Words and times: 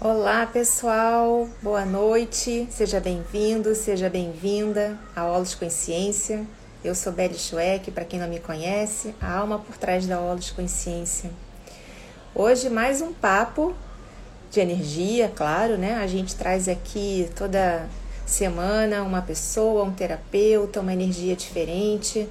Olá, 0.00 0.46
pessoal. 0.46 1.48
Boa 1.60 1.84
noite. 1.84 2.68
Seja 2.70 3.00
bem-vindo, 3.00 3.74
seja 3.74 4.08
bem-vinda 4.08 4.96
a 5.14 5.26
Olos 5.26 5.56
Consciência. 5.56 6.46
Eu 6.84 6.94
sou 6.94 7.12
Belle 7.12 7.36
Schweck, 7.36 7.90
para 7.90 8.04
quem 8.04 8.20
não 8.20 8.28
me 8.28 8.38
conhece, 8.38 9.12
a 9.20 9.38
alma 9.38 9.58
por 9.58 9.76
trás 9.76 10.06
da 10.06 10.20
Olos 10.20 10.52
Consciência. 10.52 11.32
Hoje 12.32 12.70
mais 12.70 13.02
um 13.02 13.12
papo 13.12 13.74
de 14.52 14.60
energia, 14.60 15.32
claro, 15.34 15.76
né? 15.76 15.96
A 15.96 16.06
gente 16.06 16.36
traz 16.36 16.68
aqui 16.68 17.28
toda 17.34 17.88
semana 18.24 19.02
uma 19.02 19.20
pessoa, 19.20 19.82
um 19.82 19.92
terapeuta, 19.92 20.80
uma 20.80 20.92
energia 20.92 21.34
diferente, 21.34 22.28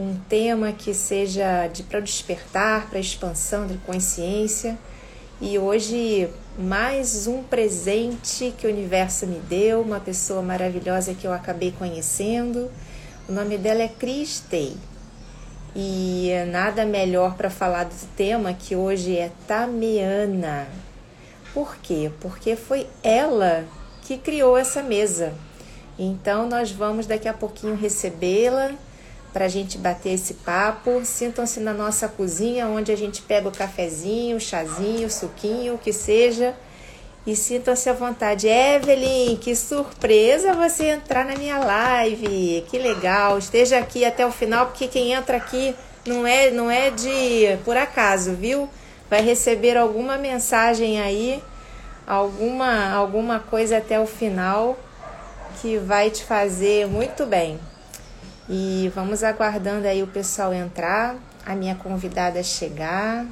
um 0.00 0.16
tema 0.28 0.72
que 0.72 0.92
seja 0.92 1.68
de 1.68 1.84
para 1.84 2.00
despertar, 2.00 2.90
para 2.90 2.98
expansão 2.98 3.68
de 3.68 3.78
consciência. 3.78 4.76
E 5.40 5.56
hoje 5.60 6.28
mais 6.58 7.28
um 7.28 7.40
presente 7.40 8.52
que 8.58 8.66
o 8.66 8.70
universo 8.70 9.28
me 9.28 9.38
deu, 9.38 9.80
uma 9.80 10.00
pessoa 10.00 10.42
maravilhosa 10.42 11.14
que 11.14 11.24
eu 11.24 11.32
acabei 11.32 11.70
conhecendo. 11.70 12.68
O 13.28 13.32
nome 13.32 13.56
dela 13.56 13.80
é 13.80 13.86
Cris 13.86 14.40
Tay. 14.50 14.76
E 15.76 16.32
nada 16.50 16.84
melhor 16.84 17.36
para 17.36 17.48
falar 17.48 17.84
do 17.84 17.94
tema 18.16 18.52
que 18.52 18.74
hoje 18.74 19.16
é 19.16 19.30
Tameana. 19.46 20.66
Por 21.54 21.76
quê? 21.76 22.10
Porque 22.18 22.56
foi 22.56 22.88
ela 23.04 23.64
que 24.02 24.18
criou 24.18 24.56
essa 24.56 24.82
mesa. 24.82 25.32
Então 25.96 26.48
nós 26.48 26.72
vamos 26.72 27.06
daqui 27.06 27.28
a 27.28 27.34
pouquinho 27.34 27.76
recebê-la 27.76 28.72
para 29.32 29.44
a 29.44 29.48
gente 29.48 29.78
bater 29.78 30.10
esse 30.10 30.34
papo. 30.34 31.04
Sintam-se 31.04 31.60
na 31.60 31.72
nossa 31.72 32.08
cozinha, 32.08 32.66
onde 32.66 32.92
a 32.92 32.96
gente 32.96 33.22
pega 33.22 33.48
o 33.48 33.52
cafezinho, 33.52 34.36
o 34.36 34.40
chazinho, 34.40 35.06
o 35.06 35.10
suquinho, 35.10 35.74
o 35.74 35.78
que 35.78 35.92
seja. 35.92 36.54
E 37.26 37.36
sintam-se 37.36 37.90
à 37.90 37.92
vontade. 37.92 38.48
Evelyn, 38.48 39.36
que 39.36 39.54
surpresa 39.54 40.54
você 40.54 40.86
entrar 40.86 41.24
na 41.24 41.36
minha 41.36 41.58
live. 41.58 42.64
Que 42.70 42.78
legal. 42.78 43.38
Esteja 43.38 43.78
aqui 43.78 44.04
até 44.04 44.24
o 44.26 44.32
final, 44.32 44.66
porque 44.66 44.88
quem 44.88 45.12
entra 45.12 45.36
aqui 45.36 45.74
não 46.06 46.26
é, 46.26 46.50
não 46.50 46.70
é 46.70 46.90
de 46.90 47.58
por 47.64 47.76
acaso, 47.76 48.32
viu? 48.32 48.68
Vai 49.10 49.20
receber 49.22 49.76
alguma 49.76 50.16
mensagem 50.16 51.00
aí, 51.00 51.42
alguma, 52.06 52.92
alguma 52.92 53.40
coisa 53.40 53.78
até 53.78 54.00
o 54.00 54.06
final 54.06 54.78
que 55.60 55.76
vai 55.76 56.10
te 56.10 56.24
fazer 56.24 56.86
muito 56.86 57.26
bem. 57.26 57.58
E 58.48 58.90
vamos 58.94 59.22
aguardando 59.22 59.86
aí 59.86 60.02
o 60.02 60.06
pessoal 60.06 60.54
entrar, 60.54 61.16
a 61.44 61.54
minha 61.54 61.74
convidada 61.74 62.42
chegar. 62.42 63.26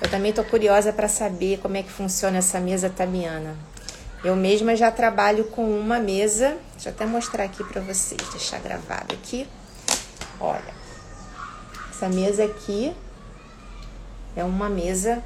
Eu 0.00 0.08
também 0.10 0.30
estou 0.30 0.44
curiosa 0.44 0.92
para 0.92 1.08
saber 1.08 1.58
como 1.58 1.76
é 1.76 1.82
que 1.82 1.90
funciona 1.90 2.38
essa 2.38 2.58
mesa 2.58 2.88
tabiana. 2.88 3.54
Eu 4.24 4.34
mesma 4.36 4.74
já 4.74 4.90
trabalho 4.90 5.44
com 5.44 5.64
uma 5.64 5.98
mesa, 5.98 6.56
deixa 6.72 6.88
eu 6.88 6.92
até 6.92 7.04
mostrar 7.04 7.44
aqui 7.44 7.62
para 7.64 7.80
vocês, 7.80 8.20
deixar 8.30 8.60
gravado 8.60 9.12
aqui. 9.12 9.48
Olha, 10.40 10.74
essa 11.90 12.08
mesa 12.08 12.44
aqui 12.44 12.94
é 14.36 14.42
uma 14.42 14.68
mesa 14.68 15.22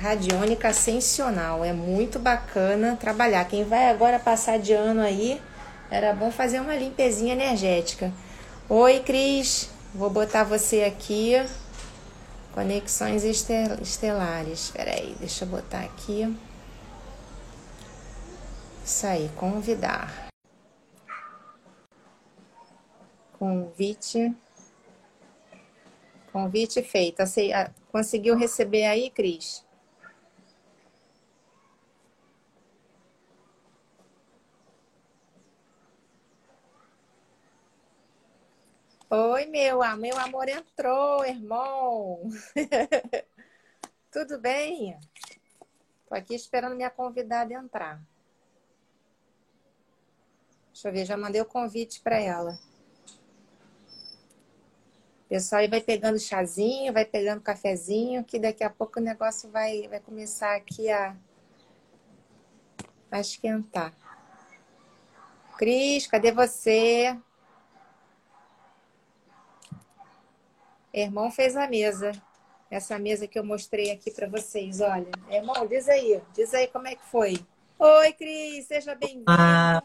radiônica 0.00 0.68
ascensional, 0.68 1.64
é 1.64 1.72
muito 1.72 2.18
bacana 2.18 2.96
trabalhar. 2.96 3.44
Quem 3.46 3.64
vai 3.64 3.90
agora 3.90 4.18
passar 4.18 4.58
de 4.58 4.72
ano 4.72 5.00
aí, 5.00 5.40
era 5.90 6.12
bom 6.12 6.30
fazer 6.30 6.60
uma 6.60 6.74
limpezinha 6.74 7.32
energética. 7.32 8.12
Oi, 8.68 9.00
Cris. 9.00 9.70
Vou 9.94 10.10
botar 10.10 10.44
você 10.44 10.84
aqui. 10.84 11.34
Conexões 12.52 13.24
estelares. 13.24 14.64
Espera 14.64 14.92
aí, 14.92 15.14
deixa 15.18 15.44
eu 15.44 15.48
botar 15.48 15.80
aqui. 15.80 16.36
Isso 18.84 19.06
aí, 19.06 19.28
convidar. 19.36 20.28
Convite. 23.38 24.34
Convite 26.32 26.82
feito. 26.82 27.22
Conseguiu 27.92 28.36
receber 28.36 28.84
aí, 28.86 29.10
Cris? 29.10 29.65
Oi, 39.18 39.46
meu, 39.46 39.78
meu 39.96 40.18
amor 40.18 40.46
entrou, 40.46 41.24
irmão. 41.24 42.28
Tudo 44.12 44.38
bem? 44.38 44.94
Tô 46.06 46.14
aqui 46.14 46.34
esperando 46.34 46.76
minha 46.76 46.90
convidada 46.90 47.54
entrar. 47.54 47.98
Deixa 50.70 50.88
eu 50.88 50.92
ver, 50.92 51.06
já 51.06 51.16
mandei 51.16 51.40
o 51.40 51.46
convite 51.46 52.02
para 52.02 52.20
ela. 52.20 52.58
O 55.24 55.28
pessoal 55.30 55.62
aí 55.62 55.68
vai 55.68 55.80
pegando 55.80 56.18
chazinho, 56.18 56.92
vai 56.92 57.06
pegando 57.06 57.40
cafezinho, 57.40 58.22
que 58.22 58.38
daqui 58.38 58.62
a 58.62 58.68
pouco 58.68 59.00
o 59.00 59.02
negócio 59.02 59.50
vai, 59.50 59.88
vai 59.88 59.98
começar 59.98 60.54
aqui 60.54 60.90
a, 60.90 61.16
a 63.10 63.18
esquentar. 63.18 63.94
Cris, 65.56 66.06
cadê 66.06 66.32
você? 66.32 67.18
Irmão 70.96 71.30
fez 71.30 71.54
a 71.56 71.68
mesa. 71.68 72.10
Essa 72.70 72.98
mesa 72.98 73.28
que 73.28 73.38
eu 73.38 73.44
mostrei 73.44 73.90
aqui 73.90 74.10
para 74.10 74.26
vocês, 74.26 74.80
olha. 74.80 75.10
Irmão, 75.30 75.66
diz 75.66 75.86
aí, 75.90 76.22
diz 76.32 76.54
aí 76.54 76.66
como 76.68 76.88
é 76.88 76.96
que 76.96 77.04
foi. 77.04 77.38
Oi, 77.78 78.12
Cris, 78.14 78.66
seja 78.66 78.94
bem-vindo. 78.94 79.26
Ah, 79.28 79.82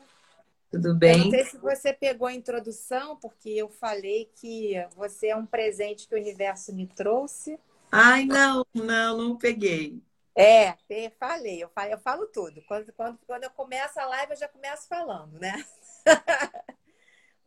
tudo 0.71 0.95
bem? 0.95 1.17
Eu 1.17 1.23
não 1.25 1.31
sei 1.31 1.43
se 1.43 1.57
você 1.57 1.91
pegou 1.91 2.27
a 2.29 2.33
introdução, 2.33 3.17
porque 3.17 3.49
eu 3.49 3.67
falei 3.67 4.31
que 4.35 4.75
você 4.95 5.27
é 5.27 5.35
um 5.35 5.45
presente 5.45 6.07
que 6.07 6.15
o 6.15 6.17
universo 6.17 6.73
me 6.73 6.87
trouxe. 6.87 7.59
Ai, 7.91 8.23
não, 8.23 8.65
não, 8.73 9.17
não 9.17 9.37
peguei. 9.37 10.01
É, 10.33 10.77
falei, 11.19 11.61
eu, 11.61 11.67
falei, 11.75 11.93
eu 11.93 11.99
falo 11.99 12.25
tudo. 12.27 12.63
Quando, 12.65 12.91
quando, 12.93 13.19
quando 13.27 13.43
eu 13.43 13.51
começo 13.51 13.99
a 13.99 14.05
live, 14.05 14.31
eu 14.31 14.37
já 14.37 14.47
começo 14.47 14.87
falando, 14.87 15.37
né? 15.37 15.63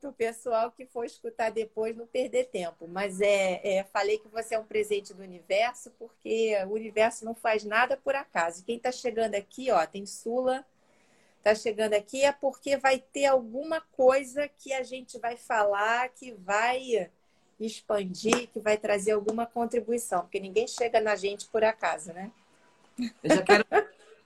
para 0.05 0.11
o 0.11 0.13
pessoal 0.13 0.71
que 0.71 0.85
for 0.85 1.05
escutar 1.05 1.51
depois 1.51 1.97
não 1.97 2.07
perder 2.07 2.45
tempo. 2.47 2.87
Mas 2.87 3.21
é, 3.21 3.79
é, 3.79 3.85
falei 3.85 4.19
que 4.19 4.29
você 4.29 4.55
é 4.55 4.59
um 4.59 4.65
presente 4.65 5.15
do 5.15 5.23
universo, 5.23 5.91
porque 5.99 6.55
o 6.67 6.73
universo 6.73 7.25
não 7.25 7.35
faz 7.35 7.65
nada 7.65 7.97
por 7.97 8.15
acaso. 8.15 8.65
Quem 8.65 8.77
está 8.77 8.93
chegando 8.93 9.35
aqui, 9.35 9.71
ó, 9.71 9.87
tem 9.87 10.05
Sula, 10.05 10.65
está 11.39 11.55
chegando 11.55 11.95
aqui 11.95 12.23
é 12.23 12.33
porque 12.33 12.77
vai 12.77 12.99
ter 12.99 13.27
alguma 13.27 13.81
coisa 13.81 14.47
que 14.47 14.75
a 14.75 14.83
gente 14.83 15.19
vai 15.19 15.37
falar 15.37 16.09
que 16.11 16.33
vai 16.33 17.11
expandir, 17.59 18.49
que 18.49 18.61
vai 18.61 18.77
trazer 18.77 19.13
alguma 19.13 19.47
contribuição, 19.47 20.23
porque 20.23 20.41
ninguém 20.41 20.67
chega 20.67 21.01
na 21.01 21.17
gente 21.17 21.47
por 21.47 21.65
acaso, 21.65 22.13
né? 22.13 22.31
Eu 23.23 23.37
já 23.37 23.43
quero 23.43 23.65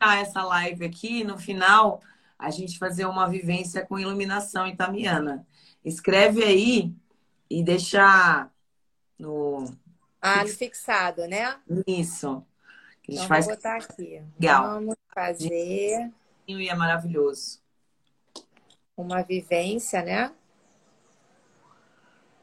essa 0.01 0.43
live 0.43 0.85
aqui 0.85 1.25
no 1.25 1.39
final 1.39 2.01
a 2.39 2.51
gente 2.51 2.79
fazer 2.79 3.05
uma 3.05 3.29
vivência 3.29 3.85
com 3.85 3.99
iluminação 3.99 4.67
italiana. 4.67 5.45
Escreve 5.85 6.45
aí 6.45 6.95
e 7.49 7.63
deixa 7.63 8.51
no. 9.19 9.65
Ah, 10.21 10.43
no 10.43 10.49
fixado, 10.49 11.27
né? 11.27 11.59
Isso. 11.87 12.45
Que 13.03 13.13
a 13.13 13.15
gente 13.15 13.25
então, 13.25 13.29
faz... 13.29 13.47
vou 13.47 13.55
botar 13.55 13.77
aqui. 13.77 14.23
Legal. 14.39 14.75
Vamos 14.75 14.97
fazer. 15.15 16.13
E 16.47 16.69
é 16.69 16.75
maravilhoso. 16.75 17.61
Uma 18.97 19.23
vivência, 19.23 20.03
né? 20.03 20.33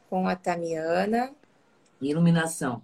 Com 0.09 0.27
a 0.27 0.35
Tamiana. 0.35 1.33
Iluminação. 2.01 2.81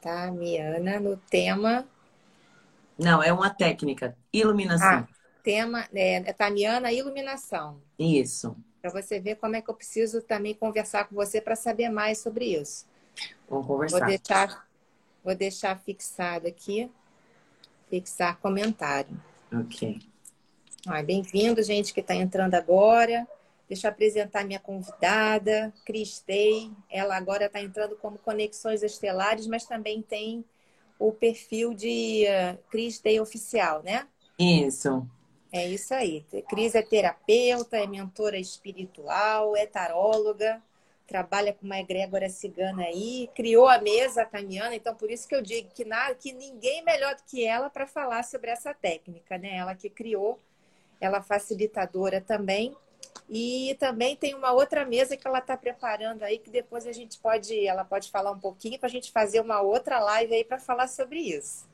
Tamiana 0.00 1.00
no 1.00 1.16
tema. 1.16 1.86
Não, 2.98 3.22
é 3.22 3.32
uma 3.32 3.50
técnica. 3.50 4.16
Iluminação. 4.32 4.88
Ah, 4.88 5.08
tema 5.46 5.88
é, 5.94 6.16
é 6.16 6.32
Tamiana 6.32 6.90
Iluminação. 6.92 7.80
Isso. 7.96 8.56
Para 8.82 8.90
você 8.90 9.20
ver 9.20 9.36
como 9.36 9.54
é 9.54 9.62
que 9.62 9.70
eu 9.70 9.74
preciso 9.74 10.20
também 10.20 10.52
conversar 10.52 11.08
com 11.08 11.14
você 11.14 11.40
para 11.40 11.54
saber 11.54 11.88
mais 11.88 12.18
sobre 12.18 12.46
isso. 12.46 12.84
Vamos 13.48 13.64
conversar. 13.64 13.98
Vou 14.00 14.08
deixar, 14.08 14.68
vou 15.22 15.34
deixar 15.36 15.78
fixado 15.78 16.48
aqui. 16.48 16.90
Fixar 17.88 18.40
comentário. 18.40 19.16
Ok. 19.52 20.00
Bem-vindo, 21.04 21.62
gente 21.62 21.94
que 21.94 22.00
está 22.00 22.16
entrando 22.16 22.54
agora. 22.54 23.24
Deixa 23.68 23.86
eu 23.86 23.92
apresentar 23.92 24.44
minha 24.44 24.58
convidada, 24.58 25.72
Cristei. 25.84 26.72
Ela 26.90 27.16
agora 27.16 27.46
está 27.46 27.62
entrando 27.62 27.94
como 27.94 28.18
Conexões 28.18 28.82
Estelares, 28.82 29.46
mas 29.46 29.64
também 29.64 30.02
tem 30.02 30.44
o 30.98 31.12
perfil 31.12 31.72
de 31.72 32.24
uh, 32.26 32.58
Cristei 32.68 33.20
Oficial, 33.20 33.82
né? 33.84 34.08
Isso. 34.38 35.08
É 35.56 35.66
isso 35.66 35.94
aí. 35.94 36.22
Cris 36.48 36.74
é 36.74 36.82
terapeuta, 36.82 37.78
é 37.78 37.86
mentora 37.86 38.36
espiritual, 38.36 39.56
é 39.56 39.66
taróloga, 39.66 40.62
trabalha 41.06 41.52
com 41.54 41.64
uma 41.64 41.78
egrégora 41.78 42.28
cigana 42.28 42.82
aí, 42.82 43.30
criou 43.34 43.66
a 43.66 43.80
mesa 43.80 44.26
Tamiana, 44.26 44.74
então 44.74 44.94
por 44.94 45.10
isso 45.10 45.26
que 45.26 45.34
eu 45.34 45.40
digo 45.40 45.70
que, 45.72 45.82
nada, 45.82 46.14
que 46.14 46.30
ninguém 46.32 46.84
melhor 46.84 47.14
do 47.14 47.22
que 47.22 47.46
ela 47.46 47.70
para 47.70 47.86
falar 47.86 48.22
sobre 48.24 48.50
essa 48.50 48.74
técnica, 48.74 49.38
né? 49.38 49.56
Ela 49.56 49.74
que 49.74 49.88
criou, 49.88 50.38
ela 51.00 51.22
facilitadora 51.22 52.20
também. 52.20 52.76
E 53.30 53.74
também 53.80 54.14
tem 54.14 54.34
uma 54.34 54.52
outra 54.52 54.84
mesa 54.84 55.16
que 55.16 55.26
ela 55.26 55.38
está 55.38 55.56
preparando 55.56 56.22
aí, 56.22 56.38
que 56.38 56.50
depois 56.50 56.86
a 56.86 56.92
gente 56.92 57.18
pode, 57.18 57.66
ela 57.66 57.84
pode 57.84 58.10
falar 58.10 58.30
um 58.30 58.38
pouquinho 58.38 58.78
para 58.78 58.88
a 58.88 58.90
gente 58.90 59.10
fazer 59.10 59.40
uma 59.40 59.62
outra 59.62 59.98
live 59.98 60.34
aí 60.34 60.44
para 60.44 60.58
falar 60.58 60.86
sobre 60.86 61.20
isso. 61.20 61.66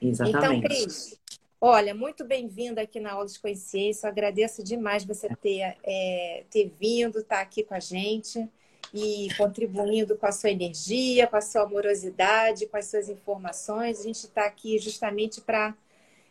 Exatamente. 0.00 0.38
Então, 0.38 0.60
Cris, 0.62 1.21
olha, 1.64 1.94
muito 1.94 2.24
bem-vinda 2.24 2.82
aqui 2.82 2.98
na 2.98 3.12
Aula 3.12 3.26
de 3.26 3.38
Consciência. 3.38 4.06
Eu 4.06 4.10
agradeço 4.10 4.64
demais 4.64 5.04
você 5.04 5.28
ter, 5.36 5.76
é, 5.84 6.42
ter 6.50 6.72
vindo, 6.78 7.20
estar 7.20 7.36
tá 7.36 7.40
aqui 7.40 7.62
com 7.62 7.72
a 7.72 7.78
gente 7.78 8.48
e 8.92 9.28
contribuindo 9.38 10.16
com 10.16 10.26
a 10.26 10.32
sua 10.32 10.50
energia, 10.50 11.28
com 11.28 11.36
a 11.36 11.40
sua 11.40 11.62
amorosidade, 11.62 12.66
com 12.66 12.76
as 12.76 12.86
suas 12.86 13.08
informações. 13.08 14.00
A 14.00 14.02
gente 14.02 14.24
está 14.24 14.44
aqui 14.44 14.76
justamente 14.80 15.40
para 15.40 15.72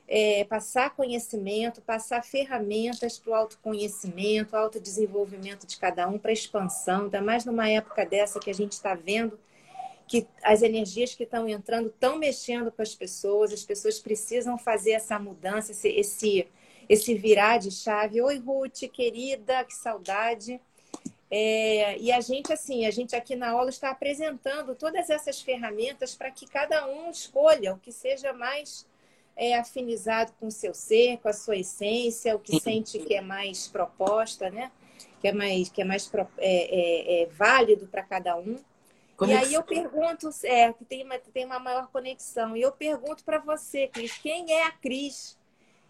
é, 0.05 0.43
passar 0.43 0.93
conhecimento, 0.93 1.81
passar 1.81 2.21
ferramentas 2.25 3.17
para 3.17 3.31
o 3.31 3.33
autoconhecimento, 3.33 4.57
autodesenvolvimento 4.57 5.65
de 5.65 5.77
cada 5.77 6.09
um, 6.09 6.19
para 6.19 6.33
expansão, 6.33 7.03
ainda 7.03 7.21
mais 7.21 7.45
numa 7.45 7.69
época 7.69 8.05
dessa 8.05 8.37
que 8.37 8.49
a 8.49 8.53
gente 8.53 8.73
está 8.73 8.95
vendo 8.95 9.39
que 10.11 10.27
as 10.43 10.61
energias 10.61 11.15
que 11.15 11.23
estão 11.23 11.47
entrando 11.47 11.87
estão 11.87 12.17
mexendo 12.17 12.69
com 12.69 12.81
as 12.81 12.93
pessoas, 12.93 13.53
as 13.53 13.63
pessoas 13.63 13.97
precisam 13.97 14.57
fazer 14.57 14.91
essa 14.91 15.17
mudança, 15.17 15.71
esse, 15.71 15.87
esse, 15.87 16.47
esse 16.89 17.15
virar 17.15 17.59
de 17.59 17.71
chave. 17.71 18.21
Oi, 18.21 18.37
Ruth, 18.37 18.89
querida, 18.91 19.63
que 19.63 19.73
saudade. 19.73 20.59
É, 21.29 21.97
e 21.97 22.11
a 22.11 22.19
gente, 22.19 22.51
assim, 22.51 22.85
a 22.85 22.91
gente 22.91 23.15
aqui 23.15 23.37
na 23.37 23.51
aula 23.51 23.69
está 23.69 23.89
apresentando 23.89 24.75
todas 24.75 25.09
essas 25.09 25.41
ferramentas 25.41 26.13
para 26.13 26.29
que 26.29 26.45
cada 26.45 26.85
um 26.89 27.09
escolha 27.09 27.73
o 27.73 27.79
que 27.79 27.93
seja 27.93 28.33
mais 28.33 28.85
é, 29.33 29.57
afinizado 29.57 30.33
com 30.37 30.47
o 30.47 30.51
seu 30.51 30.73
ser, 30.73 31.19
com 31.19 31.29
a 31.29 31.33
sua 31.33 31.55
essência, 31.55 32.35
o 32.35 32.39
que 32.39 32.59
sente 32.59 32.99
que 32.99 33.13
é 33.13 33.21
mais 33.21 33.69
proposta, 33.69 34.49
né? 34.49 34.73
Que 35.21 35.29
é 35.29 35.31
mais, 35.31 35.69
que 35.69 35.81
é 35.81 35.85
mais 35.85 36.11
é, 36.13 36.33
é, 36.39 37.21
é 37.21 37.25
válido 37.27 37.87
para 37.87 38.03
cada 38.03 38.35
um. 38.35 38.59
Conexão. 39.21 39.43
E 39.43 39.45
aí 39.45 39.53
eu 39.53 39.61
pergunto, 39.61 40.29
é, 40.43 40.73
que 40.73 40.83
tem 40.83 41.05
uma, 41.05 41.19
tem 41.19 41.45
uma 41.45 41.59
maior 41.59 41.87
conexão. 41.91 42.57
E 42.57 42.61
eu 42.61 42.71
pergunto 42.71 43.23
para 43.23 43.37
você, 43.37 43.87
Cris, 43.87 44.17
quem 44.17 44.51
é 44.51 44.65
a 44.65 44.71
Cris? 44.71 45.37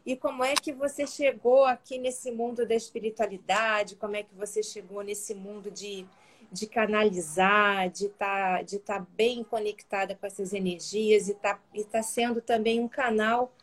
E 0.06 0.18
como 0.18 0.44
é 0.44 0.54
que 0.54 0.74
você 0.74 1.08
chegou 1.08 1.64
aqui 1.64 1.98
nesse 1.98 2.30
mundo 2.30 2.68
da 2.68 2.76
espiritualidade? 2.76 3.96
Como 3.96 4.18
é 4.18 4.24
que 4.24 4.36
você 4.36 4.62
chegou 4.62 5.02
nesse 5.02 5.34
mundo 5.34 5.72
de, 5.72 6.06
de 6.52 6.68
canalizar, 6.68 7.90
de 7.90 8.08
estar 8.08 8.58
tá, 8.58 8.62
de 8.64 8.80
tá 8.80 9.00
bem 9.16 9.46
conectada 9.46 10.14
com 10.14 10.26
essas 10.26 10.52
energias 10.52 11.30
e 11.30 11.34
tá, 11.34 11.58
e 11.74 11.86
tá 11.86 12.04
sendo 12.04 12.42
também 12.42 12.82
um 12.82 12.88
canal 12.90 13.54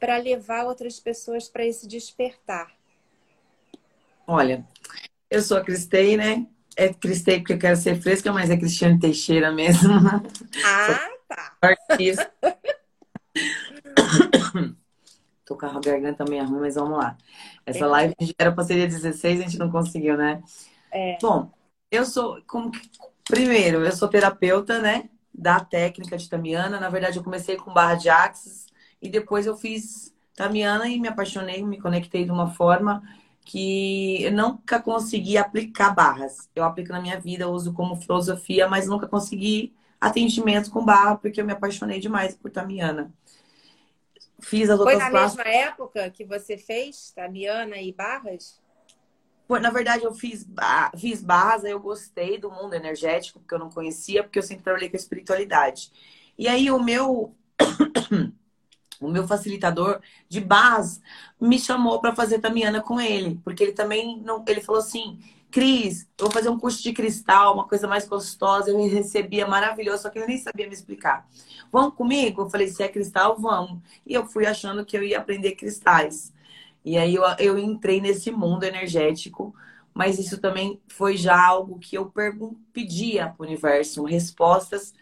para 0.00 0.16
levar 0.16 0.64
outras 0.64 0.98
pessoas 0.98 1.48
para 1.48 1.64
esse 1.64 1.86
despertar? 1.86 2.74
Olha, 4.26 4.66
eu 5.30 5.40
sou 5.40 5.56
a 5.56 5.62
Cristei, 5.62 6.16
né? 6.16 6.48
É 6.76 6.92
Cristei 6.92 7.38
porque 7.38 7.52
eu 7.54 7.58
quero 7.58 7.76
ser 7.76 8.00
fresca, 8.00 8.32
mas 8.32 8.50
é 8.50 8.56
Cristiane 8.56 8.98
Teixeira 8.98 9.52
mesmo. 9.52 9.92
Ah, 10.64 11.08
tá. 11.28 11.52
Artista. 11.62 12.32
Tô 15.44 15.56
com 15.56 15.66
a 15.66 15.80
garganta 15.80 16.24
meio 16.24 16.44
ruim, 16.46 16.60
mas 16.60 16.74
vamos 16.74 16.96
lá. 16.98 17.18
Essa 17.66 17.86
live 17.86 18.14
era 18.38 18.50
para 18.50 18.64
ser 18.64 18.74
dia 18.74 18.88
16, 18.88 19.40
a 19.40 19.42
gente 19.42 19.58
não 19.58 19.70
conseguiu, 19.70 20.16
né? 20.16 20.42
É. 20.90 21.18
Bom, 21.20 21.52
eu 21.90 22.04
sou. 22.06 22.42
Como 22.46 22.70
que, 22.70 22.80
primeiro, 23.28 23.84
eu 23.84 23.92
sou 23.92 24.08
terapeuta, 24.08 24.80
né? 24.80 25.08
Da 25.32 25.60
técnica 25.60 26.16
de 26.16 26.28
Tamiana. 26.28 26.80
Na 26.80 26.88
verdade, 26.88 27.18
eu 27.18 27.24
comecei 27.24 27.56
com 27.56 27.74
barra 27.74 27.94
de 27.94 28.08
axis 28.08 28.66
e 29.02 29.08
depois 29.08 29.46
eu 29.46 29.56
fiz 29.56 30.14
Tamiana 30.34 30.88
e 30.88 30.98
me 30.98 31.08
apaixonei, 31.08 31.62
me 31.62 31.80
conectei 31.80 32.24
de 32.24 32.30
uma 32.30 32.48
forma 32.48 33.02
que 33.44 34.22
eu 34.22 34.32
nunca 34.32 34.80
consegui 34.80 35.36
aplicar 35.36 35.94
barras. 35.94 36.48
Eu 36.54 36.64
aplico 36.64 36.92
na 36.92 37.00
minha 37.00 37.20
vida, 37.20 37.48
uso 37.48 37.72
como 37.72 37.96
filosofia, 37.96 38.66
mas 38.66 38.86
nunca 38.86 39.06
consegui 39.06 39.74
atendimento 40.00 40.70
com 40.70 40.84
barra 40.84 41.16
porque 41.16 41.40
eu 41.40 41.44
me 41.44 41.52
apaixonei 41.52 42.00
demais 42.00 42.34
por 42.34 42.50
Tamiana. 42.50 43.12
Fiz 44.40 44.68
as 44.68 44.78
outras 44.78 45.00
Foi 45.00 45.10
na 45.10 45.20
mesma 45.20 45.42
época 45.42 46.10
que 46.10 46.24
você 46.24 46.56
fez 46.56 47.12
Tamiana 47.12 47.76
e 47.76 47.92
barras? 47.92 48.60
Na 49.48 49.70
verdade, 49.70 50.04
eu 50.04 50.14
fiz, 50.14 50.46
fiz 50.98 51.22
barras, 51.22 51.64
aí 51.64 51.72
eu 51.72 51.80
gostei 51.80 52.38
do 52.38 52.50
mundo 52.50 52.74
energético, 52.74 53.38
porque 53.40 53.54
eu 53.54 53.58
não 53.58 53.70
conhecia, 53.70 54.22
porque 54.22 54.38
eu 54.38 54.42
sempre 54.42 54.64
trabalhei 54.64 54.88
com 54.88 54.96
espiritualidade. 54.96 55.92
E 56.36 56.48
aí 56.48 56.70
o 56.70 56.82
meu 56.82 57.34
o 59.04 59.10
meu 59.10 59.26
facilitador 59.26 60.00
de 60.28 60.40
base 60.40 61.00
me 61.40 61.58
chamou 61.58 62.00
para 62.00 62.14
fazer 62.14 62.38
Tamiana 62.40 62.80
com 62.80 63.00
ele, 63.00 63.40
porque 63.44 63.62
ele 63.62 63.72
também 63.72 64.20
não, 64.20 64.44
ele 64.46 64.60
falou 64.60 64.80
assim, 64.80 65.18
Cris, 65.54 66.08
eu 66.18 66.24
vou 66.24 66.32
fazer 66.32 66.48
um 66.48 66.58
curso 66.58 66.82
de 66.82 66.92
cristal, 66.92 67.54
uma 67.54 67.68
coisa 67.68 67.86
mais 67.86 68.08
gostosa. 68.08 68.70
Eu 68.70 68.88
recebia 68.88 69.46
maravilhoso, 69.46 70.02
só 70.02 70.10
que 70.10 70.18
ele 70.18 70.26
nem 70.26 70.38
sabia 70.38 70.66
me 70.66 70.74
explicar. 70.74 71.28
Vamos 71.70 71.94
comigo? 71.94 72.42
Eu 72.42 72.50
falei, 72.50 72.66
se 72.66 72.82
é 72.82 72.88
cristal, 72.88 73.36
vamos. 73.38 73.80
E 74.04 74.12
eu 74.14 74.26
fui 74.26 74.46
achando 74.46 74.84
que 74.84 74.96
eu 74.96 75.04
ia 75.04 75.18
aprender 75.18 75.52
cristais. 75.52 76.32
E 76.84 76.98
aí 76.98 77.14
eu, 77.14 77.22
eu 77.38 77.56
entrei 77.56 78.00
nesse 78.00 78.32
mundo 78.32 78.64
energético, 78.64 79.54
mas 79.94 80.18
isso 80.18 80.40
também 80.40 80.80
foi 80.88 81.16
já 81.16 81.40
algo 81.46 81.78
que 81.78 81.96
eu 81.96 82.12
pedia 82.72 83.28
para 83.28 83.44
o 83.44 83.46
universo, 83.46 84.02
respostas 84.02 84.92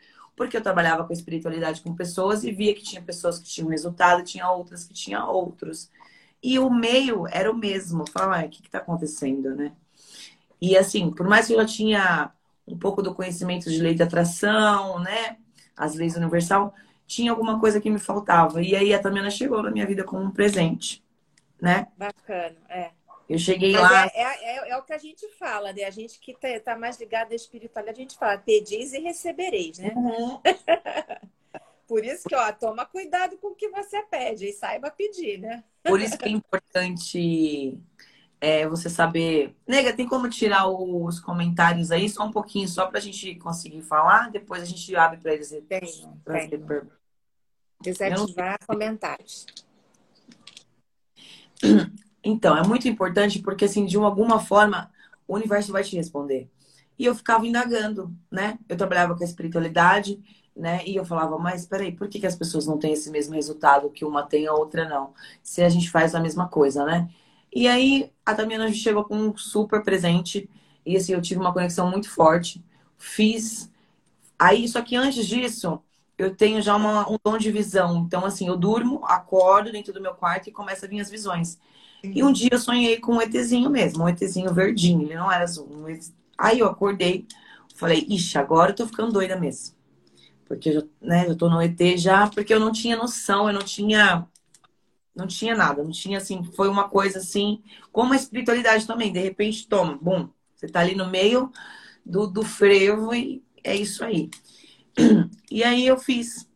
porque 0.43 0.57
eu 0.57 0.63
trabalhava 0.63 1.05
com 1.05 1.13
espiritualidade 1.13 1.83
com 1.83 1.95
pessoas 1.95 2.43
e 2.43 2.51
via 2.51 2.75
que 2.75 2.83
tinha 2.83 3.01
pessoas 3.01 3.39
que 3.39 3.49
tinham 3.49 3.69
resultado, 3.69 4.25
tinha 4.25 4.51
outras 4.51 4.85
que 4.85 4.93
tinham 4.93 5.31
outros. 5.31 5.89
E 6.43 6.59
o 6.59 6.69
meio 6.69 7.29
era 7.29 7.49
o 7.49 7.57
mesmo. 7.57 8.05
Falava, 8.11 8.45
o 8.45 8.49
que 8.49 8.67
está 8.67 8.79
acontecendo, 8.79 9.55
né? 9.55 9.73
E 10.61 10.77
assim, 10.77 11.13
por 11.13 11.29
mais 11.29 11.47
que 11.47 11.53
eu 11.53 11.59
já 11.59 11.65
tinha 11.65 12.33
um 12.67 12.77
pouco 12.77 13.01
do 13.03 13.15
conhecimento 13.15 13.71
de 13.71 13.81
lei 13.81 13.95
de 13.95 14.03
atração, 14.03 14.99
né? 14.99 15.37
As 15.77 15.95
leis 15.95 16.17
universal, 16.17 16.75
tinha 17.07 17.31
alguma 17.31 17.61
coisa 17.61 17.81
que 17.81 17.89
me 17.89 18.01
faltava. 18.01 18.61
E 18.61 18.75
aí 18.75 18.93
a 18.93 18.99
Tamiana 18.99 19.31
chegou 19.31 19.63
na 19.63 19.71
minha 19.71 19.87
vida 19.87 20.03
como 20.03 20.25
um 20.25 20.31
presente, 20.33 21.05
né? 21.61 21.87
Bacana, 21.97 22.57
é. 22.69 22.91
Eu 23.29 23.39
cheguei 23.39 23.73
Mas 23.73 23.83
lá. 23.83 24.07
É, 24.07 24.11
é, 24.15 24.45
é, 24.45 24.71
é, 24.71 24.77
o 24.77 24.83
que 24.83 24.93
a 24.93 24.99
gente 24.99 25.29
fala, 25.39 25.73
né? 25.73 25.85
A 25.85 25.91
gente 25.91 26.19
que 26.19 26.35
tá, 26.35 26.49
tá 26.61 26.77
mais 26.77 26.99
ligado 26.99 27.33
à 27.33 27.35
espiritualidade, 27.35 27.99
a 27.99 28.03
gente 28.03 28.19
fala, 28.19 28.39
pedis 28.39 28.93
e 28.93 28.99
recebereis, 28.99 29.79
né? 29.79 29.93
Uhum. 29.95 30.41
Por 31.87 32.05
isso 32.05 32.29
que, 32.29 32.35
ó, 32.35 32.53
toma 32.53 32.87
cuidado 32.87 33.37
com 33.37 33.49
o 33.49 33.55
que 33.55 33.69
você 33.69 34.03
pede 34.03 34.47
e 34.47 34.53
saiba 34.53 34.91
pedir, 34.91 35.39
né? 35.39 35.63
Por 35.83 36.01
isso 36.01 36.17
que 36.17 36.25
é 36.25 36.31
importante 36.31 37.79
é, 38.41 38.67
você 38.67 38.89
saber. 38.89 39.55
Nega, 39.67 39.93
tem 39.93 40.07
como 40.07 40.29
tirar 40.29 40.69
os 40.69 41.21
comentários 41.21 41.91
aí, 41.91 42.09
só 42.09 42.25
um 42.25 42.33
pouquinho, 42.33 42.67
só 42.67 42.87
pra 42.87 42.99
gente 42.99 43.35
conseguir 43.35 43.83
falar? 43.83 44.31
Depois 44.31 44.63
a 44.63 44.67
gente 44.67 44.97
abre 44.97 45.19
para 45.19 45.35
eles. 45.35 45.51
Tem, 45.69 45.81
tem. 46.25 46.83
Desativar 47.81 48.57
não... 48.61 48.67
comentários. 48.67 49.47
Então, 52.25 52.57
é 52.57 52.67
muito 52.67 52.89
importante 52.89 53.41
porque, 53.41 53.65
assim, 53.65 53.85
de 53.87 53.97
alguma 53.97 54.41
forma, 54.41 54.91
o 55.27 55.35
universo 55.35 55.73
vai 55.73 55.83
te 55.83 55.97
responder. 55.97 56.49
E 56.99 57.05
eu 57.05 57.15
ficava 57.15 57.47
indagando, 57.47 58.15
né? 58.31 58.59
Eu 58.69 58.77
trabalhava 58.77 59.17
com 59.17 59.23
a 59.23 59.27
espiritualidade, 59.27 60.21
né? 60.57 60.85
E 60.87 60.95
eu 60.97 61.05
falava, 61.05 61.39
mas 61.39 61.67
peraí, 61.67 61.93
por 61.93 62.09
que, 62.09 62.21
que 62.21 62.27
as 62.27 62.37
pessoas 62.37 62.67
não 62.67 62.79
têm 62.79 62.93
esse 62.93 63.11
mesmo 63.11 63.35
resultado 63.35 63.91
que 63.91 64.05
uma 64.05 64.23
tem 64.23 64.47
a 64.47 64.53
outra 64.55 64.89
não? 64.89 65.13
Se 65.43 65.63
a 65.63 65.69
gente 65.69 65.91
faz 65.91 66.15
a 66.15 66.21
mesma 66.21 66.49
coisa, 66.49 66.85
né? 66.85 67.09
E 67.55 67.67
aí, 67.69 68.13
a 68.25 68.35
Tamiana 68.35 68.73
chegou 68.73 69.05
com 69.05 69.17
um 69.17 69.37
super 69.37 69.83
presente. 69.83 70.49
E, 70.87 70.97
assim, 70.97 71.13
eu 71.13 71.21
tive 71.23 71.41
uma 71.41 71.53
conexão 71.53 71.91
muito 71.91 72.09
forte. 72.11 72.65
Fiz. 72.97 73.71
Aí, 74.39 74.69
só 74.69 74.83
que 74.83 74.97
antes 74.97 75.27
disso, 75.27 75.81
eu 76.19 76.35
tenho 76.35 76.61
já 76.63 76.77
uma, 76.77 77.09
um 77.11 77.19
dom 77.25 77.39
de 77.39 77.51
visão. 77.53 78.05
Então, 78.07 78.25
assim, 78.25 78.49
eu 78.49 78.57
durmo, 78.57 79.05
acordo 79.07 79.73
dentro 79.73 79.93
do 79.93 80.01
meu 80.01 80.15
quarto 80.15 80.49
e 80.49 80.53
começa 80.53 80.87
a 80.87 80.89
vir 80.89 81.01
as 81.01 81.11
visões. 81.11 81.59
E 82.03 82.23
um 82.23 82.33
dia 82.33 82.51
eu 82.53 82.59
sonhei 82.59 82.99
com 82.99 83.15
um 83.15 83.23
ETzinho 83.23 83.71
mesmo, 83.71 84.05
um 84.05 84.09
ETzinho 84.09 84.53
verdinho, 84.53 85.03
ele 85.03 85.15
não 85.15 85.31
era 85.31 85.45
azul. 85.45 85.69
Um 85.71 85.89
ET... 85.89 86.05
Aí 86.37 86.59
eu 86.59 86.67
acordei, 86.67 87.27
falei, 87.77 88.05
ixi, 88.09 88.37
agora 88.37 88.73
eu 88.73 88.77
tô 88.77 88.87
ficando 88.87 89.13
doida 89.13 89.39
mesmo. 89.39 89.75
Porque 90.47 90.71
eu, 90.71 90.89
né, 91.01 91.27
eu 91.29 91.37
tô 91.37 91.49
no 91.49 91.63
ET 91.63 91.79
já, 91.97 92.29
porque 92.29 92.53
eu 92.53 92.61
não 92.61 92.73
tinha 92.73 92.97
noção, 92.97 93.49
eu 93.49 93.55
não 93.55 93.63
tinha. 93.63 94.27
Não 95.15 95.27
tinha 95.27 95.55
nada, 95.55 95.85
não 95.85 95.91
tinha 95.91 96.17
assim, 96.17 96.43
foi 96.43 96.69
uma 96.71 96.89
coisa 96.89 97.19
assim, 97.19 97.63
como 97.93 98.15
a 98.15 98.17
espiritualidade 98.17 98.87
também, 98.87 99.13
de 99.13 99.21
repente, 99.21 99.69
toma, 99.69 99.99
bom, 100.01 100.31
você 100.55 100.67
tá 100.67 100.81
ali 100.81 100.95
no 100.95 101.11
meio 101.11 101.53
do, 102.05 102.27
do 102.27 102.43
frevo 102.43 103.15
e 103.15 103.43
é 103.63 103.77
isso 103.77 104.05
aí. 104.05 104.31
E 105.51 105.63
aí 105.63 105.87
eu 105.87 105.99
fiz 105.99 106.49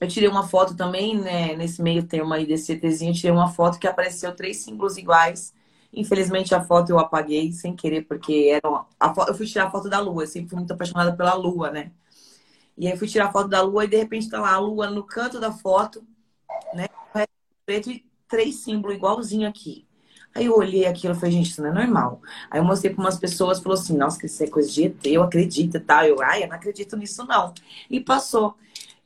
eu 0.00 0.08
tirei 0.08 0.28
uma 0.28 0.48
foto 0.48 0.74
também, 0.74 1.18
né, 1.20 1.54
nesse 1.56 1.82
meio 1.82 2.02
termo 2.02 2.32
aí 2.32 2.46
desse 2.46 2.72
ETzinho, 2.72 3.10
eu 3.10 3.14
tirei 3.14 3.30
uma 3.30 3.48
foto 3.48 3.78
que 3.78 3.86
apareceu 3.86 4.34
três 4.34 4.56
símbolos 4.58 4.96
iguais, 4.96 5.52
Infelizmente 5.92 6.54
a 6.54 6.62
foto 6.62 6.90
eu 6.90 6.98
apaguei 6.98 7.52
sem 7.52 7.74
querer, 7.74 8.02
porque 8.02 8.50
era 8.52 8.68
uma... 8.68 8.86
eu 9.26 9.34
fui 9.34 9.46
tirar 9.46 9.66
a 9.66 9.70
foto 9.70 9.88
da 9.88 9.98
lua, 9.98 10.22
eu 10.22 10.26
sempre 10.26 10.48
fui 10.48 10.58
muito 10.58 10.72
apaixonada 10.72 11.12
pela 11.12 11.34
lua, 11.34 11.70
né? 11.70 11.90
E 12.78 12.86
aí 12.86 12.96
fui 12.96 13.08
tirar 13.08 13.26
a 13.26 13.32
foto 13.32 13.48
da 13.48 13.60
lua 13.60 13.84
e 13.84 13.88
de 13.88 13.96
repente 13.96 14.30
tá 14.30 14.40
lá 14.40 14.52
a 14.52 14.58
lua 14.58 14.88
no 14.88 15.02
canto 15.02 15.40
da 15.40 15.50
foto, 15.50 16.04
né? 16.74 16.86
Preto 17.66 17.90
e 17.90 18.04
três 18.28 18.56
símbolos 18.56 18.96
igualzinho 18.96 19.48
aqui. 19.48 19.84
Aí 20.32 20.46
eu 20.46 20.56
olhei 20.56 20.86
aquilo 20.86 21.12
e 21.12 21.16
falei, 21.16 21.32
gente, 21.32 21.50
isso 21.50 21.60
não 21.60 21.70
é 21.70 21.72
normal. 21.72 22.22
Aí 22.48 22.60
eu 22.60 22.64
mostrei 22.64 22.94
para 22.94 23.02
umas 23.02 23.18
pessoas, 23.18 23.58
falou 23.58 23.76
assim, 23.76 23.96
nossa, 23.96 24.18
que 24.18 24.26
isso 24.26 24.42
é 24.44 24.46
coisa 24.46 24.70
de 24.70 24.84
ET, 24.84 25.06
eu 25.06 25.24
acredito 25.24 25.76
e 25.76 25.80
tal. 25.80 26.04
Eu, 26.04 26.22
ai, 26.22 26.44
eu 26.44 26.48
não 26.48 26.54
acredito 26.54 26.96
nisso 26.96 27.26
não. 27.26 27.52
E 27.90 27.98
passou. 27.98 28.56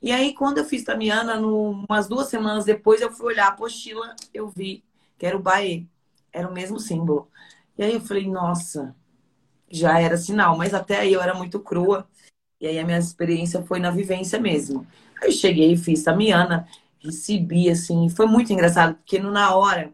E 0.05 0.11
aí, 0.11 0.35
quando 0.35 0.59
eu 0.59 0.65
fiz 0.65 0.83
Tamiana, 0.83 1.35
no, 1.35 1.83
umas 1.89 2.07
duas 2.07 2.27
semanas 2.27 2.63
depois, 2.63 3.01
eu 3.01 3.11
fui 3.11 3.25
olhar 3.33 3.47
a 3.47 3.49
apostila, 3.49 4.15
eu 4.31 4.47
vi 4.47 4.83
que 5.17 5.25
era 5.25 5.35
o 5.35 5.41
Baê. 5.41 5.83
Era 6.31 6.47
o 6.47 6.53
mesmo 6.53 6.79
símbolo. 6.79 7.27
E 7.75 7.83
aí 7.83 7.93
eu 7.95 7.99
falei, 8.01 8.29
nossa, 8.29 8.95
já 9.69 9.99
era 9.99 10.15
sinal. 10.15 10.57
Mas 10.57 10.75
até 10.75 10.99
aí 10.99 11.11
eu 11.11 11.21
era 11.21 11.33
muito 11.33 11.59
crua. 11.59 12.07
E 12.61 12.67
aí 12.67 12.77
a 12.77 12.85
minha 12.85 12.99
experiência 12.99 13.63
foi 13.63 13.79
na 13.79 13.89
vivência 13.89 14.39
mesmo. 14.39 14.85
Aí 15.19 15.29
eu 15.29 15.31
cheguei 15.31 15.73
e 15.73 15.77
fiz 15.77 16.03
Tamiana, 16.03 16.67
recebi, 16.99 17.67
assim, 17.71 18.07
foi 18.09 18.27
muito 18.27 18.53
engraçado, 18.53 18.95
porque 18.97 19.17
na 19.19 19.55
hora 19.55 19.91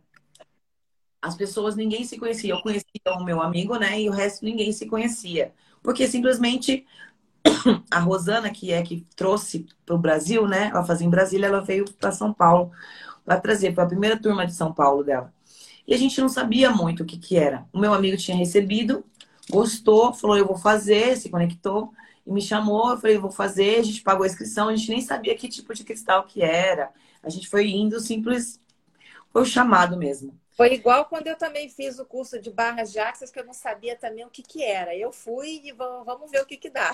as 1.22 1.36
pessoas, 1.36 1.76
ninguém 1.76 2.04
se 2.04 2.18
conhecia. 2.18 2.54
Eu 2.54 2.62
conhecia 2.62 2.86
o 3.18 3.24
meu 3.24 3.42
amigo, 3.42 3.78
né? 3.78 4.02
E 4.02 4.10
o 4.10 4.12
resto 4.12 4.44
ninguém 4.44 4.72
se 4.72 4.88
conhecia. 4.88 5.54
Porque 5.84 6.08
simplesmente 6.08 6.86
a 7.90 8.00
Rosana, 8.00 8.50
que 8.50 8.72
é 8.72 8.82
que 8.82 9.06
trouxe 9.16 9.66
para 9.86 9.96
o 9.96 10.00
Brasil, 10.00 10.48
né? 10.48 10.70
Ela 10.70 10.84
fazia 10.84 11.06
em 11.06 11.10
Brasília, 11.10 11.48
ela 11.48 11.62
veio 11.62 11.86
para 11.94 12.12
São 12.12 12.34
Paulo 12.34 12.72
para 13.26 13.40
trazer. 13.40 13.74
Foi 13.74 13.84
a 13.84 13.88
primeira 13.88 14.20
turma 14.20 14.46
de 14.46 14.54
São 14.54 14.74
Paulo 14.74 15.04
dela. 15.04 15.34
E 15.88 15.94
a 15.94 15.98
gente 15.98 16.20
não 16.22 16.30
sabia 16.30 16.72
muito 16.72 17.04
o 17.04 17.06
que, 17.06 17.18
que 17.18 17.38
era. 17.38 17.66
O 17.74 17.80
meu 17.80 17.94
amigo 17.94 18.18
tinha 18.18 18.38
recebido, 18.38 19.04
gostou, 19.50 20.14
falou: 20.14 20.38
Eu 20.38 20.46
vou 20.46 20.58
fazer, 20.58 21.18
se 21.18 21.30
conectou 21.30 21.92
e 22.26 22.32
me 22.32 22.42
chamou. 22.42 22.92
Eu 22.92 22.98
falei: 22.98 23.18
Eu 23.18 23.22
vou 23.22 23.32
fazer. 23.32 23.80
A 23.80 23.84
gente 23.84 24.02
pagou 24.02 24.24
a 24.24 24.28
inscrição, 24.28 24.70
a 24.70 24.76
gente 24.76 24.90
nem 24.90 25.02
sabia 25.02 25.36
que 25.36 25.48
tipo 25.48 25.74
de 25.74 25.84
cristal 25.84 26.24
que 26.24 26.42
era. 26.42 26.92
A 27.24 27.30
gente 27.30 27.48
foi 27.48 27.68
indo, 27.70 28.00
simples. 28.00 28.60
Foi 29.32 29.44
o 29.44 29.46
chamado 29.46 29.98
mesmo. 29.98 30.38
Foi 30.52 30.74
igual 30.74 31.06
quando 31.06 31.28
eu 31.28 31.38
também 31.38 31.70
fiz 31.70 31.98
o 31.98 32.06
curso 32.06 32.40
de 32.40 32.52
barras 32.52 32.92
de 32.92 33.00
axis, 33.00 33.32
que 33.32 33.40
eu 33.40 33.46
não 33.46 33.54
sabia 33.54 33.96
também 33.96 34.26
o 34.26 34.30
que, 34.30 34.44
que 34.44 34.64
era. 34.64 34.96
Eu 34.96 35.12
fui 35.12 35.62
e 35.64 35.72
vamos 35.72 36.30
ver 36.30 36.42
o 36.42 36.46
que, 36.46 36.58
que 36.58 36.70
dá. 36.70 36.94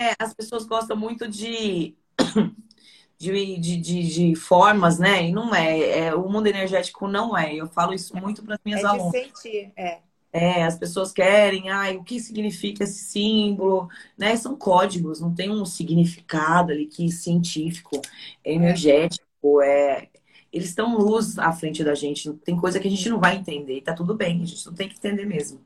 É, 0.00 0.14
as 0.18 0.32
pessoas 0.32 0.64
gostam 0.64 0.96
muito 0.96 1.26
de, 1.26 1.96
de, 3.18 3.58
de, 3.58 3.76
de, 3.76 4.08
de, 4.08 4.34
formas, 4.36 4.98
né? 4.98 5.24
E 5.24 5.32
não 5.32 5.54
é. 5.54 6.06
é. 6.06 6.14
O 6.14 6.28
mundo 6.28 6.46
energético 6.46 7.08
não 7.08 7.36
é. 7.36 7.54
Eu 7.54 7.66
falo 7.66 7.92
isso 7.92 8.16
muito 8.16 8.42
para 8.44 8.54
as 8.54 8.60
minhas 8.64 8.82
é 8.82 8.86
alunas. 8.86 9.12
De 9.12 9.18
sentir, 9.18 9.72
é. 9.76 9.98
É, 10.30 10.64
as 10.64 10.78
pessoas 10.78 11.10
querem, 11.10 11.70
ai, 11.70 11.96
o 11.96 12.04
que 12.04 12.20
significa 12.20 12.84
esse 12.84 12.98
símbolo, 12.98 13.88
né? 14.16 14.36
São 14.36 14.54
códigos, 14.54 15.20
não 15.20 15.34
tem 15.34 15.50
um 15.50 15.64
significado 15.64 16.70
ali 16.70 16.86
que 16.86 17.10
científico, 17.10 18.00
é 18.44 18.52
energético, 18.52 19.62
é, 19.62 20.08
eles 20.52 20.68
estão 20.68 20.96
luz 20.98 21.38
à 21.38 21.50
frente 21.52 21.82
da 21.82 21.94
gente. 21.94 22.30
Tem 22.44 22.56
coisa 22.56 22.78
que 22.78 22.86
a 22.86 22.90
gente 22.90 23.08
não 23.08 23.18
vai 23.18 23.36
entender, 23.36 23.78
e 23.78 23.82
tá 23.82 23.94
tudo 23.94 24.14
bem, 24.14 24.42
a 24.42 24.44
gente 24.44 24.66
não 24.66 24.74
tem 24.74 24.88
que 24.88 24.96
entender 24.96 25.24
mesmo. 25.24 25.60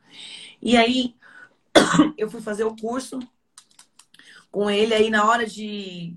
E 0.61 0.77
aí, 0.77 1.17
eu 2.17 2.31
fui 2.31 2.41
fazer 2.41 2.65
o 2.65 2.77
curso 2.77 3.19
com 4.53 4.71
ele 4.71 4.95
aí 4.95 5.11
na 5.11 5.29
hora 5.29 5.47
de. 5.47 6.15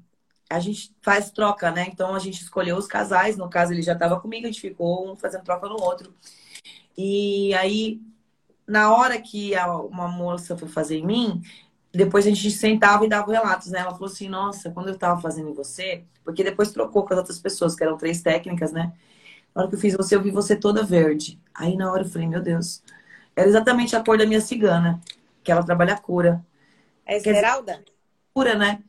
A 0.47 0.59
gente 0.59 0.93
faz 1.01 1.31
troca, 1.31 1.71
né? 1.71 1.87
Então 1.91 2.13
a 2.13 2.19
gente 2.19 2.41
escolheu 2.41 2.75
os 2.77 2.85
casais. 2.85 3.37
No 3.37 3.49
caso, 3.49 3.73
ele 3.73 3.81
já 3.81 3.93
estava 3.93 4.19
comigo, 4.19 4.45
a 4.45 4.51
gente 4.51 4.61
ficou 4.61 5.11
um 5.11 5.15
fazendo 5.15 5.43
troca 5.43 5.67
no 5.67 5.81
outro. 5.81 6.13
E 6.95 7.53
aí, 7.55 7.99
na 8.67 8.93
hora 8.93 9.19
que 9.19 9.55
a, 9.55 9.75
uma 9.75 10.07
moça 10.07 10.55
foi 10.55 10.67
fazer 10.67 10.97
em 10.97 11.05
mim, 11.05 11.41
depois 11.91 12.27
a 12.27 12.29
gente 12.29 12.51
sentava 12.51 13.05
e 13.05 13.09
dava 13.09 13.31
relatos, 13.31 13.71
né? 13.71 13.79
Ela 13.79 13.91
falou 13.91 14.07
assim: 14.07 14.29
Nossa, 14.29 14.69
quando 14.69 14.89
eu 14.89 14.97
tava 14.97 15.19
fazendo 15.21 15.49
em 15.49 15.53
você, 15.53 16.03
porque 16.23 16.43
depois 16.43 16.71
trocou 16.71 17.05
com 17.05 17.13
as 17.13 17.19
outras 17.19 17.39
pessoas, 17.39 17.73
que 17.73 17.83
eram 17.83 17.97
três 17.97 18.21
técnicas, 18.21 18.71
né? 18.71 18.93
Na 19.55 19.61
hora 19.61 19.69
que 19.69 19.75
eu 19.75 19.79
fiz 19.79 19.95
você, 19.95 20.15
eu 20.15 20.21
vi 20.21 20.29
você 20.29 20.55
toda 20.55 20.83
verde. 20.83 21.39
Aí 21.53 21.75
na 21.75 21.91
hora 21.91 22.03
eu 22.03 22.09
falei: 22.09 22.27
Meu 22.27 22.41
Deus, 22.41 22.83
era 23.35 23.47
exatamente 23.47 23.95
a 23.95 24.03
cor 24.03 24.17
da 24.17 24.25
minha 24.25 24.41
cigana, 24.41 25.01
que 25.43 25.51
ela 25.51 25.63
trabalha 25.63 25.93
a 25.93 25.99
cura. 25.99 26.45
É 27.05 27.17
esmeralda? 27.17 27.83
Cura, 28.35 28.53
né? 28.53 28.83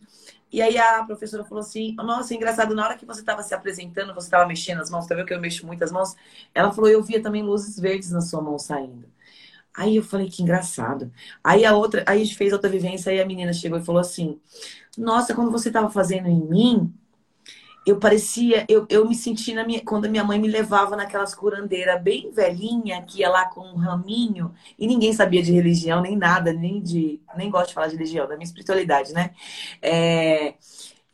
E 0.53 0.61
aí 0.61 0.76
a 0.76 1.05
professora 1.05 1.45
falou 1.45 1.62
assim: 1.62 1.95
Nossa, 1.95 2.35
engraçado, 2.35 2.75
na 2.75 2.85
hora 2.85 2.97
que 2.99 3.07
você 3.07 3.21
estava 3.21 3.45
se 3.45 3.55
apresentando, 3.55 4.12
você 4.12 4.26
estava 4.26 4.45
mexendo 4.47 4.81
as 4.81 4.91
mãos, 4.91 5.07
tá 5.07 5.15
vendo 5.15 5.26
que 5.26 5.33
eu 5.35 5.41
mexo 5.41 5.65
muitas 5.65 5.93
mãos? 5.93 6.17
Ela 6.53 6.73
falou: 6.73 6.91
Eu 6.91 7.00
via 7.03 7.23
também 7.23 7.45
luzes 7.45 7.79
verdes 7.79 8.11
na 8.11 8.21
sua 8.21 8.43
mão 8.43 8.59
saindo. 8.59 9.07
Aí 9.75 9.97
eu 9.97 10.03
falei, 10.03 10.29
que 10.31 10.43
engraçado. 10.43 11.12
Aí 11.45 11.65
a 11.65 11.76
outra, 11.76 12.05
aí 12.09 12.23
a 12.23 12.25
gente 12.25 12.37
fez 12.37 12.53
outra 12.53 12.71
vivência, 12.71 13.12
aí 13.12 13.21
a 13.21 13.26
menina 13.26 13.53
chegou 13.53 13.79
e 13.79 13.85
falou 13.85 14.00
assim: 14.00 14.41
Nossa, 14.99 15.35
quando 15.35 15.53
você 15.53 15.69
estava 15.69 15.91
fazendo 15.91 16.29
em 16.29 16.41
mim, 16.41 16.95
eu 17.87 18.00
parecia, 18.00 18.66
eu, 18.69 18.85
eu 18.90 19.09
me 19.09 19.14
senti 19.14 19.55
na 19.55 19.64
minha, 19.64 19.81
quando 19.85 20.07
a 20.07 20.09
minha 20.09 20.25
mãe 20.25 20.40
me 20.40 20.49
levava 20.49 20.97
naquelas 20.97 21.35
curandeiras 21.35 22.02
bem 22.02 22.33
velhinha, 22.33 23.02
que 23.05 23.21
ia 23.21 23.31
lá 23.31 23.47
com 23.49 23.61
um 23.61 23.76
raminho, 23.76 24.52
e 24.76 24.88
ninguém 24.88 25.12
sabia 25.12 25.40
de 25.43 25.52
religião, 25.52 26.02
nem 26.02 26.16
nada, 26.16 26.52
nem 26.52 26.83
de. 26.83 27.21
Nem 27.37 27.49
gosto 27.50 27.69
de 27.69 27.75
falar 27.75 27.87
de 27.88 27.95
religião, 27.97 28.26
da 28.26 28.35
minha 28.37 28.45
espiritualidade, 28.47 29.12
né? 29.12 29.31
É, 29.81 30.55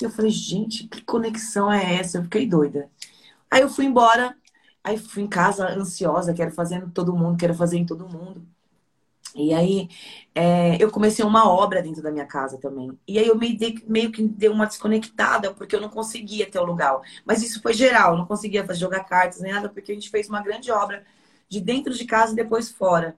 eu 0.01 0.11
falei, 0.11 0.31
gente, 0.31 0.89
que 0.89 1.03
conexão 1.03 1.71
é 1.73 1.97
essa? 1.97 2.19
Eu 2.19 2.25
fiquei 2.25 2.47
doida. 2.47 2.91
Aí 3.51 3.63
eu 3.63 3.69
fui 3.71 3.85
embora, 3.87 4.37
aí 4.85 4.99
fui 4.99 5.23
em 5.25 5.29
casa 5.29 5.69
ansiosa, 5.69 6.35
quero 6.35 6.53
fazer 6.53 6.77
em 6.77 6.91
todo 6.91 7.17
mundo, 7.17 7.39
quero 7.39 7.55
fazer 7.55 7.79
em 7.79 7.87
todo 7.87 8.09
mundo. 8.09 8.47
E 9.35 9.55
aí 9.55 9.89
é, 10.35 10.77
eu 10.83 10.91
comecei 10.91 11.25
uma 11.25 11.49
obra 11.49 11.83
dentro 11.83 12.03
da 12.03 12.11
minha 12.11 12.27
casa 12.27 12.59
também. 12.59 12.99
E 13.09 13.19
aí 13.19 13.27
eu 13.27 13.37
meio, 13.37 13.57
de, 13.57 13.83
meio 13.87 14.13
que 14.13 14.23
dei 14.23 14.49
uma 14.49 14.67
desconectada, 14.67 15.55
porque 15.55 15.75
eu 15.75 15.81
não 15.81 15.89
conseguia 15.89 16.51
ter 16.51 16.59
o 16.59 16.65
lugar. 16.65 17.01
Mas 17.25 17.43
isso 17.43 17.61
foi 17.63 17.73
geral, 17.73 18.13
eu 18.13 18.19
não 18.19 18.27
conseguia 18.27 18.65
fazer, 18.67 18.81
jogar 18.81 19.05
cartas 19.05 19.41
nem 19.41 19.53
nada, 19.53 19.69
porque 19.69 19.93
a 19.93 19.95
gente 19.95 20.11
fez 20.11 20.29
uma 20.29 20.43
grande 20.43 20.71
obra 20.71 21.05
de 21.49 21.61
dentro 21.61 21.95
de 21.95 22.05
casa 22.05 22.33
e 22.33 22.37
depois 22.37 22.71
fora. 22.71 23.17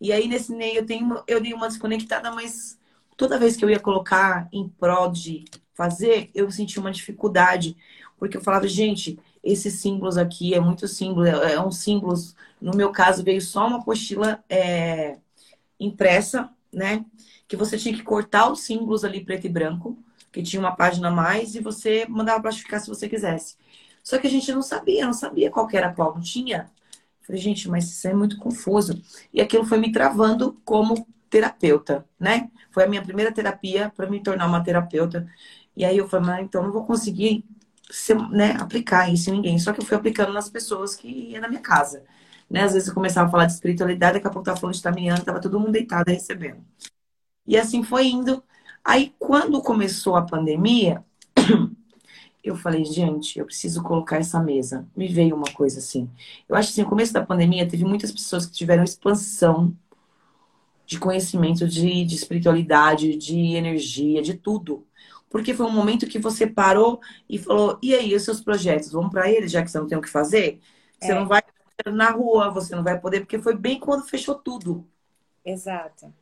E 0.00 0.12
aí 0.12 0.28
nesse 0.28 0.52
meio 0.54 0.78
eu, 0.78 0.86
tenho, 0.86 1.22
eu 1.26 1.40
dei 1.40 1.54
uma 1.54 1.68
desconectada, 1.68 2.30
mas 2.32 2.78
toda 3.16 3.38
vez 3.38 3.56
que 3.56 3.64
eu 3.64 3.70
ia 3.70 3.80
colocar 3.80 4.48
em 4.52 4.68
prol 4.68 5.10
de 5.10 5.44
fazer, 5.74 6.30
eu 6.34 6.50
sentia 6.50 6.80
uma 6.80 6.90
dificuldade. 6.90 7.76
Porque 8.18 8.36
eu 8.36 8.40
falava, 8.42 8.68
gente, 8.68 9.18
esses 9.42 9.74
símbolos 9.80 10.16
aqui 10.16 10.54
é 10.54 10.60
muito 10.60 10.86
símbolo, 10.88 11.26
é, 11.26 11.54
é 11.54 11.60
um 11.60 11.70
símbolo. 11.70 12.14
No 12.60 12.76
meu 12.76 12.90
caso, 12.92 13.24
veio 13.24 13.40
só 13.40 13.66
uma 13.66 13.78
apostila. 13.78 14.42
É, 14.48 15.18
impressa, 15.84 16.50
né? 16.72 17.04
Que 17.46 17.56
você 17.56 17.76
tinha 17.76 17.94
que 17.94 18.02
cortar 18.02 18.50
os 18.50 18.60
símbolos 18.60 19.04
ali 19.04 19.24
preto 19.24 19.46
e 19.46 19.50
branco, 19.50 19.98
que 20.32 20.42
tinha 20.42 20.60
uma 20.60 20.74
página 20.74 21.08
a 21.08 21.10
mais, 21.10 21.54
e 21.54 21.60
você 21.60 22.06
mandava 22.08 22.40
plastificar 22.40 22.80
se 22.80 22.88
você 22.88 23.08
quisesse. 23.08 23.56
Só 24.02 24.18
que 24.18 24.26
a 24.26 24.30
gente 24.30 24.50
não 24.52 24.62
sabia, 24.62 25.06
não 25.06 25.12
sabia 25.12 25.50
qual 25.50 25.68
era 25.72 25.92
qual, 25.92 26.14
não 26.14 26.22
tinha. 26.22 26.70
Falei, 27.22 27.40
gente, 27.40 27.68
mas 27.68 27.84
isso 27.84 28.08
é 28.08 28.14
muito 28.14 28.38
confuso. 28.38 29.00
E 29.32 29.40
aquilo 29.40 29.64
foi 29.64 29.78
me 29.78 29.92
travando 29.92 30.60
como 30.64 31.06
terapeuta, 31.30 32.04
né? 32.18 32.50
Foi 32.70 32.84
a 32.84 32.88
minha 32.88 33.02
primeira 33.02 33.32
terapia 33.32 33.92
para 33.96 34.08
me 34.10 34.22
tornar 34.22 34.46
uma 34.46 34.62
terapeuta. 34.62 35.26
E 35.76 35.84
aí 35.84 35.96
eu 35.96 36.08
falei, 36.08 36.26
mas 36.26 36.44
então 36.44 36.62
não 36.62 36.72
vou 36.72 36.84
conseguir 36.84 37.44
ser, 37.90 38.16
né, 38.30 38.56
aplicar 38.60 39.12
isso 39.12 39.30
em 39.30 39.34
ninguém. 39.34 39.58
Só 39.58 39.72
que 39.72 39.80
eu 39.80 39.84
fui 39.84 39.96
aplicando 39.96 40.32
nas 40.32 40.48
pessoas 40.48 40.94
que 40.94 41.08
iam 41.08 41.40
na 41.40 41.48
minha 41.48 41.60
casa. 41.60 42.04
Né? 42.52 42.64
Às 42.64 42.74
vezes 42.74 42.88
eu 42.88 42.94
começava 42.94 43.28
a 43.28 43.30
falar 43.30 43.46
de 43.46 43.54
espiritualidade, 43.54 44.14
daqui 44.14 44.26
a 44.26 44.30
pouco 44.30 44.42
estava 44.42 44.60
falando 44.60 44.74
de 44.74 44.82
Tamiana, 44.82 45.18
estava 45.20 45.40
todo 45.40 45.58
mundo 45.58 45.72
deitado 45.72 46.10
recebendo. 46.10 46.62
E 47.46 47.56
assim 47.56 47.82
foi 47.82 48.08
indo. 48.08 48.44
Aí, 48.84 49.14
quando 49.18 49.62
começou 49.62 50.16
a 50.16 50.22
pandemia, 50.22 51.02
eu 52.44 52.54
falei, 52.54 52.84
gente, 52.84 53.38
eu 53.38 53.46
preciso 53.46 53.82
colocar 53.82 54.18
essa 54.18 54.38
mesa. 54.38 54.86
Me 54.94 55.08
veio 55.08 55.34
uma 55.34 55.50
coisa 55.54 55.78
assim. 55.78 56.10
Eu 56.46 56.54
acho 56.54 56.68
que 56.68 56.74
assim, 56.74 56.82
no 56.82 56.90
começo 56.90 57.12
da 57.14 57.24
pandemia, 57.24 57.66
teve 57.66 57.84
muitas 57.86 58.12
pessoas 58.12 58.44
que 58.44 58.52
tiveram 58.52 58.84
expansão 58.84 59.74
de 60.84 60.98
conhecimento, 60.98 61.66
de, 61.66 62.04
de 62.04 62.14
espiritualidade, 62.14 63.16
de 63.16 63.54
energia, 63.54 64.20
de 64.20 64.34
tudo. 64.34 64.86
Porque 65.30 65.54
foi 65.54 65.64
um 65.64 65.72
momento 65.72 66.06
que 66.06 66.18
você 66.18 66.46
parou 66.46 67.00
e 67.30 67.38
falou: 67.38 67.78
e 67.82 67.94
aí, 67.94 68.14
os 68.14 68.24
seus 68.24 68.42
projetos? 68.42 68.92
Vamos 68.92 69.10
para 69.10 69.30
eles, 69.30 69.50
já 69.50 69.62
que 69.62 69.70
você 69.70 69.78
não 69.78 69.86
tem 69.86 69.96
o 69.96 70.02
que 70.02 70.10
fazer? 70.10 70.60
Você 71.00 71.12
é. 71.12 71.14
não 71.14 71.26
vai 71.26 71.40
na 71.92 72.10
rua, 72.10 72.50
você 72.50 72.74
não 72.74 72.82
vai 72.84 73.00
poder, 73.00 73.20
porque 73.20 73.38
foi 73.38 73.56
bem 73.56 73.78
quando 73.80 74.06
fechou 74.06 74.34
tudo. 74.34 74.86
Exato. 75.44 76.12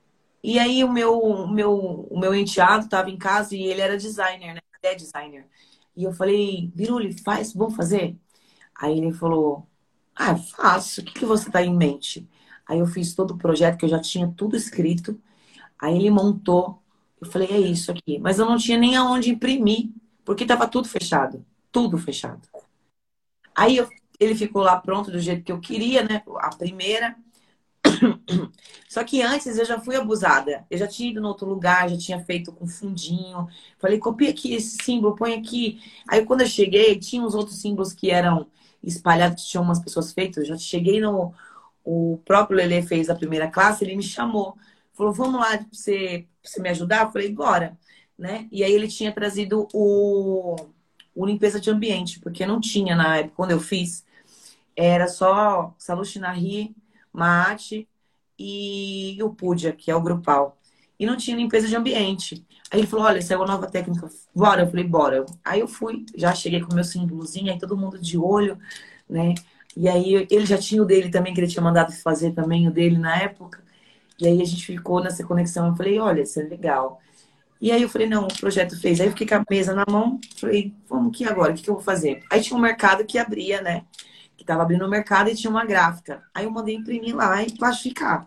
E 0.42 0.58
aí 0.58 0.82
o 0.82 0.90
meu, 0.92 1.18
o 1.18 1.48
meu, 1.48 1.72
o 2.10 2.18
meu 2.18 2.34
enteado 2.34 2.84
estava 2.84 3.10
em 3.10 3.18
casa 3.18 3.54
e 3.54 3.62
ele 3.62 3.80
era 3.80 3.96
designer, 3.96 4.54
né? 4.54 4.60
É 4.82 4.94
designer. 4.94 5.46
E 5.94 6.04
eu 6.04 6.12
falei, 6.12 6.70
Biruli, 6.74 7.12
faz, 7.22 7.52
vamos 7.52 7.76
fazer? 7.76 8.16
Aí 8.74 8.98
ele 8.98 9.12
falou, 9.12 9.66
ah, 10.16 10.36
faço, 10.36 11.02
o 11.02 11.04
que, 11.04 11.12
que 11.20 11.26
você 11.26 11.50
tá 11.50 11.62
em 11.62 11.76
mente? 11.76 12.28
Aí 12.66 12.78
eu 12.78 12.86
fiz 12.86 13.14
todo 13.14 13.32
o 13.32 13.38
projeto, 13.38 13.78
que 13.78 13.84
eu 13.84 13.88
já 13.88 14.00
tinha 14.00 14.32
tudo 14.36 14.56
escrito. 14.56 15.20
Aí 15.78 15.96
ele 15.96 16.10
montou. 16.10 16.82
Eu 17.20 17.26
falei, 17.30 17.48
é 17.50 17.58
isso 17.58 17.90
aqui. 17.90 18.18
Mas 18.18 18.38
eu 18.38 18.46
não 18.46 18.56
tinha 18.56 18.78
nem 18.78 18.96
aonde 18.96 19.30
imprimir, 19.30 19.90
porque 20.24 20.44
estava 20.44 20.68
tudo 20.68 20.88
fechado. 20.88 21.44
Tudo 21.72 21.98
fechado. 21.98 22.48
Aí 23.54 23.76
eu 23.76 23.88
ele 24.20 24.34
ficou 24.34 24.62
lá 24.62 24.76
pronto 24.76 25.10
do 25.10 25.18
jeito 25.18 25.42
que 25.42 25.50
eu 25.50 25.58
queria, 25.58 26.04
né? 26.04 26.22
A 26.36 26.54
primeira. 26.54 27.16
Só 28.88 29.02
que 29.02 29.22
antes 29.22 29.56
eu 29.56 29.64
já 29.64 29.80
fui 29.80 29.96
abusada. 29.96 30.66
Eu 30.70 30.78
já 30.78 30.86
tinha 30.86 31.10
ido 31.10 31.20
em 31.20 31.24
outro 31.24 31.48
lugar, 31.48 31.88
já 31.88 31.96
tinha 31.96 32.20
feito 32.24 32.52
com 32.52 32.66
fundinho. 32.66 33.48
Falei, 33.78 33.98
copia 33.98 34.30
aqui 34.30 34.54
esse 34.54 34.76
símbolo, 34.82 35.16
põe 35.16 35.34
aqui. 35.34 35.80
Aí 36.08 36.24
quando 36.26 36.42
eu 36.42 36.46
cheguei, 36.46 36.98
tinha 36.98 37.22
uns 37.22 37.34
outros 37.34 37.60
símbolos 37.60 37.94
que 37.94 38.10
eram 38.10 38.46
espalhados, 38.82 39.42
que 39.42 39.50
tinham 39.50 39.64
umas 39.64 39.80
pessoas 39.80 40.12
feitas. 40.12 40.44
Eu 40.44 40.50
já 40.50 40.58
cheguei 40.58 41.00
no. 41.00 41.32
O 41.82 42.20
próprio 42.26 42.58
Lele 42.58 42.82
fez 42.82 43.08
a 43.08 43.14
primeira 43.14 43.48
classe, 43.50 43.84
ele 43.84 43.96
me 43.96 44.02
chamou. 44.02 44.56
Falou, 44.92 45.12
vamos 45.14 45.40
lá 45.40 45.56
pra 45.56 45.66
você, 45.72 46.26
pra 46.42 46.50
você 46.50 46.60
me 46.60 46.68
ajudar? 46.68 47.06
Eu 47.06 47.10
falei, 47.10 47.32
bora. 47.32 47.78
Né? 48.18 48.46
E 48.52 48.62
aí 48.62 48.72
ele 48.72 48.86
tinha 48.86 49.12
trazido 49.12 49.66
o, 49.72 50.56
o 51.14 51.26
limpeza 51.26 51.58
de 51.58 51.70
ambiente, 51.70 52.20
porque 52.20 52.44
não 52.44 52.60
tinha 52.60 52.94
na 52.94 53.16
época, 53.18 53.34
quando 53.34 53.52
eu 53.52 53.60
fiz, 53.60 54.04
era 54.76 55.08
só 55.08 55.74
Saluchinari, 55.78 56.74
Mate 57.12 57.88
e 58.38 59.18
o 59.22 59.30
Pudia, 59.30 59.72
que 59.72 59.90
é 59.90 59.94
o 59.96 60.00
grupal. 60.00 60.58
E 60.98 61.06
não 61.06 61.16
tinha 61.16 61.36
limpeza 61.36 61.66
de 61.66 61.76
ambiente. 61.76 62.44
Aí 62.70 62.80
ele 62.80 62.86
falou: 62.86 63.06
olha, 63.06 63.20
é 63.26 63.36
uma 63.36 63.46
nova 63.46 63.66
técnica, 63.66 64.08
bora. 64.34 64.62
Eu 64.62 64.68
falei: 64.68 64.84
bora. 64.84 65.24
Aí 65.44 65.60
eu 65.60 65.68
fui, 65.68 66.04
já 66.14 66.34
cheguei 66.34 66.60
com 66.60 66.74
meu 66.74 66.84
símbolozinho, 66.84 67.52
aí 67.52 67.58
todo 67.58 67.76
mundo 67.76 67.98
de 67.98 68.18
olho, 68.18 68.58
né? 69.08 69.34
E 69.76 69.88
aí 69.88 70.26
ele 70.30 70.46
já 70.46 70.58
tinha 70.58 70.82
o 70.82 70.84
dele 70.84 71.10
também, 71.10 71.32
que 71.32 71.40
ele 71.40 71.48
tinha 71.48 71.62
mandado 71.62 71.92
fazer 71.92 72.32
também 72.32 72.68
o 72.68 72.70
dele 72.72 72.98
na 72.98 73.16
época. 73.16 73.62
E 74.18 74.26
aí 74.26 74.42
a 74.42 74.44
gente 74.44 74.64
ficou 74.66 75.02
nessa 75.02 75.24
conexão. 75.24 75.68
Eu 75.68 75.76
falei: 75.76 75.98
olha, 75.98 76.22
isso 76.22 76.40
é 76.40 76.42
legal. 76.44 77.00
E 77.60 77.70
aí 77.72 77.82
eu 77.82 77.88
falei: 77.88 78.08
não, 78.08 78.24
o 78.26 78.38
projeto 78.38 78.78
fez. 78.80 79.00
Aí 79.00 79.06
eu 79.06 79.12
fiquei 79.12 79.26
com 79.26 79.34
a 79.36 79.44
mesa 79.50 79.74
na 79.74 79.84
mão, 79.88 80.20
falei: 80.36 80.74
vamos 80.88 81.16
que 81.16 81.24
agora? 81.24 81.52
O 81.52 81.54
que, 81.54 81.62
que 81.62 81.70
eu 81.70 81.74
vou 81.74 81.82
fazer? 81.82 82.22
Aí 82.30 82.40
tinha 82.42 82.56
um 82.56 82.60
mercado 82.60 83.04
que 83.04 83.18
abria, 83.18 83.60
né? 83.62 83.84
Que 84.40 84.46
tava 84.46 84.62
abrindo 84.62 84.86
o 84.86 84.88
mercado 84.88 85.28
e 85.28 85.34
tinha 85.34 85.50
uma 85.50 85.66
gráfica. 85.66 86.22
Aí 86.32 86.46
eu 86.46 86.50
mandei 86.50 86.74
imprimir 86.74 87.14
lá 87.14 87.42
e 87.42 87.52
plastificar. 87.52 88.26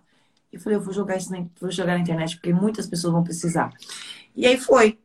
E 0.52 0.60
falei, 0.60 0.78
eu 0.78 0.82
vou 0.82 0.94
jogar 0.94 1.18
isso 1.18 1.32
na, 1.32 1.44
vou 1.60 1.72
jogar 1.72 1.96
na 1.96 2.00
internet, 2.02 2.36
porque 2.36 2.54
muitas 2.54 2.86
pessoas 2.86 3.12
vão 3.12 3.24
precisar. 3.24 3.74
E 4.36 4.46
aí 4.46 4.56
foi. 4.56 5.00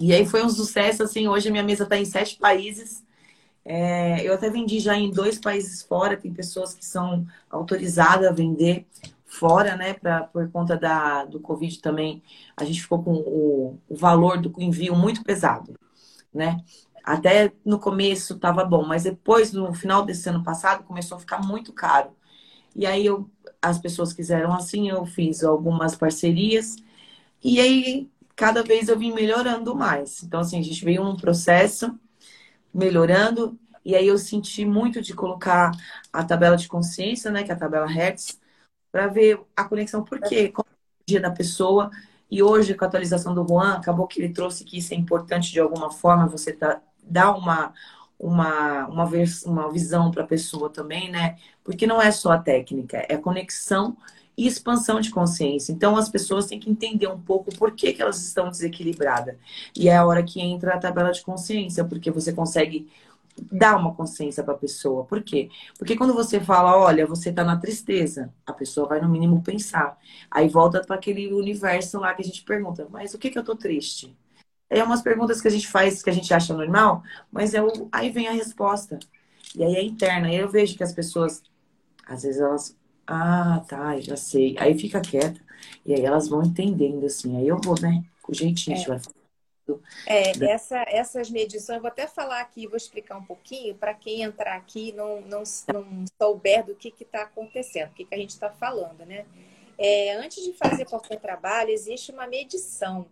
E 0.00 0.12
aí 0.12 0.26
foi 0.26 0.44
um 0.44 0.50
sucesso, 0.50 1.04
assim, 1.04 1.28
hoje 1.28 1.48
a 1.48 1.52
minha 1.52 1.62
mesa 1.62 1.84
está 1.84 1.96
em 1.96 2.04
sete 2.04 2.36
países. 2.38 3.04
É, 3.64 4.26
eu 4.26 4.34
até 4.34 4.50
vendi 4.50 4.80
já 4.80 4.96
em 4.96 5.12
dois 5.12 5.38
países 5.38 5.82
fora, 5.82 6.16
tem 6.16 6.34
pessoas 6.34 6.74
que 6.74 6.84
são 6.84 7.24
autorizadas 7.48 8.26
a 8.26 8.32
vender 8.32 8.84
fora, 9.24 9.76
né? 9.76 9.94
Pra, 9.94 10.24
por 10.24 10.50
conta 10.50 10.76
da, 10.76 11.24
do 11.24 11.38
Covid 11.38 11.80
também, 11.80 12.20
a 12.56 12.64
gente 12.64 12.82
ficou 12.82 13.00
com 13.04 13.12
o, 13.12 13.78
o 13.88 13.94
valor 13.94 14.40
do 14.40 14.52
envio 14.60 14.96
muito 14.96 15.22
pesado, 15.22 15.78
né? 16.34 16.58
Até 17.12 17.52
no 17.64 17.78
começo 17.80 18.34
estava 18.34 18.64
bom, 18.64 18.86
mas 18.86 19.04
depois, 19.04 19.52
no 19.52 19.74
final 19.74 20.04
desse 20.04 20.28
ano 20.28 20.42
passado, 20.44 20.84
começou 20.84 21.16
a 21.16 21.20
ficar 21.20 21.38
muito 21.44 21.72
caro. 21.72 22.10
E 22.74 22.86
aí 22.86 23.06
eu, 23.06 23.30
as 23.62 23.78
pessoas 23.78 24.12
quiseram 24.12 24.52
assim, 24.54 24.88
eu 24.90 25.04
fiz 25.06 25.42
algumas 25.44 25.96
parcerias 25.96 26.76
e 27.42 27.60
aí 27.60 28.10
cada 28.36 28.62
vez 28.62 28.88
eu 28.88 28.98
vim 28.98 29.12
melhorando 29.12 29.74
mais. 29.74 30.22
Então 30.22 30.40
assim, 30.40 30.58
a 30.58 30.62
gente 30.62 30.84
veio 30.84 31.02
um 31.02 31.16
processo 31.16 31.98
melhorando 32.72 33.58
e 33.84 33.94
aí 33.94 34.06
eu 34.06 34.18
senti 34.18 34.64
muito 34.64 35.00
de 35.02 35.14
colocar 35.14 35.72
a 36.12 36.24
tabela 36.24 36.56
de 36.56 36.68
consciência, 36.68 37.30
né, 37.30 37.42
que 37.42 37.50
é 37.50 37.54
a 37.54 37.58
tabela 37.58 37.86
Hertz, 37.86 38.38
para 38.92 39.08
ver 39.08 39.40
a 39.56 39.64
conexão, 39.64 40.04
por 40.04 40.20
quê? 40.20 40.48
Qual 40.50 40.66
é 40.68 40.72
o 40.74 40.76
dia 41.06 41.20
da 41.20 41.30
pessoa. 41.30 41.90
E 42.30 42.42
hoje, 42.42 42.74
com 42.74 42.84
a 42.84 42.88
atualização 42.88 43.34
do 43.34 43.46
Juan, 43.46 43.74
acabou 43.74 44.06
que 44.06 44.20
ele 44.20 44.32
trouxe 44.32 44.64
que 44.64 44.78
isso 44.78 44.94
é 44.94 44.96
importante 44.96 45.52
de 45.52 45.60
alguma 45.60 45.90
forma, 45.90 46.26
você 46.26 46.52
tá, 46.52 46.80
dar 47.10 47.32
uma, 47.32 47.72
uma, 48.18 48.86
uma, 48.86 49.06
vers 49.06 49.44
uma 49.44 49.70
visão 49.70 50.10
para 50.10 50.22
a 50.22 50.26
pessoa 50.26 50.70
também, 50.70 51.10
né? 51.10 51.36
Porque 51.64 51.86
não 51.86 52.00
é 52.00 52.10
só 52.10 52.32
a 52.32 52.38
técnica, 52.38 53.04
é 53.08 53.16
conexão 53.16 53.96
e 54.36 54.46
expansão 54.46 55.00
de 55.00 55.10
consciência. 55.10 55.72
Então, 55.72 55.96
as 55.96 56.08
pessoas 56.08 56.46
têm 56.46 56.58
que 56.60 56.70
entender 56.70 57.08
um 57.08 57.20
pouco 57.20 57.54
por 57.56 57.72
que, 57.72 57.92
que 57.92 58.00
elas 58.00 58.24
estão 58.24 58.48
desequilibradas. 58.48 59.36
E 59.76 59.88
é 59.88 59.96
a 59.96 60.06
hora 60.06 60.22
que 60.22 60.40
entra 60.40 60.74
a 60.74 60.78
tabela 60.78 61.12
de 61.12 61.22
consciência, 61.22 61.84
porque 61.84 62.10
você 62.10 62.32
consegue 62.32 62.88
dar 63.50 63.76
uma 63.76 63.94
consciência 63.94 64.42
para 64.42 64.54
a 64.54 64.58
pessoa. 64.58 65.04
Por 65.04 65.22
quê? 65.22 65.50
Porque 65.78 65.96
quando 65.96 66.14
você 66.14 66.40
fala, 66.40 66.76
olha, 66.76 67.06
você 67.06 67.30
está 67.30 67.44
na 67.44 67.56
tristeza, 67.56 68.32
a 68.46 68.52
pessoa 68.52 68.88
vai 68.88 69.00
no 69.00 69.08
mínimo 69.08 69.42
pensar. 69.42 69.98
Aí 70.30 70.48
volta 70.48 70.80
para 70.84 70.96
aquele 70.96 71.32
universo 71.32 71.98
lá 71.98 72.14
que 72.14 72.22
a 72.22 72.24
gente 72.24 72.42
pergunta, 72.42 72.86
mas 72.90 73.14
o 73.14 73.18
que, 73.18 73.30
que 73.30 73.38
eu 73.38 73.44
tô 73.44 73.56
triste? 73.56 74.16
É 74.70 74.82
umas 74.82 75.02
perguntas 75.02 75.40
que 75.40 75.48
a 75.48 75.50
gente 75.50 75.68
faz 75.68 76.02
que 76.02 76.08
a 76.08 76.12
gente 76.12 76.32
acha 76.32 76.54
normal, 76.54 77.02
mas 77.30 77.54
é 77.54 77.62
o... 77.62 77.88
aí 77.90 78.08
vem 78.08 78.28
a 78.28 78.32
resposta. 78.32 78.98
E 79.54 79.64
aí 79.64 79.74
é 79.74 79.82
interna. 79.82 80.28
Aí 80.28 80.36
eu 80.36 80.48
vejo 80.48 80.76
que 80.76 80.84
as 80.84 80.92
pessoas, 80.92 81.42
às 82.06 82.22
vezes 82.22 82.40
elas, 82.40 82.76
ah, 83.06 83.64
tá, 83.68 84.00
já 84.00 84.16
sei. 84.16 84.56
Aí 84.58 84.78
fica 84.78 85.00
quieta. 85.00 85.40
E 85.84 85.92
aí 85.92 86.04
elas 86.04 86.28
vão 86.28 86.42
entendendo 86.42 87.04
assim. 87.04 87.36
Aí 87.36 87.48
eu 87.48 87.60
vou, 87.60 87.74
né? 87.80 88.04
Com 88.22 88.32
jeitinho, 88.32 88.76
é. 88.76 88.86
vai 88.86 89.00
é, 90.06 90.30
essa, 90.50 90.84
essas 90.88 91.30
medições, 91.30 91.76
eu 91.76 91.82
vou 91.82 91.88
até 91.88 92.06
falar 92.06 92.40
aqui, 92.40 92.66
vou 92.66 92.76
explicar 92.76 93.16
um 93.16 93.24
pouquinho 93.24 93.74
para 93.74 93.94
quem 93.94 94.22
entrar 94.22 94.56
aqui 94.56 94.88
e 94.88 94.92
não, 94.92 95.20
não, 95.22 95.42
não 95.72 96.04
souber 96.20 96.64
do 96.64 96.74
que 96.74 96.94
está 97.00 97.22
acontecendo, 97.22 97.90
o 97.90 97.94
que, 97.94 98.04
que 98.04 98.14
a 98.14 98.18
gente 98.18 98.30
está 98.30 98.50
falando, 98.50 99.04
né? 99.06 99.26
É, 99.78 100.16
antes 100.16 100.44
de 100.44 100.52
fazer 100.52 100.84
qualquer 100.84 101.18
trabalho, 101.20 101.70
existe 101.70 102.12
uma 102.12 102.26
medição 102.26 103.06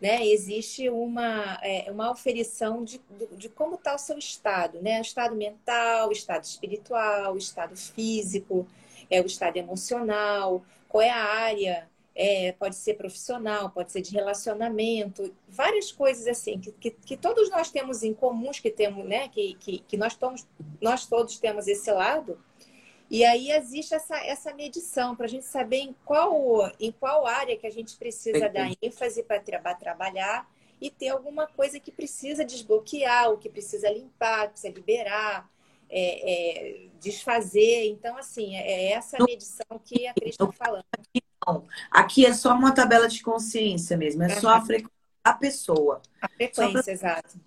né? 0.00 0.26
Existe 0.26 0.88
uma, 0.90 1.58
é, 1.62 1.90
uma 1.90 2.10
oferição 2.10 2.84
de, 2.84 3.00
de 3.32 3.48
como 3.48 3.76
está 3.76 3.94
o 3.94 3.98
seu 3.98 4.18
estado, 4.18 4.80
né? 4.82 5.00
Estado 5.00 5.34
mental, 5.34 6.12
estado 6.12 6.44
espiritual, 6.44 7.36
estado 7.36 7.76
físico, 7.76 8.66
é, 9.10 9.20
o 9.20 9.26
estado 9.26 9.56
emocional, 9.56 10.64
qual 10.88 11.02
é 11.02 11.10
a 11.10 11.24
área, 11.24 11.88
é, 12.14 12.52
pode 12.52 12.76
ser 12.76 12.94
profissional, 12.94 13.70
pode 13.70 13.90
ser 13.90 14.00
de 14.00 14.12
relacionamento, 14.12 15.34
várias 15.48 15.90
coisas 15.90 16.26
assim, 16.26 16.58
que, 16.60 16.70
que, 16.72 16.90
que 16.90 17.16
todos 17.16 17.50
nós 17.50 17.70
temos 17.70 18.02
em 18.02 18.14
comuns, 18.14 18.60
que 18.60 18.70
temos, 18.70 19.04
né? 19.04 19.28
Que, 19.28 19.54
que, 19.54 19.78
que 19.80 19.96
nós, 19.96 20.14
tomos, 20.14 20.46
nós 20.80 21.06
todos 21.06 21.38
temos 21.38 21.66
esse 21.66 21.90
lado, 21.90 22.38
e 23.10 23.24
aí 23.24 23.50
existe 23.50 23.94
essa, 23.94 24.16
essa 24.16 24.54
medição 24.54 25.14
para 25.14 25.26
a 25.26 25.28
gente 25.28 25.44
saber 25.44 25.78
em 25.78 25.94
qual, 26.04 26.70
em 26.80 26.90
qual 26.90 27.26
área 27.26 27.56
que 27.56 27.66
a 27.66 27.70
gente 27.70 27.96
precisa 27.96 28.48
dar 28.48 28.70
ênfase 28.82 29.22
para 29.22 29.40
tra 29.40 29.74
trabalhar 29.74 30.48
e 30.80 30.90
ter 30.90 31.08
alguma 31.08 31.46
coisa 31.46 31.78
que 31.78 31.92
precisa 31.92 32.44
desbloquear, 32.44 33.30
o 33.30 33.38
que 33.38 33.48
precisa 33.48 33.90
limpar, 33.90 34.50
precisa 34.50 34.72
liberar, 34.72 35.48
é, 35.88 36.32
é, 36.32 36.86
desfazer. 37.00 37.86
Então, 37.86 38.16
assim, 38.16 38.56
é, 38.56 38.60
é 38.60 38.92
essa 38.92 39.16
medição 39.22 39.78
que 39.84 40.06
a 40.06 40.14
Cris 40.14 40.30
está 40.32 40.50
falando. 40.52 40.84
Aqui 41.90 42.24
é 42.24 42.32
só 42.32 42.54
uma 42.54 42.74
tabela 42.74 43.06
de 43.06 43.22
consciência 43.22 43.96
mesmo, 43.96 44.22
é 44.22 44.34
uhum. 44.34 44.40
só 44.40 44.48
a 44.48 44.60
frequência 44.60 44.90
da 45.24 45.34
pessoa. 45.34 46.02
A 46.20 46.28
frequência, 46.28 46.82
pra... 46.82 46.92
exato. 46.92 47.40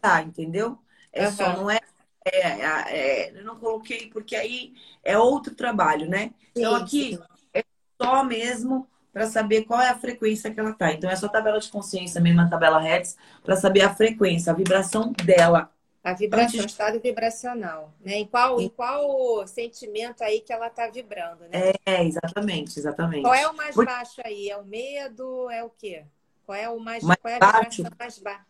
Tá, 0.00 0.22
entendeu? 0.22 0.78
É 1.12 1.26
uhum. 1.26 1.32
só, 1.32 1.56
não 1.56 1.70
é 1.70 1.80
é, 2.24 2.40
é, 2.40 3.38
eu 3.38 3.44
não 3.44 3.56
coloquei 3.56 4.08
porque 4.10 4.36
aí 4.36 4.74
é 5.02 5.18
outro 5.18 5.54
trabalho, 5.54 6.08
né? 6.08 6.32
Então 6.54 6.74
aqui 6.74 7.18
é 7.54 7.64
só 8.00 8.24
mesmo 8.24 8.86
para 9.12 9.26
saber 9.26 9.64
qual 9.64 9.80
é 9.80 9.88
a 9.88 9.98
frequência 9.98 10.52
que 10.52 10.60
ela 10.60 10.72
tá. 10.72 10.92
Então 10.92 11.10
é 11.10 11.16
só 11.16 11.28
tabela 11.28 11.58
de 11.58 11.70
consciência, 11.70 12.20
mesmo 12.20 12.40
a 12.40 12.48
tabela 12.48 12.80
Hertz, 12.80 13.16
para 13.42 13.56
saber 13.56 13.82
a 13.82 13.94
frequência, 13.94 14.52
a 14.52 14.56
vibração 14.56 15.12
dela. 15.24 15.72
A 16.04 16.12
vibração, 16.12 16.60
Antes... 16.60 16.72
estado 16.72 17.00
vibracional, 17.00 17.92
né? 18.00 18.18
Em 18.18 18.26
qual, 18.26 18.60
em 18.60 18.68
qual 18.68 19.46
sentimento 19.46 20.22
aí 20.22 20.40
que 20.40 20.52
ela 20.52 20.70
tá 20.70 20.88
vibrando, 20.88 21.44
né? 21.48 21.72
É, 21.84 22.04
exatamente, 22.04 22.78
exatamente. 22.78 23.22
Qual 23.22 23.34
é 23.34 23.48
o 23.48 23.56
mais 23.56 23.74
baixo 23.74 24.20
aí? 24.24 24.48
É 24.48 24.56
o 24.56 24.64
medo? 24.64 25.50
É 25.50 25.64
o 25.64 25.70
quê? 25.70 26.04
Qual 26.46 26.56
é 26.56 26.68
o 26.68 26.78
mais, 26.78 27.02
mais 27.02 27.20
qual 27.20 27.32
é 27.32 27.36
a 27.36 27.46
vibração 27.46 27.84
baixo 27.84 27.98
mais 27.98 28.18
baixa? 28.18 28.46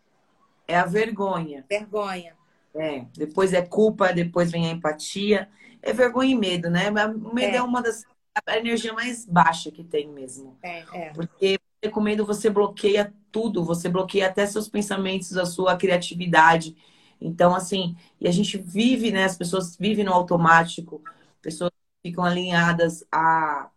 É 0.68 0.76
a 0.76 0.85
vergonha. 0.85 1.64
Vergonha. 1.68 2.37
É, 2.74 3.04
depois 3.14 3.52
é 3.52 3.62
culpa, 3.62 4.12
depois 4.12 4.50
vem 4.50 4.66
a 4.66 4.70
empatia. 4.70 5.48
É 5.83 5.92
vergonha 5.92 6.33
e 6.33 6.38
medo, 6.38 6.70
né? 6.70 6.90
O 6.90 7.35
medo 7.35 7.54
é, 7.54 7.57
é 7.57 7.62
uma 7.62 7.83
das 7.83 8.04
a 8.46 8.57
energia 8.57 8.92
mais 8.92 9.24
baixa 9.24 9.70
que 9.70 9.83
tem 9.83 10.09
mesmo. 10.09 10.57
É, 10.62 10.85
é. 10.92 11.12
Porque 11.12 11.59
com 11.92 12.00
medo 12.00 12.26
você 12.26 12.50
bloqueia 12.50 13.12
tudo, 13.31 13.64
você 13.64 13.88
bloqueia 13.88 14.26
até 14.26 14.44
seus 14.46 14.68
pensamentos, 14.68 15.37
a 15.37 15.46
sua 15.46 15.76
criatividade. 15.76 16.76
Então, 17.20 17.54
assim, 17.54 17.96
e 18.20 18.28
a 18.28 18.33
gente 18.33 18.59
vive, 18.59 19.11
né? 19.11 19.24
As 19.24 19.37
pessoas 19.37 19.76
vivem 19.76 20.04
no 20.04 20.12
automático, 20.12 21.02
pessoas 21.40 21.70
ficam 22.02 22.24
alinhadas 22.24 23.04
a, 23.11 23.70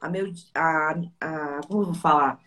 a 0.00 0.08
meu, 0.08 0.32
a, 0.54 0.90
a 1.20 1.60
como 1.66 1.82
eu 1.82 1.86
vou 1.86 1.94
falar? 1.94 2.40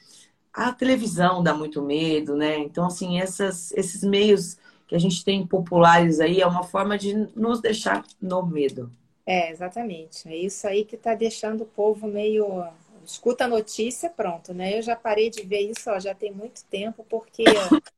A 0.53 0.73
televisão 0.73 1.43
dá 1.43 1.53
muito 1.53 1.81
medo, 1.81 2.35
né? 2.35 2.57
Então, 2.59 2.85
assim, 2.87 3.19
essas, 3.19 3.71
esses 3.73 4.03
meios 4.03 4.57
que 4.89 4.95
a 4.95 4.99
gente 4.99 5.23
tem 5.23 5.45
populares 5.45 6.19
aí 6.19 6.41
é 6.41 6.47
uma 6.47 6.63
forma 6.63 6.97
de 6.97 7.13
nos 7.35 7.61
deixar 7.61 8.03
no 8.19 8.43
medo. 8.43 8.91
É, 9.23 9.51
exatamente. 9.51 10.27
É 10.27 10.35
isso 10.35 10.67
aí 10.67 10.83
que 10.83 10.95
está 10.95 11.13
deixando 11.13 11.61
o 11.61 11.67
povo 11.67 12.07
meio. 12.07 12.67
Escuta 13.05 13.45
a 13.45 13.47
notícia, 13.47 14.09
pronto, 14.09 14.51
né? 14.51 14.79
Eu 14.79 14.81
já 14.81 14.95
parei 14.95 15.29
de 15.29 15.43
ver 15.43 15.61
isso 15.61 15.91
ó, 15.91 15.99
já 15.99 16.15
tem 16.15 16.31
muito 16.31 16.65
tempo, 16.65 17.05
porque 17.07 17.43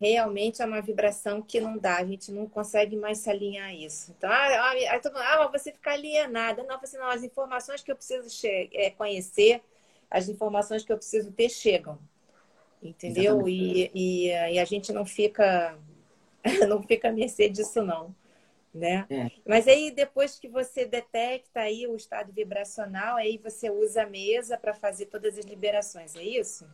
realmente 0.00 0.60
é 0.60 0.66
uma 0.66 0.82
vibração 0.82 1.40
que 1.40 1.60
não 1.60 1.78
dá, 1.78 1.98
a 1.98 2.04
gente 2.04 2.32
não 2.32 2.48
consegue 2.48 2.96
mais 2.96 3.18
se 3.18 3.30
alinhar 3.30 3.68
a 3.68 3.74
isso. 3.74 4.12
Então, 4.18 4.28
ah, 4.28 4.72
ah 4.90 4.98
todo 4.98 5.12
mundo, 5.12 5.22
ah, 5.22 5.48
mas 5.52 5.62
você 5.62 5.70
fica 5.70 5.92
alienada. 5.92 6.64
Não, 6.64 6.74
assim, 6.82 6.98
não, 6.98 7.06
as 7.08 7.22
informações 7.22 7.84
que 7.84 7.92
eu 7.92 7.96
preciso 7.96 8.26
é, 8.72 8.90
conhecer, 8.90 9.62
as 10.10 10.28
informações 10.28 10.84
que 10.84 10.92
eu 10.92 10.96
preciso 10.96 11.30
ter 11.30 11.48
chegam. 11.48 12.00
Entendeu? 12.82 13.46
E, 13.46 13.92
e, 13.94 14.26
e, 14.26 14.58
a 14.58 14.64
gente 14.64 14.92
não 14.92 15.06
fica 15.06 15.78
não 16.68 16.82
fica 16.82 17.08
a 17.08 17.12
mercê 17.12 17.48
disso, 17.48 17.82
não. 17.82 18.14
Né? 18.74 19.04
É. 19.10 19.30
Mas 19.46 19.68
aí, 19.68 19.90
depois 19.90 20.38
que 20.38 20.48
você 20.48 20.86
detecta 20.86 21.60
aí 21.60 21.86
o 21.86 21.94
estado 21.94 22.32
vibracional, 22.32 23.16
aí 23.16 23.36
você 23.36 23.70
usa 23.70 24.04
a 24.04 24.06
mesa 24.06 24.56
para 24.56 24.72
fazer 24.72 25.06
todas 25.06 25.36
as 25.36 25.44
liberações, 25.44 26.16
é 26.16 26.22
isso? 26.22 26.66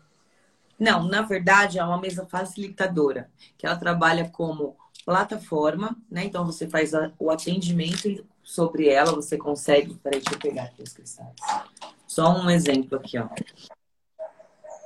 Não, 0.79 1.03
na 1.09 1.23
verdade 1.23 1.79
é 1.79 1.85
uma 1.85 2.01
mesa 2.01 2.25
facilitadora, 2.25 3.29
que 3.57 3.67
ela 3.67 3.77
trabalha 3.77 4.31
como 4.31 4.77
plataforma, 5.05 5.97
né? 6.09 6.25
Então 6.25 6.47
você 6.47 6.69
faz 6.69 6.95
a, 6.95 7.11
o 7.19 7.31
atendimento 7.31 8.25
sobre 8.45 8.89
ela, 8.89 9.13
você 9.13 9.37
consegue. 9.37 9.95
Peraí, 9.97 10.21
deixa 10.21 10.37
eu 10.37 10.39
pegar 10.39 10.65
aqui 10.65 10.83
os 10.83 10.93
cristais. 10.93 11.35
Só 12.07 12.31
um 12.31 12.49
exemplo 12.49 12.97
aqui, 12.97 13.19
ó. 13.19 13.29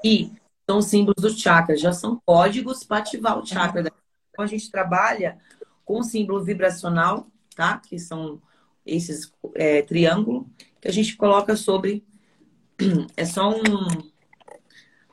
E 0.03 0.33
são 0.69 0.81
símbolos 0.81 1.21
do 1.21 1.31
chakra, 1.31 1.77
já 1.77 1.93
são 1.93 2.21
códigos 2.25 2.85
para 2.85 2.99
ativar 2.99 3.39
o 3.39 3.45
chakra. 3.45 3.93
Então 4.33 4.45
a 4.45 4.49
gente 4.49 4.71
trabalha 4.71 5.39
com 5.85 6.03
símbolo 6.03 6.43
vibracional, 6.43 7.27
tá? 7.55 7.79
Que 7.79 7.99
são 7.99 8.41
esses 8.85 9.33
é, 9.55 9.83
triângulo 9.83 10.51
que 10.81 10.89
a 10.89 10.93
gente 10.93 11.17
coloca 11.17 11.55
sobre. 11.57 12.05
É 13.17 13.25
só 13.25 13.51
um 13.51 14.13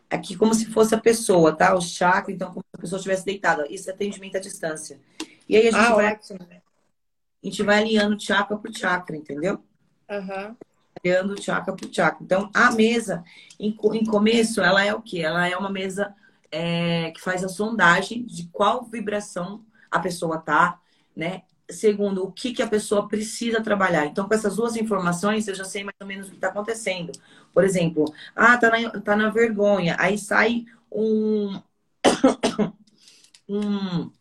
aqui 0.10 0.36
como 0.36 0.56
se 0.56 0.66
fosse 0.66 0.96
a 0.96 0.98
pessoa, 0.98 1.56
tá? 1.56 1.76
O 1.76 1.82
chakra, 1.82 2.34
então 2.34 2.50
como 2.50 2.62
se 2.62 2.78
a 2.78 2.82
pessoa 2.82 2.98
estivesse 2.98 3.26
deitada. 3.26 3.68
Isso 3.70 3.90
é 3.90 3.94
atendimento 3.94 4.38
à 4.38 4.40
distância. 4.40 5.00
E 5.48 5.56
aí 5.56 5.68
a 5.68 5.72
gente, 5.72 5.76
ah, 5.76 5.96
vai, 5.96 6.14
ótimo. 6.14 6.40
a 6.42 7.46
gente 7.46 7.64
vai 7.64 7.80
alinhando 7.80 8.20
chakra 8.20 8.58
por 8.58 8.76
chakra, 8.76 9.16
entendeu? 9.16 9.64
Uhum. 10.10 10.56
Alinhando 11.04 11.42
chakra 11.42 11.76
por 11.76 11.94
chakra. 11.94 12.24
Então, 12.24 12.50
a 12.54 12.72
mesa, 12.72 13.24
em, 13.60 13.78
em 13.94 14.06
começo, 14.06 14.62
ela 14.62 14.84
é 14.84 14.94
o 14.94 15.02
quê? 15.02 15.20
Ela 15.20 15.48
é 15.48 15.56
uma 15.56 15.70
mesa 15.70 16.16
é, 16.52 17.12
que 17.12 17.22
faz 17.22 17.44
a 17.44 17.50
sondagem 17.50 18.26
de 18.26 18.48
qual 18.52 18.84
vibração 18.84 19.64
a 19.90 20.00
pessoa 20.00 20.38
tá, 20.38 20.80
né? 21.16 21.44
segundo 21.70 22.24
o 22.24 22.32
que, 22.32 22.54
que 22.54 22.62
a 22.62 22.68
pessoa 22.68 23.08
precisa 23.08 23.62
trabalhar. 23.62 24.06
Então, 24.06 24.28
com 24.28 24.34
essas 24.34 24.56
duas 24.56 24.76
informações, 24.76 25.48
eu 25.48 25.56
já 25.56 25.64
sei 25.64 25.84
mais 25.84 25.96
ou 26.02 26.08
menos 26.08 26.28
o 26.28 26.32
que 26.32 26.38
está 26.38 26.48
acontecendo. 26.48 27.12
Por 27.54 27.64
exemplo, 27.64 28.06
ah, 28.36 28.58
tá 28.58 28.70
na, 28.70 29.02
tá 29.02 29.16
na 29.16 29.30
vergonha. 29.30 29.96
Aí 30.00 30.18
sai 30.18 30.66
um, 30.92 31.62
um, 33.48 34.12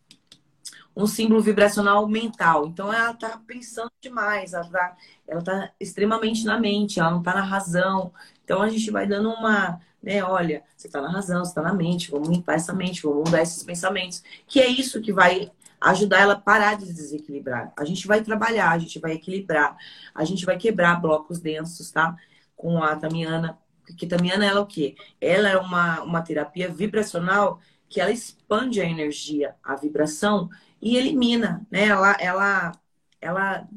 um 0.95 1.07
símbolo 1.07 1.41
vibracional 1.41 2.07
mental. 2.07 2.67
Então, 2.67 2.93
ela 2.93 3.11
está 3.11 3.37
pensando 3.45 3.91
demais, 4.01 4.53
ela 4.53 4.65
está 4.65 4.97
ela 5.27 5.43
tá 5.43 5.71
extremamente 5.79 6.43
na 6.45 6.59
mente, 6.59 6.99
ela 6.99 7.11
não 7.11 7.19
está 7.19 7.33
na 7.33 7.43
razão. 7.43 8.13
Então, 8.43 8.61
a 8.61 8.69
gente 8.69 8.89
vai 8.91 9.07
dando 9.07 9.29
uma, 9.29 9.79
né, 10.01 10.23
olha, 10.23 10.63
você 10.75 10.87
está 10.87 11.01
na 11.01 11.11
razão, 11.11 11.43
você 11.43 11.51
está 11.51 11.61
na 11.61 11.73
mente, 11.73 12.09
vamos 12.09 12.29
limpar 12.29 12.55
essa 12.55 12.73
mente, 12.73 13.03
vamos 13.03 13.25
mudar 13.25 13.41
esses 13.41 13.63
pensamentos. 13.63 14.23
Que 14.47 14.59
é 14.61 14.67
isso 14.67 15.01
que 15.01 15.11
vai 15.11 15.51
ajudar 15.81 16.21
ela 16.21 16.33
a 16.33 16.39
parar 16.39 16.75
de 16.75 16.85
desequilibrar. 16.85 17.71
A 17.77 17.85
gente 17.85 18.07
vai 18.07 18.21
trabalhar, 18.21 18.71
a 18.71 18.77
gente 18.77 18.99
vai 18.99 19.13
equilibrar, 19.13 19.77
a 20.13 20.25
gente 20.25 20.45
vai 20.45 20.57
quebrar 20.57 21.01
blocos 21.01 21.39
densos, 21.39 21.91
tá? 21.91 22.15
Com 22.55 22.83
a 22.83 22.95
Tamiana. 22.95 23.57
Porque 23.85 24.07
Tamiana, 24.07 24.45
ela 24.45 24.59
é 24.59 24.61
o 24.61 24.65
quê? 24.65 24.95
Ela 25.19 25.49
é 25.49 25.57
uma, 25.57 26.01
uma 26.01 26.21
terapia 26.21 26.69
vibracional 26.69 27.59
que 27.87 27.99
ela 27.99 28.11
expande 28.11 28.79
a 28.79 28.85
energia, 28.85 29.55
a 29.63 29.75
vibração 29.75 30.49
e 30.81 30.95
elimina, 30.95 31.65
né? 31.71 31.87
Ela, 31.87 32.15
ela, 32.19 32.71
ela 33.19 33.67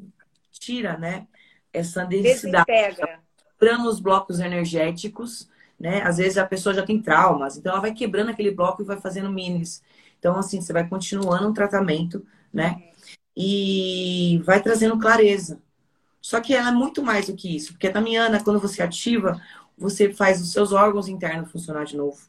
tira, 0.50 0.98
né? 0.98 1.26
Essa 1.72 2.04
densidade. 2.04 2.66
Quebrando 3.58 3.88
os 3.88 4.00
blocos 4.00 4.40
energéticos, 4.40 5.48
né? 5.83 6.03
Às 6.03 6.16
vezes 6.16 6.38
a 6.38 6.47
pessoa 6.47 6.75
já 6.75 6.83
tem 6.83 7.03
traumas, 7.03 7.59
então 7.59 7.73
ela 7.73 7.83
vai 7.83 7.92
quebrando 7.92 8.31
aquele 8.31 8.53
bloco 8.53 8.81
e 8.81 8.87
vai 8.87 8.99
fazendo 8.99 9.31
minis 9.31 9.83
então, 10.23 10.38
assim, 10.38 10.61
você 10.61 10.73
vai 10.73 10.88
continuando 10.88 11.49
um 11.49 11.53
tratamento, 11.53 12.25
né? 12.55 12.81
E 13.37 14.40
vai 14.45 14.62
trazendo 14.62 14.97
clareza. 14.97 15.61
Só 16.21 16.40
que 16.40 16.55
ela 16.55 16.68
é 16.68 16.73
muito 16.73 17.03
mais 17.03 17.27
do 17.27 17.35
que 17.35 17.57
isso, 17.57 17.73
porque 17.73 17.88
a 17.88 17.92
Tamiana, 17.92 18.40
quando 18.40 18.61
você 18.61 18.85
ativa, 18.85 19.42
você 19.77 20.12
faz 20.12 20.40
os 20.40 20.53
seus 20.53 20.71
órgãos 20.71 21.09
internos 21.09 21.51
funcionar 21.51 21.85
de 21.85 21.97
novo. 21.97 22.21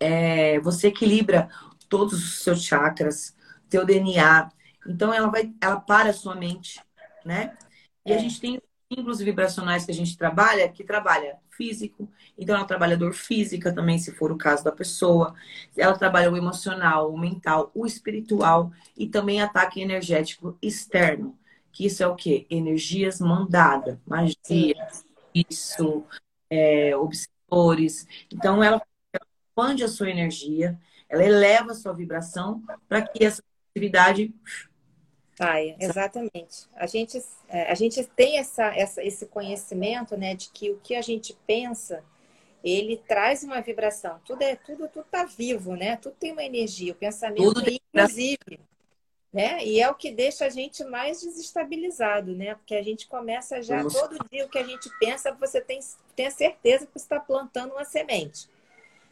É, 0.00 0.58
você 0.60 0.88
equilibra 0.88 1.50
todos 1.90 2.14
os 2.14 2.42
seus 2.42 2.64
chakras, 2.64 3.36
teu 3.68 3.84
DNA. 3.84 4.50
Então 4.86 5.12
ela 5.12 5.28
vai, 5.28 5.52
ela 5.60 5.78
para 5.78 6.08
a 6.08 6.14
sua 6.14 6.34
mente, 6.34 6.82
né? 7.22 7.54
E 8.06 8.14
a 8.14 8.16
é. 8.16 8.18
gente 8.18 8.40
tem 8.40 8.58
símbolos 8.90 9.18
vibracionais 9.18 9.84
que 9.84 9.90
a 9.90 9.94
gente 9.94 10.16
trabalha, 10.16 10.70
que 10.70 10.82
trabalha 10.82 11.36
físico, 11.58 12.08
então 12.38 12.54
ela 12.54 12.64
trabalha 12.64 12.96
dor 12.96 13.12
física 13.12 13.74
também, 13.74 13.98
se 13.98 14.12
for 14.12 14.30
o 14.30 14.38
caso 14.38 14.62
da 14.62 14.70
pessoa. 14.70 15.34
Ela 15.76 15.98
trabalha 15.98 16.30
o 16.30 16.36
emocional, 16.36 17.12
o 17.12 17.18
mental, 17.18 17.72
o 17.74 17.84
espiritual 17.84 18.70
e 18.96 19.08
também 19.08 19.42
ataque 19.42 19.80
energético 19.80 20.56
externo, 20.62 21.36
que 21.72 21.84
isso 21.84 22.02
é 22.02 22.06
o 22.06 22.14
quê? 22.14 22.46
Energias 22.48 23.20
mandadas, 23.20 23.98
magia, 24.06 24.88
isso, 25.34 26.04
é, 26.48 26.96
obsessores. 26.96 28.06
Então 28.32 28.62
ela 28.62 28.80
expande 29.48 29.82
a 29.82 29.88
sua 29.88 30.08
energia, 30.08 30.78
ela 31.08 31.24
eleva 31.24 31.72
a 31.72 31.74
sua 31.74 31.92
vibração 31.92 32.62
para 32.88 33.02
que 33.02 33.24
essa 33.24 33.42
atividade 33.70 34.32
Saia, 35.38 35.76
exatamente. 35.78 36.66
A 36.74 36.84
gente, 36.86 37.22
é, 37.48 37.70
a 37.70 37.74
gente 37.76 38.02
tem 38.04 38.38
essa, 38.38 38.74
essa, 38.76 39.04
esse 39.04 39.24
conhecimento, 39.26 40.16
né, 40.16 40.34
de 40.34 40.50
que 40.50 40.68
o 40.72 40.80
que 40.80 40.96
a 40.96 41.00
gente 41.00 41.32
pensa, 41.46 42.02
ele 42.64 42.96
traz 43.06 43.44
uma 43.44 43.60
vibração. 43.60 44.20
Tudo 44.24 44.42
é 44.42 44.56
tudo, 44.56 44.88
tudo 44.88 45.06
tá 45.08 45.24
vivo, 45.24 45.76
né? 45.76 45.94
Tudo 45.94 46.16
tem 46.18 46.32
uma 46.32 46.42
energia. 46.42 46.90
O 46.92 46.96
pensamento, 46.96 47.54
tudo 47.54 47.70
inclusive, 47.70 48.58
né? 49.32 49.64
E 49.64 49.80
é 49.80 49.88
o 49.88 49.94
que 49.94 50.10
deixa 50.10 50.44
a 50.44 50.48
gente 50.48 50.82
mais 50.82 51.20
desestabilizado, 51.20 52.34
né? 52.34 52.56
Porque 52.56 52.74
a 52.74 52.82
gente 52.82 53.06
começa 53.06 53.62
já 53.62 53.76
Vamos. 53.76 53.94
todo 53.94 54.18
dia 54.28 54.44
o 54.44 54.48
que 54.48 54.58
a 54.58 54.64
gente 54.64 54.90
pensa, 54.98 55.30
você 55.34 55.60
tem, 55.60 55.78
tem 56.16 56.26
a 56.26 56.32
certeza 56.32 56.84
que 56.84 56.94
você 56.94 57.04
está 57.04 57.20
plantando 57.20 57.74
uma 57.74 57.84
semente 57.84 58.48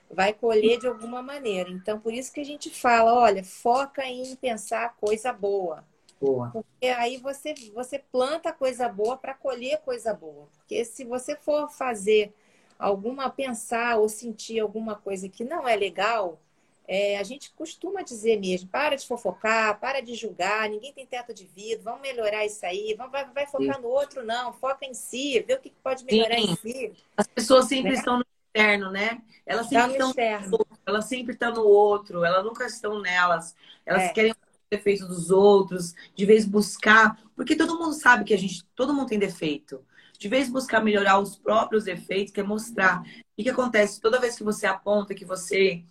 vai 0.08 0.32
colher 0.32 0.78
de 0.78 0.86
alguma 0.86 1.20
maneira. 1.20 1.68
Então, 1.68 1.98
por 1.98 2.12
isso 2.12 2.32
que 2.32 2.38
a 2.38 2.44
gente 2.44 2.70
fala, 2.70 3.12
olha, 3.12 3.42
foca 3.42 4.04
em 4.04 4.36
pensar 4.36 4.94
coisa 4.96 5.32
boa. 5.32 5.84
Boa. 6.20 6.50
Porque 6.50 6.86
aí 6.86 7.18
você, 7.18 7.54
você 7.74 7.98
planta 7.98 8.52
coisa 8.52 8.88
boa 8.88 9.16
para 9.16 9.34
colher 9.34 9.78
coisa 9.82 10.14
boa. 10.14 10.48
Porque 10.56 10.84
se 10.84 11.04
você 11.04 11.36
for 11.36 11.70
fazer 11.70 12.32
alguma, 12.78 13.30
pensar 13.30 13.98
ou 13.98 14.08
sentir 14.08 14.60
alguma 14.60 14.94
coisa 14.94 15.28
que 15.28 15.44
não 15.44 15.68
é 15.68 15.76
legal, 15.76 16.40
é, 16.88 17.18
a 17.18 17.22
gente 17.22 17.50
costuma 17.50 18.02
dizer 18.02 18.38
mesmo, 18.38 18.68
para 18.68 18.94
de 18.94 19.06
fofocar, 19.06 19.78
para 19.80 20.00
de 20.00 20.14
julgar, 20.14 20.68
ninguém 20.68 20.92
tem 20.92 21.04
teto 21.04 21.34
de 21.34 21.44
vidro, 21.44 21.82
vamos 21.84 22.00
melhorar 22.00 22.46
isso 22.46 22.64
aí, 22.64 22.94
vamos, 22.96 23.12
vai, 23.12 23.24
vai 23.26 23.46
focar 23.46 23.76
Sim. 23.76 23.82
no 23.82 23.88
outro, 23.88 24.24
não, 24.24 24.52
foca 24.52 24.86
em 24.86 24.94
si, 24.94 25.40
vê 25.40 25.54
o 25.54 25.60
que 25.60 25.72
pode 25.82 26.04
melhorar 26.04 26.36
Sim. 26.36 26.52
em 26.52 26.56
si. 26.56 26.92
As 27.16 27.26
pessoas 27.26 27.66
sempre 27.66 27.90
né? 27.90 27.98
estão 27.98 28.18
no 28.18 28.26
externo, 28.54 28.90
né? 28.90 29.20
Elas 29.44 29.68
tá 29.68 29.82
sempre 29.82 29.98
tá 29.98 30.08
estão 30.08 30.48
no 30.48 30.52
outro, 30.52 30.78
elas 30.86 31.04
sempre 31.06 31.32
estão 31.32 31.52
no 31.52 31.64
outro, 31.64 32.24
elas 32.24 32.44
nunca 32.44 32.66
estão 32.66 33.00
nelas. 33.00 33.56
Elas 33.84 34.04
é. 34.04 34.08
querem 34.10 34.34
defeitos 34.70 35.06
dos 35.06 35.30
outros, 35.30 35.94
de 36.14 36.26
vez 36.26 36.44
buscar, 36.44 37.18
porque 37.34 37.54
todo 37.54 37.78
mundo 37.78 37.92
sabe 37.92 38.24
que 38.24 38.34
a 38.34 38.38
gente, 38.38 38.64
todo 38.74 38.92
mundo 38.92 39.08
tem 39.08 39.18
defeito. 39.18 39.80
De 40.18 40.28
vez 40.28 40.48
buscar 40.48 40.82
melhorar 40.82 41.18
os 41.18 41.36
próprios 41.36 41.84
defeitos, 41.84 42.32
que 42.32 42.40
é 42.40 42.42
mostrar. 42.42 43.02
O 43.38 43.42
que 43.42 43.50
acontece? 43.50 44.00
Toda 44.00 44.20
vez 44.20 44.36
que 44.36 44.44
você 44.44 44.66
aponta 44.66 45.14
que 45.14 45.24
você 45.24 45.84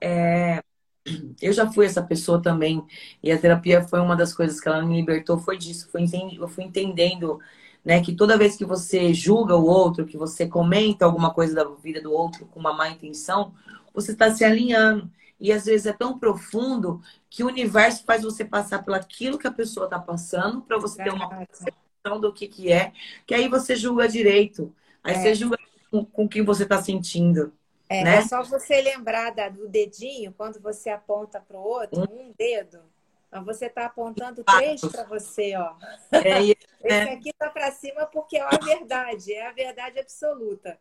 é... 0.00 0.62
Eu 1.42 1.52
já 1.52 1.70
fui 1.70 1.84
essa 1.84 2.02
pessoa 2.02 2.40
também, 2.40 2.82
e 3.22 3.32
a 3.32 3.38
terapia 3.38 3.82
foi 3.82 4.00
uma 4.00 4.16
das 4.16 4.32
coisas 4.32 4.60
que 4.60 4.68
ela 4.68 4.84
me 4.84 4.96
libertou, 4.96 5.38
foi 5.38 5.58
disso. 5.58 5.88
Foi 5.90 6.04
eu 6.38 6.48
fui 6.48 6.64
entendendo 6.64 7.40
né, 7.84 8.00
que 8.00 8.14
toda 8.14 8.38
vez 8.38 8.56
que 8.56 8.64
você 8.64 9.12
julga 9.12 9.56
o 9.56 9.66
outro, 9.66 10.06
que 10.06 10.16
você 10.16 10.46
comenta 10.46 11.04
alguma 11.04 11.34
coisa 11.34 11.54
da 11.54 11.64
vida 11.64 12.00
do 12.00 12.12
outro 12.12 12.46
com 12.46 12.60
uma 12.60 12.72
má 12.72 12.88
intenção, 12.88 13.52
você 13.92 14.12
está 14.12 14.32
se 14.32 14.44
alinhando. 14.44 15.10
E 15.42 15.52
às 15.52 15.64
vezes 15.64 15.86
é 15.86 15.92
tão 15.92 16.16
profundo 16.16 17.02
que 17.28 17.42
o 17.42 17.48
universo 17.48 18.04
faz 18.04 18.22
você 18.22 18.44
passar 18.44 18.84
por 18.84 18.94
aquilo 18.94 19.36
que 19.36 19.48
a 19.48 19.52
pessoa 19.52 19.86
está 19.86 19.98
passando, 19.98 20.62
para 20.62 20.78
você 20.78 21.02
ter 21.02 21.12
uma 21.12 21.28
percepção 21.28 22.20
do 22.20 22.32
que, 22.32 22.46
que 22.46 22.70
é, 22.70 22.92
que 23.26 23.34
aí 23.34 23.48
você 23.48 23.74
julga 23.74 24.06
direito. 24.06 24.72
Aí 25.02 25.14
é. 25.14 25.18
você 25.18 25.34
julga 25.34 25.58
com, 25.90 26.04
com 26.04 26.24
o 26.26 26.28
que 26.28 26.40
você 26.42 26.62
está 26.62 26.80
sentindo. 26.80 27.52
É, 27.88 28.04
né? 28.04 28.16
é 28.18 28.22
só 28.22 28.40
você 28.44 28.80
lembrar 28.80 29.32
do 29.50 29.66
dedinho, 29.66 30.32
quando 30.32 30.60
você 30.60 30.90
aponta 30.90 31.40
para 31.40 31.58
o 31.58 31.62
outro, 31.62 32.00
um, 32.08 32.28
um 32.28 32.34
dedo. 32.38 32.78
Então, 33.26 33.44
você 33.44 33.66
está 33.66 33.86
apontando 33.86 34.44
três 34.44 34.80
para 34.80 35.02
você, 35.04 35.56
ó. 35.56 35.74
É, 36.12 36.54
Esse 36.84 37.08
aqui 37.10 37.30
está 37.30 37.50
para 37.50 37.72
cima 37.72 38.06
porque 38.06 38.36
é 38.36 38.42
a 38.42 38.58
verdade, 38.58 39.32
é 39.32 39.48
a 39.48 39.52
verdade 39.52 39.98
absoluta. 39.98 40.78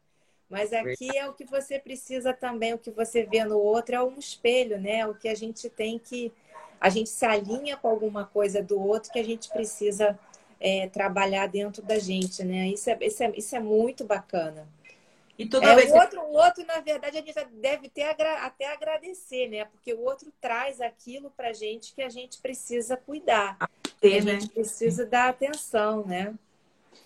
Mas 0.52 0.74
aqui 0.74 1.18
é 1.18 1.28
o 1.30 1.34
que 1.34 1.46
você 1.46 1.80
precisa 1.80 2.34
também, 2.34 2.74
o 2.74 2.78
que 2.78 2.92
você 2.92 3.24
vê 3.24 3.46
no 3.46 3.58
outro 3.58 3.96
é 3.96 4.04
um 4.04 4.20
espelho, 4.20 4.78
né? 4.78 5.08
O 5.08 5.16
que 5.16 5.30
a 5.30 5.34
gente 5.34 5.70
tem 5.70 5.98
que. 5.98 6.30
A 6.80 6.90
gente 6.90 7.10
se 7.10 7.26
alinha 7.26 7.78
com 7.78 7.88
alguma 7.88 8.26
coisa 8.26 8.62
do 8.62 8.78
outro 8.78 9.14
que 9.14 9.20
a 9.20 9.24
gente 9.24 9.50
precisa 9.50 10.20
é, 10.60 10.90
trabalhar 10.90 11.48
dentro 11.48 11.82
da 11.82 11.98
gente, 11.98 12.44
né? 12.44 12.68
Isso 12.68 12.90
é, 12.90 12.98
isso 13.00 13.24
é, 13.24 13.32
isso 13.38 13.56
é 13.56 13.60
muito 13.62 14.04
bacana. 14.04 14.68
E 15.40 15.48
toda 15.48 15.68
é, 15.68 15.76
vez 15.76 15.90
o, 15.90 15.96
outro, 15.96 16.22
o 16.22 16.34
outro, 16.34 16.66
na 16.66 16.82
verdade, 16.82 17.18
a 17.18 17.22
gente 17.22 17.34
deve 17.54 17.88
ter 17.88 18.04
até 18.04 18.74
agradecer, 18.74 19.48
né? 19.48 19.64
Porque 19.66 19.94
o 19.94 20.02
outro 20.02 20.32
traz 20.42 20.82
aquilo 20.82 21.32
pra 21.32 21.54
gente 21.54 21.96
que 21.96 22.02
a 22.02 22.10
gente 22.10 22.42
precisa 22.42 22.98
cuidar. 22.98 23.58
Ter, 24.02 24.20
a 24.20 24.26
né? 24.26 24.32
gente 24.34 24.50
precisa 24.50 25.06
dar 25.06 25.30
atenção, 25.30 26.06
né? 26.06 26.34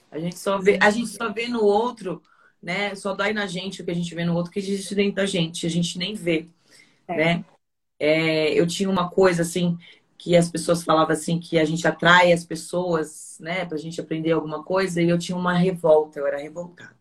A 0.10 0.18
gente 0.18 0.40
só 0.40 0.58
vê, 0.58 0.80
a 0.82 0.90
gente 0.90 1.10
só 1.10 1.32
vê 1.32 1.48
no 1.48 1.64
outro, 1.64 2.24
né? 2.66 2.94
Só 2.96 3.14
dói 3.14 3.32
na 3.32 3.46
gente 3.46 3.82
o 3.82 3.86
que 3.86 3.92
a 3.92 3.96
gente 3.96 4.14
vê 4.14 4.26
no 4.26 4.36
outro 4.36 4.52
que 4.52 4.60
existe 4.60 4.94
dentro 4.94 5.16
da 5.16 5.26
gente. 5.26 5.66
A 5.66 5.70
gente 5.70 5.98
nem 5.98 6.14
vê, 6.14 6.48
é. 7.08 7.16
né? 7.16 7.46
É, 7.98 8.54
eu 8.54 8.68
tinha 8.68 8.90
uma 8.90 9.10
coisa 9.10 9.44
assim 9.44 9.78
que 10.18 10.36
as 10.36 10.50
pessoas 10.50 10.84
falavam 10.84 11.14
assim 11.14 11.40
que 11.40 11.58
a 11.58 11.64
gente 11.64 11.88
atrai 11.88 12.34
as 12.34 12.44
pessoas, 12.44 13.38
né, 13.40 13.64
pra 13.66 13.78
gente 13.78 14.02
aprender 14.02 14.32
alguma 14.32 14.64
coisa, 14.64 15.02
e 15.02 15.08
eu 15.10 15.20
tinha 15.20 15.38
uma 15.38 15.54
revolta, 15.54 16.20
eu 16.20 16.26
era 16.26 16.38
revoltada 16.38 16.96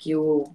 que 0.00 0.10
eu. 0.10 0.52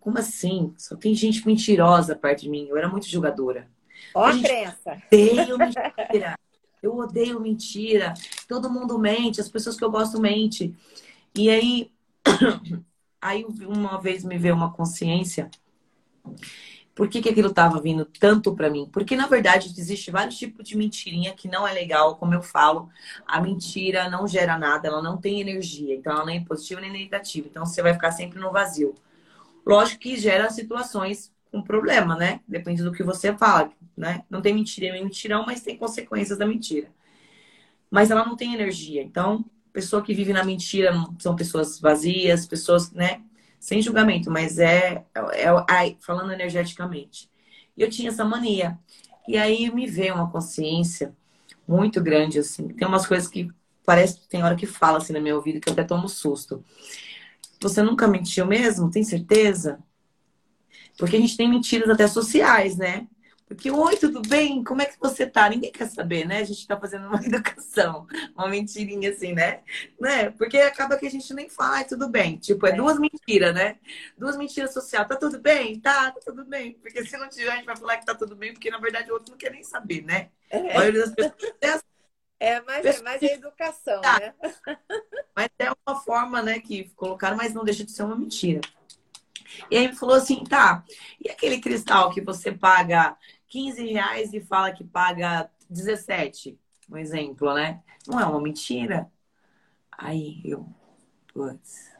Como 0.00 0.18
assim? 0.18 0.72
Só 0.78 0.96
tem 0.96 1.14
gente 1.14 1.44
mentirosa 1.46 2.16
perto 2.16 2.42
de 2.42 2.48
mim. 2.48 2.66
Eu 2.68 2.76
era 2.76 2.88
muito 2.88 3.08
julgadora. 3.08 3.68
Ó, 4.14 4.24
a 4.24 4.38
crença. 4.38 5.02
Odeio 5.12 5.58
mentira. 5.58 6.38
Eu 6.80 6.96
odeio 6.96 7.40
mentira. 7.40 8.14
Todo 8.48 8.70
mundo 8.70 8.98
mente, 8.98 9.40
as 9.40 9.48
pessoas 9.48 9.76
que 9.76 9.84
eu 9.84 9.90
gosto 9.90 10.20
mentem. 10.20 10.76
E 11.34 11.50
aí, 11.50 11.90
aí 13.20 13.44
uma 13.44 14.00
vez 14.00 14.24
me 14.24 14.38
veio 14.38 14.54
uma 14.54 14.72
consciência. 14.72 15.50
Por 16.94 17.08
que, 17.08 17.22
que 17.22 17.28
aquilo 17.28 17.50
estava 17.50 17.80
vindo 17.80 18.04
tanto 18.04 18.56
para 18.56 18.68
mim? 18.68 18.88
Porque, 18.92 19.14
na 19.14 19.28
verdade, 19.28 19.72
existe 19.78 20.10
vários 20.10 20.36
tipos 20.36 20.68
de 20.68 20.76
mentirinha 20.76 21.32
que 21.32 21.46
não 21.46 21.66
é 21.66 21.72
legal, 21.72 22.16
como 22.16 22.34
eu 22.34 22.42
falo. 22.42 22.90
A 23.24 23.40
mentira 23.40 24.10
não 24.10 24.26
gera 24.26 24.58
nada, 24.58 24.88
ela 24.88 25.00
não 25.00 25.16
tem 25.16 25.40
energia. 25.40 25.94
Então, 25.94 26.12
ela 26.12 26.26
nem 26.26 26.38
é 26.38 26.44
positiva 26.44 26.80
nem 26.80 26.90
negativa. 26.90 27.46
Então, 27.48 27.64
você 27.64 27.82
vai 27.82 27.94
ficar 27.94 28.10
sempre 28.10 28.40
no 28.40 28.50
vazio. 28.50 28.96
Lógico 29.64 30.00
que 30.00 30.16
gera 30.16 30.50
situações 30.50 31.32
com 31.52 31.62
problema, 31.62 32.16
né? 32.16 32.40
Depende 32.48 32.82
do 32.82 32.92
que 32.92 33.04
você 33.04 33.36
fala, 33.36 33.70
né? 33.96 34.24
Não 34.28 34.42
tem 34.42 34.52
mentira, 34.52 34.88
é 34.88 34.92
mentirão, 34.92 35.44
mas 35.46 35.62
tem 35.62 35.76
consequências 35.76 36.36
da 36.38 36.46
mentira. 36.46 36.88
Mas 37.90 38.10
ela 38.10 38.24
não 38.24 38.36
tem 38.36 38.54
energia. 38.54 39.02
Então, 39.02 39.44
pessoa 39.78 40.02
que 40.02 40.12
vive 40.12 40.32
na 40.32 40.44
mentira 40.44 40.92
são 41.18 41.36
pessoas 41.36 41.78
vazias, 41.78 42.46
pessoas, 42.46 42.90
né? 42.90 43.22
sem 43.60 43.82
julgamento, 43.82 44.30
mas 44.30 44.58
é, 44.58 45.04
é, 45.14 45.44
é, 45.44 45.96
falando 46.00 46.32
energeticamente. 46.32 47.30
E 47.76 47.82
eu 47.82 47.90
tinha 47.90 48.10
essa 48.10 48.24
mania. 48.24 48.78
E 49.26 49.36
aí 49.36 49.70
me 49.72 49.86
veio 49.86 50.14
uma 50.14 50.30
consciência 50.30 51.14
muito 51.66 52.00
grande, 52.02 52.38
assim. 52.38 52.68
Tem 52.68 52.86
umas 52.86 53.06
coisas 53.06 53.28
que 53.28 53.48
parece 53.84 54.20
que 54.20 54.28
tem 54.28 54.42
hora 54.42 54.56
que 54.56 54.66
fala 54.66 54.98
assim 54.98 55.12
no 55.12 55.20
meu 55.20 55.36
ouvido 55.36 55.60
que 55.60 55.68
eu 55.68 55.72
até 55.72 55.84
tomo 55.84 56.08
susto. 56.08 56.64
Você 57.60 57.82
nunca 57.82 58.06
mentiu 58.06 58.46
mesmo? 58.46 58.90
Tem 58.90 59.02
certeza? 59.02 59.78
Porque 60.96 61.16
a 61.16 61.20
gente 61.20 61.36
tem 61.36 61.48
mentiras 61.48 61.88
até 61.88 62.06
sociais, 62.06 62.76
né? 62.76 63.06
Porque, 63.48 63.70
oi, 63.70 63.96
tudo 63.96 64.20
bem? 64.20 64.62
Como 64.62 64.82
é 64.82 64.84
que 64.84 65.00
você 65.00 65.26
tá? 65.26 65.48
Ninguém 65.48 65.72
quer 65.72 65.88
saber, 65.88 66.26
né? 66.26 66.40
A 66.40 66.44
gente 66.44 66.66
tá 66.66 66.78
fazendo 66.78 67.08
uma 67.08 67.16
educação, 67.24 68.06
uma 68.36 68.46
mentirinha 68.46 69.08
assim, 69.08 69.32
né? 69.32 69.62
né? 69.98 70.30
Porque 70.30 70.58
acaba 70.58 70.98
que 70.98 71.06
a 71.06 71.10
gente 71.10 71.32
nem 71.32 71.48
fala, 71.48 71.82
tudo 71.82 72.08
bem. 72.10 72.36
Tipo, 72.36 72.66
é, 72.66 72.70
é. 72.70 72.76
duas 72.76 72.98
mentiras, 72.98 73.54
né? 73.54 73.78
Duas 74.18 74.36
mentiras 74.36 74.74
social. 74.74 75.06
Tá 75.06 75.16
tudo 75.16 75.40
bem? 75.40 75.80
Tá, 75.80 76.10
tá 76.10 76.20
tudo 76.22 76.44
bem. 76.44 76.74
Porque 76.74 77.02
se 77.06 77.16
não 77.16 77.28
tiver, 77.30 77.50
a 77.50 77.56
gente 77.56 77.64
vai 77.64 77.76
falar 77.76 77.96
que 77.96 78.04
tá 78.04 78.14
tudo 78.14 78.36
bem, 78.36 78.52
porque 78.52 78.70
na 78.70 78.78
verdade 78.78 79.10
o 79.10 79.14
outro 79.14 79.30
não 79.30 79.38
quer 79.38 79.50
nem 79.50 79.64
saber, 79.64 80.04
né? 80.04 80.28
É. 80.50 80.72
A 80.72 80.78
maioria 80.78 81.00
das 81.00 81.14
pessoas 81.14 81.34
é, 81.62 81.70
assim. 81.70 81.82
é 82.38 82.60
mais, 82.60 82.84
é 82.84 83.02
mais 83.02 83.22
a 83.22 83.26
educação, 83.26 84.00
tá. 84.02 84.20
né? 84.20 84.34
Mas 85.34 85.48
é 85.58 85.70
uma 85.86 86.00
forma, 86.00 86.42
né, 86.42 86.58
que 86.58 86.90
colocaram, 86.96 87.36
mas 87.36 87.54
não 87.54 87.62
deixa 87.62 87.84
de 87.84 87.92
ser 87.92 88.02
uma 88.02 88.16
mentira. 88.16 88.60
E 89.70 89.76
aí 89.76 89.84
ele 89.84 89.94
falou 89.94 90.16
assim, 90.16 90.42
tá, 90.42 90.84
e 91.24 91.30
aquele 91.30 91.60
cristal 91.60 92.10
que 92.10 92.20
você 92.20 92.50
paga 92.50 93.16
15 93.48 93.84
reais 93.86 94.32
e 94.32 94.40
fala 94.40 94.72
que 94.72 94.84
paga 94.84 95.50
17, 95.68 96.58
um 96.90 96.96
exemplo, 96.96 97.52
né? 97.54 97.82
Não 98.06 98.20
é 98.20 98.24
uma 98.24 98.40
mentira? 98.40 99.10
Aí 99.90 100.40
eu, 100.44 100.66
putz. 101.32 101.96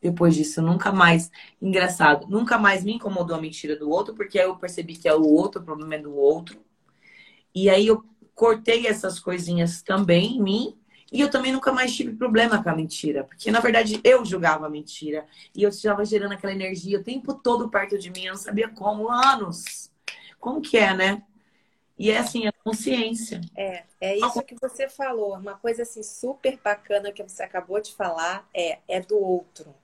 Depois 0.00 0.34
disso, 0.34 0.62
nunca 0.62 0.92
mais, 0.92 1.30
engraçado, 1.60 2.26
nunca 2.28 2.58
mais 2.58 2.84
me 2.84 2.94
incomodou 2.94 3.36
a 3.36 3.40
mentira 3.40 3.76
do 3.76 3.90
outro, 3.90 4.14
porque 4.14 4.38
aí 4.38 4.44
eu 4.44 4.56
percebi 4.56 4.94
que 4.96 5.08
é 5.08 5.14
o 5.14 5.22
outro, 5.22 5.60
o 5.60 5.64
problema 5.64 5.94
é 5.94 5.98
do 5.98 6.14
outro. 6.14 6.60
E 7.54 7.70
aí 7.70 7.86
eu 7.86 8.04
cortei 8.34 8.86
essas 8.86 9.18
coisinhas 9.18 9.82
também 9.82 10.36
em 10.36 10.42
mim, 10.42 10.78
e 11.10 11.20
eu 11.20 11.30
também 11.30 11.52
nunca 11.52 11.72
mais 11.72 11.94
tive 11.94 12.14
problema 12.14 12.62
com 12.62 12.68
a 12.68 12.76
mentira, 12.76 13.24
porque 13.24 13.50
na 13.50 13.60
verdade 13.60 14.00
eu 14.04 14.24
julgava 14.24 14.66
a 14.66 14.70
mentira 14.70 15.26
e 15.54 15.62
eu 15.62 15.70
estava 15.70 16.04
gerando 16.04 16.32
aquela 16.32 16.52
energia 16.52 16.98
o 16.98 17.02
tempo 17.02 17.34
todo 17.34 17.70
perto 17.70 17.98
de 17.98 18.10
mim, 18.10 18.24
eu 18.24 18.34
não 18.34 18.40
sabia 18.40 18.68
como, 18.68 19.08
anos. 19.08 19.90
Como 20.46 20.60
que 20.60 20.78
é, 20.78 20.94
né? 20.94 21.24
E 21.98 22.08
é 22.08 22.18
assim, 22.18 22.46
a 22.46 22.52
consciência. 22.52 23.40
É, 23.56 23.82
é 24.00 24.16
isso 24.16 24.40
que 24.44 24.54
você 24.54 24.88
falou. 24.88 25.34
Uma 25.34 25.56
coisa 25.56 25.82
assim 25.82 26.04
super 26.04 26.56
bacana 26.62 27.10
que 27.10 27.20
você 27.20 27.42
acabou 27.42 27.80
de 27.80 27.92
falar 27.92 28.48
é, 28.54 28.78
é 28.86 29.00
do 29.00 29.18
outro. 29.18 29.74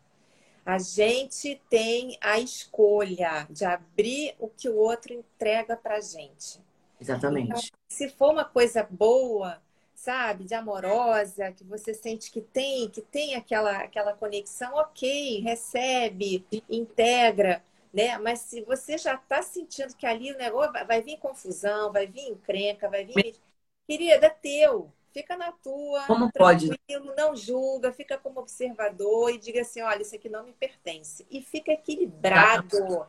A 0.64 0.78
gente 0.78 1.60
tem 1.68 2.16
a 2.20 2.38
escolha 2.38 3.44
de 3.50 3.64
abrir 3.64 4.36
o 4.38 4.46
que 4.46 4.68
o 4.68 4.76
outro 4.76 5.12
entrega 5.12 5.76
pra 5.76 6.00
gente. 6.00 6.60
Exatamente. 7.00 7.48
Então, 7.48 7.62
se 7.88 8.08
for 8.10 8.30
uma 8.30 8.44
coisa 8.44 8.86
boa, 8.88 9.60
sabe, 9.96 10.44
de 10.44 10.54
amorosa, 10.54 11.50
que 11.50 11.64
você 11.64 11.92
sente 11.92 12.30
que 12.30 12.40
tem, 12.40 12.88
que 12.88 13.00
tem 13.00 13.34
aquela, 13.34 13.78
aquela 13.78 14.12
conexão, 14.12 14.76
ok, 14.76 15.40
recebe, 15.40 16.46
integra 16.70 17.60
né? 17.92 18.16
Mas 18.18 18.40
se 18.40 18.62
você 18.62 18.96
já 18.96 19.14
está 19.14 19.42
sentindo 19.42 19.94
que 19.94 20.06
ali 20.06 20.32
o 20.32 20.38
negócio 20.38 20.72
vai, 20.72 20.84
vai 20.84 21.02
vir 21.02 21.18
confusão, 21.18 21.92
vai 21.92 22.06
vir 22.06 22.28
encrenca, 22.28 22.88
vai 22.88 23.04
vir. 23.04 23.36
Querida, 23.86 24.26
é 24.26 24.30
teu. 24.30 24.92
Fica 25.12 25.36
na 25.36 25.52
tua, 25.52 26.06
como 26.06 26.32
pode? 26.32 26.70
não 27.14 27.36
julga, 27.36 27.92
fica 27.92 28.16
como 28.16 28.40
observador 28.40 29.30
e 29.30 29.36
diga 29.36 29.60
assim: 29.60 29.82
olha, 29.82 30.00
isso 30.00 30.14
aqui 30.14 30.28
não 30.28 30.42
me 30.42 30.54
pertence. 30.54 31.26
E 31.30 31.42
fica 31.42 31.72
equilibrado. 31.72 33.06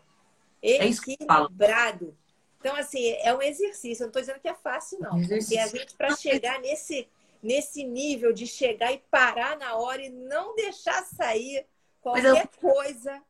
É 0.61 0.85
equilibrado. 0.85 2.17
Então, 2.59 2.75
assim, 2.75 3.09
é 3.21 3.33
um 3.33 3.41
exercício. 3.41 4.03
Eu 4.03 4.07
não 4.07 4.09
estou 4.09 4.21
dizendo 4.21 4.39
que 4.39 4.49
é 4.49 4.53
fácil, 4.53 4.99
não. 4.99 5.11
Porque 5.11 5.57
a 5.57 5.67
gente, 5.67 5.95
para 5.95 6.15
chegar 6.15 6.59
nesse, 6.59 7.07
nesse 7.41 7.85
nível 7.85 8.33
de 8.33 8.47
chegar 8.47 8.91
e 8.91 8.97
parar 9.09 9.57
na 9.57 9.75
hora 9.75 10.01
e 10.01 10.09
não 10.09 10.55
deixar 10.55 11.03
sair 11.03 11.65
qualquer 12.01 12.49
eu... 12.61 12.69
coisa, 12.69 13.21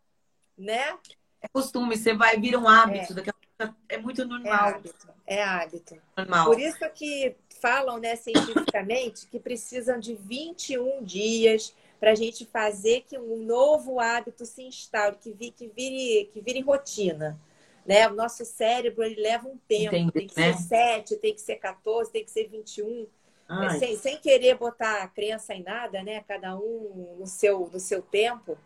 né? 0.57 0.97
É 1.43 1.47
costume, 1.49 1.97
você 1.97 2.13
vai 2.13 2.39
vir 2.39 2.57
um 2.57 2.67
hábito, 2.67 3.11
é. 3.11 3.15
daqui 3.15 3.29
a 3.29 3.33
pouco 3.33 3.75
é 3.89 3.97
muito 3.97 4.25
normal. 4.25 4.69
É 4.69 4.73
hábito. 4.73 5.07
É 5.27 5.43
hábito. 5.43 6.01
Normal. 6.17 6.45
Por 6.45 6.59
isso 6.59 6.89
que 6.95 7.35
falam, 7.61 7.99
né, 7.99 8.15
cientificamente, 8.15 9.27
que 9.27 9.39
precisam 9.39 9.99
de 9.99 10.15
21 10.15 11.03
dias 11.03 11.75
para 11.99 12.11
a 12.11 12.15
gente 12.15 12.45
fazer 12.45 13.01
que 13.01 13.17
um 13.17 13.37
novo 13.37 13.99
hábito 13.99 14.45
se 14.45 14.63
instaure, 14.63 15.17
que, 15.17 15.31
vi, 15.31 15.51
que, 15.51 15.67
vire, 15.67 16.29
que 16.33 16.41
vire 16.41 16.61
rotina. 16.61 17.39
Né? 17.85 18.07
O 18.07 18.13
nosso 18.13 18.45
cérebro 18.45 19.03
ele 19.03 19.21
leva 19.21 19.47
um 19.47 19.57
tempo, 19.67 19.95
Entendi, 19.95 20.11
tem 20.11 20.27
que 20.27 20.39
né? 20.39 20.53
ser 20.53 20.63
7, 20.63 21.15
tem 21.17 21.33
que 21.33 21.41
ser 21.41 21.57
14, 21.57 22.11
tem 22.11 22.23
que 22.23 22.31
ser 22.31 22.47
21. 22.47 23.07
É, 23.49 23.77
sem, 23.77 23.97
sem 23.97 24.17
querer 24.17 24.55
botar 24.57 25.03
a 25.03 25.07
crença 25.07 25.53
em 25.53 25.63
nada, 25.63 26.01
né? 26.01 26.23
Cada 26.27 26.55
um 26.55 27.17
no 27.19 27.27
seu, 27.27 27.69
no 27.71 27.79
seu 27.79 28.01
tempo. 28.01 28.57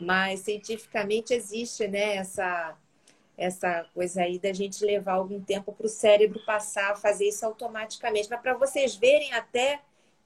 Mas 0.00 0.40
cientificamente 0.40 1.34
existe 1.34 1.86
né, 1.86 2.16
essa, 2.16 2.76
essa 3.36 3.86
coisa 3.94 4.22
aí 4.22 4.38
da 4.38 4.52
gente 4.52 4.84
levar 4.84 5.12
algum 5.12 5.40
tempo 5.40 5.72
para 5.72 5.86
o 5.86 5.90
cérebro 5.90 6.40
passar 6.44 6.92
a 6.92 6.96
fazer 6.96 7.28
isso 7.28 7.44
automaticamente. 7.44 8.28
Mas 8.30 8.40
para 8.40 8.54
vocês 8.54 8.96
verem 8.96 9.32
até 9.32 9.80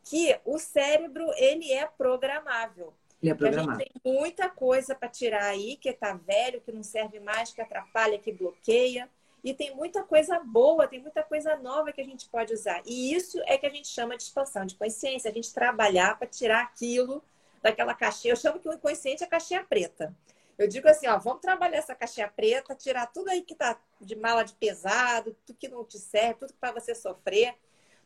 que 0.05 0.39
o 0.45 0.59
cérebro 0.59 1.27
ele 1.37 1.73
é 1.73 1.87
programável. 1.87 2.93
Ele 3.23 3.33
é 3.33 3.35
programável. 3.35 3.73
A 3.73 3.85
gente 3.85 4.01
tem 4.03 4.13
muita 4.13 4.49
coisa 4.49 4.95
para 4.95 5.09
tirar 5.09 5.45
aí, 5.45 5.77
que 5.77 5.89
está 5.89 6.13
velho, 6.13 6.61
que 6.61 6.71
não 6.71 6.83
serve 6.83 7.19
mais, 7.21 7.53
que 7.53 7.61
atrapalha, 7.61 8.19
que 8.19 8.33
bloqueia. 8.33 9.09
E 9.43 9.53
tem 9.53 9.75
muita 9.75 10.03
coisa 10.03 10.39
boa, 10.41 10.87
tem 10.87 11.01
muita 11.01 11.23
coisa 11.23 11.57
nova 11.57 11.93
que 11.93 12.01
a 12.01 12.05
gente 12.05 12.29
pode 12.29 12.53
usar. 12.53 12.83
E 12.87 13.15
isso 13.15 13.41
é 13.47 13.59
que 13.59 13.67
a 13.67 13.71
gente 13.71 13.89
chama 13.89 14.17
de 14.17 14.23
expansão 14.23 14.65
de 14.65 14.75
consciência, 14.75 15.31
a 15.31 15.35
gente 15.35 15.53
trabalhar 15.53 16.19
para 16.19 16.27
tirar 16.27 16.63
aquilo 16.63 17.23
daquela 17.65 17.95
caixinha. 17.95 18.33
Eu 18.33 18.37
chamo 18.37 18.61
que 18.61 18.69
o 18.69 18.75
inconsciente 18.75 19.25
é 19.25 19.27
caixinha 19.27 19.65
preta. 19.65 20.15
Eu 20.59 20.69
digo 20.69 20.87
assim, 20.87 21.09
ó, 21.09 21.19
vamos 21.19 21.41
trabalhar 21.41 21.79
essa 21.79 21.95
caixinha 21.95 22.29
preta, 22.29 22.75
tirar 22.75 23.07
tudo 23.07 23.31
aí 23.31 23.43
que 23.43 23.55
tá 23.55 23.81
de 24.01 24.15
mala 24.15 24.45
de 24.45 24.53
pesado, 24.53 25.35
tudo 25.47 25.59
que 25.59 25.67
não 25.67 25.83
te 25.83 25.99
serve, 25.99 26.41
tudo 26.41 26.55
para 26.61 26.73
você 26.73 26.95
sofrer, 26.95 27.55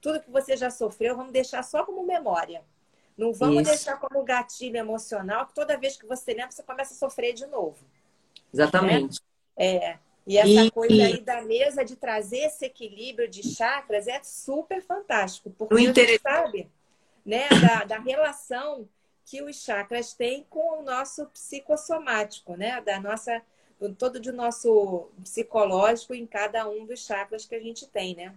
tudo 0.01 0.21
que 0.21 0.31
você 0.31 0.57
já 0.57 0.71
sofreu, 0.71 1.17
vamos 1.17 1.33
deixar 1.33 1.63
só 1.65 1.85
como 1.85 2.07
memória. 2.07 2.65
Não 3.17 3.33
vamos 3.33 3.63
Isso. 3.63 3.71
deixar 3.73 3.99
como 3.99 4.23
gatilho 4.23 4.77
emocional, 4.77 5.47
que 5.47 5.55
toda 5.55 5.77
vez 5.77 5.97
que 5.97 6.07
você 6.07 6.33
lembra, 6.33 6.53
você 6.53 6.63
começa 6.63 6.95
a 6.95 6.97
sofrer 6.97 7.35
de 7.35 7.47
novo. 7.47 7.85
Exatamente. 8.55 9.21
Né? 9.59 9.67
É. 9.67 9.99
E 10.25 10.39
essa 10.39 10.67
e, 10.67 10.71
coisa 10.71 11.05
aí 11.05 11.21
da 11.21 11.43
mesa 11.43 11.85
de 11.85 11.97
trazer 11.97 12.45
esse 12.45 12.65
equilíbrio 12.65 13.29
de 13.29 13.43
chakras 13.43 14.07
é 14.07 14.23
super 14.23 14.81
fantástico, 14.81 15.51
porque 15.51 15.75
a 15.75 15.79
gente 15.79 16.21
sabe 16.21 16.71
né, 17.27 17.49
da, 17.61 17.85
da 17.85 17.99
relação 17.99 18.89
que 19.29 19.43
os 19.43 19.57
chakras 19.63 20.15
têm 20.15 20.47
com 20.49 20.81
o 20.81 20.83
nosso 20.83 21.27
psicossomático, 21.27 22.57
né? 22.57 22.81
Da 22.81 22.99
nossa, 22.99 23.43
todo 23.99 24.19
de 24.19 24.33
nosso 24.33 25.11
psicológico 25.23 26.15
em 26.15 26.27
cada 26.27 26.67
um 26.67 26.87
dos 26.87 27.05
chakras 27.05 27.45
que 27.45 27.55
a 27.55 27.61
gente 27.61 27.87
tem, 27.87 28.17
né? 28.17 28.35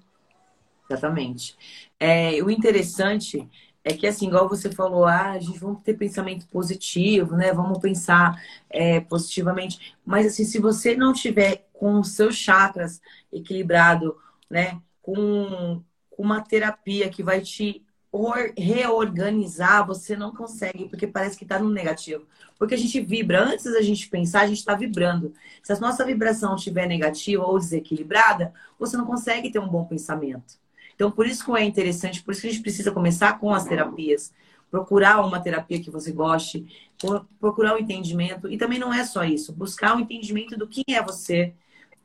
Exatamente. 0.89 1.57
É, 1.97 2.43
o 2.43 2.51
interessante 2.51 3.49
é 3.85 3.93
que, 3.93 4.05
assim, 4.05 4.27
igual 4.27 4.49
você 4.49 4.69
falou, 4.69 5.05
ah, 5.05 5.31
a 5.31 5.39
gente 5.39 5.57
vamos 5.57 5.81
ter 5.81 5.93
pensamento 5.93 6.45
positivo, 6.47 7.37
né? 7.37 7.53
Vamos 7.53 7.79
pensar 7.79 8.43
é, 8.69 8.99
positivamente. 8.99 9.95
Mas, 10.05 10.25
assim, 10.27 10.43
se 10.43 10.59
você 10.59 10.93
não 10.93 11.13
tiver 11.13 11.69
com 11.71 12.01
os 12.01 12.11
seus 12.15 12.35
chakras 12.35 13.01
equilibrado, 13.31 14.17
né? 14.49 14.81
Com, 15.01 15.81
com 16.09 16.21
uma 16.21 16.41
terapia 16.41 17.09
que 17.09 17.23
vai 17.23 17.39
te 17.39 17.81
reorganizar, 18.57 19.87
você 19.87 20.17
não 20.17 20.35
consegue, 20.35 20.89
porque 20.89 21.07
parece 21.07 21.37
que 21.37 21.45
está 21.45 21.57
no 21.57 21.69
negativo. 21.69 22.25
Porque 22.57 22.75
a 22.75 22.77
gente 22.77 22.99
vibra, 22.99 23.43
antes 23.43 23.71
da 23.71 23.81
gente 23.81 24.09
pensar, 24.09 24.41
a 24.41 24.47
gente 24.47 24.57
está 24.57 24.75
vibrando. 24.75 25.33
Se 25.63 25.71
a 25.71 25.79
nossa 25.79 26.05
vibração 26.05 26.55
estiver 26.55 26.87
negativa 26.87 27.45
ou 27.45 27.57
desequilibrada, 27.57 28.53
você 28.77 28.97
não 28.97 29.05
consegue 29.05 29.49
ter 29.49 29.59
um 29.59 29.67
bom 29.67 29.85
pensamento. 29.85 30.59
Então, 30.93 31.09
por 31.09 31.25
isso 31.25 31.45
que 31.45 31.51
é 31.57 31.63
interessante, 31.63 32.21
por 32.21 32.31
isso 32.31 32.41
que 32.41 32.47
a 32.47 32.51
gente 32.51 32.61
precisa 32.61 32.91
começar 32.91 33.39
com 33.39 33.53
as 33.53 33.65
terapias. 33.65 34.33
Procurar 34.69 35.25
uma 35.25 35.39
terapia 35.39 35.81
que 35.81 35.89
você 35.89 36.11
goste, 36.11 36.65
procurar 37.39 37.73
o 37.73 37.75
um 37.75 37.79
entendimento. 37.79 38.49
E 38.49 38.57
também 38.57 38.77
não 38.77 38.93
é 38.93 39.03
só 39.05 39.23
isso, 39.23 39.53
buscar 39.53 39.93
o 39.93 39.97
um 39.97 40.01
entendimento 40.01 40.57
do 40.57 40.67
que 40.67 40.83
é 40.87 41.01
você, 41.01 41.53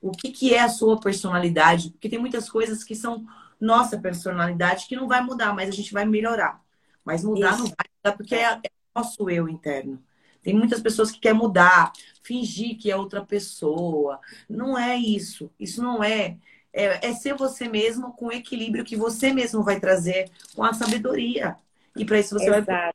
o 0.01 0.11
que, 0.13 0.31
que 0.31 0.55
é 0.55 0.61
a 0.61 0.69
sua 0.69 0.99
personalidade, 0.99 1.91
porque 1.91 2.09
tem 2.09 2.19
muitas 2.19 2.49
coisas 2.49 2.83
que 2.85 2.95
são 2.95 3.27
nossa 3.61 3.99
personalidade 3.99 4.87
que 4.87 4.97
não 4.97 5.09
vai 5.09 5.21
mudar, 5.21 5.55
mas 5.55 5.69
a 5.69 5.73
gente 5.73 5.93
vai 5.93 6.05
melhorar. 6.05 6.63
Mas 7.05 7.25
mudar 7.25 7.53
isso. 7.53 7.59
não 7.59 7.67
vai 7.67 7.87
mudar 7.97 8.17
porque 8.17 8.35
é, 8.35 8.53
é 8.53 8.71
nosso 8.95 9.31
eu 9.31 9.49
interno. 9.49 10.03
Tem 10.43 10.55
muitas 10.55 10.81
pessoas 10.81 11.11
que 11.11 11.19
querem 11.19 11.39
mudar, 11.39 11.93
fingir 12.23 12.79
que 12.79 12.91
é 12.91 12.97
outra 12.97 13.25
pessoa. 13.25 14.21
Não 14.49 14.79
é 14.79 14.97
isso. 14.97 15.51
Isso 15.59 15.83
não 15.83 16.03
é 16.03 16.37
é, 16.77 17.09
é 17.09 17.15
ser 17.15 17.35
você 17.35 17.67
mesmo 17.69 18.13
com 18.13 18.27
o 18.27 18.33
equilíbrio 18.33 18.85
que 18.85 18.97
você 18.97 19.33
mesmo 19.33 19.65
vai 19.65 19.81
trazer 19.81 20.31
com 20.55 20.63
a 20.63 20.75
sabedoria. 20.75 21.57
E 21.97 22.05
para 22.05 22.21
isso 22.21 22.39
você 22.39 22.51
Exato. 22.51 22.67
vai. 22.67 22.93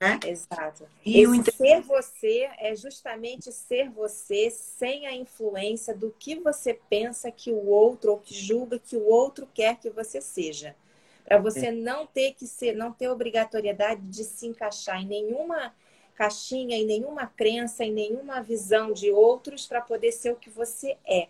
Né? 0.00 0.20
Exato. 0.26 0.86
E 1.04 1.22
Esse 1.22 1.40
o 1.40 1.44
ser 1.52 1.80
você 1.80 2.50
é 2.58 2.76
justamente 2.76 3.50
ser 3.50 3.88
você 3.88 4.50
sem 4.50 5.06
a 5.06 5.14
influência 5.14 5.94
do 5.94 6.14
que 6.18 6.34
você 6.34 6.74
pensa 6.90 7.30
que 7.30 7.50
o 7.50 7.66
outro 7.66 8.12
ou 8.12 8.18
que 8.18 8.34
julga 8.34 8.78
que 8.78 8.96
o 8.96 9.06
outro 9.06 9.48
quer 9.54 9.76
que 9.78 9.88
você 9.88 10.20
seja. 10.20 10.76
Para 11.24 11.38
você 11.38 11.66
é. 11.66 11.72
não 11.72 12.06
ter 12.06 12.34
que 12.34 12.46
ser, 12.46 12.76
não 12.76 12.92
ter 12.92 13.08
obrigatoriedade 13.08 14.02
de 14.02 14.22
se 14.22 14.46
encaixar 14.46 15.00
em 15.02 15.06
nenhuma 15.06 15.74
caixinha, 16.14 16.76
em 16.76 16.86
nenhuma 16.86 17.26
crença, 17.26 17.84
em 17.84 17.92
nenhuma 17.92 18.40
visão 18.40 18.92
de 18.92 19.10
outros 19.10 19.66
para 19.66 19.80
poder 19.80 20.12
ser 20.12 20.32
o 20.32 20.36
que 20.36 20.50
você 20.50 20.96
é. 21.06 21.28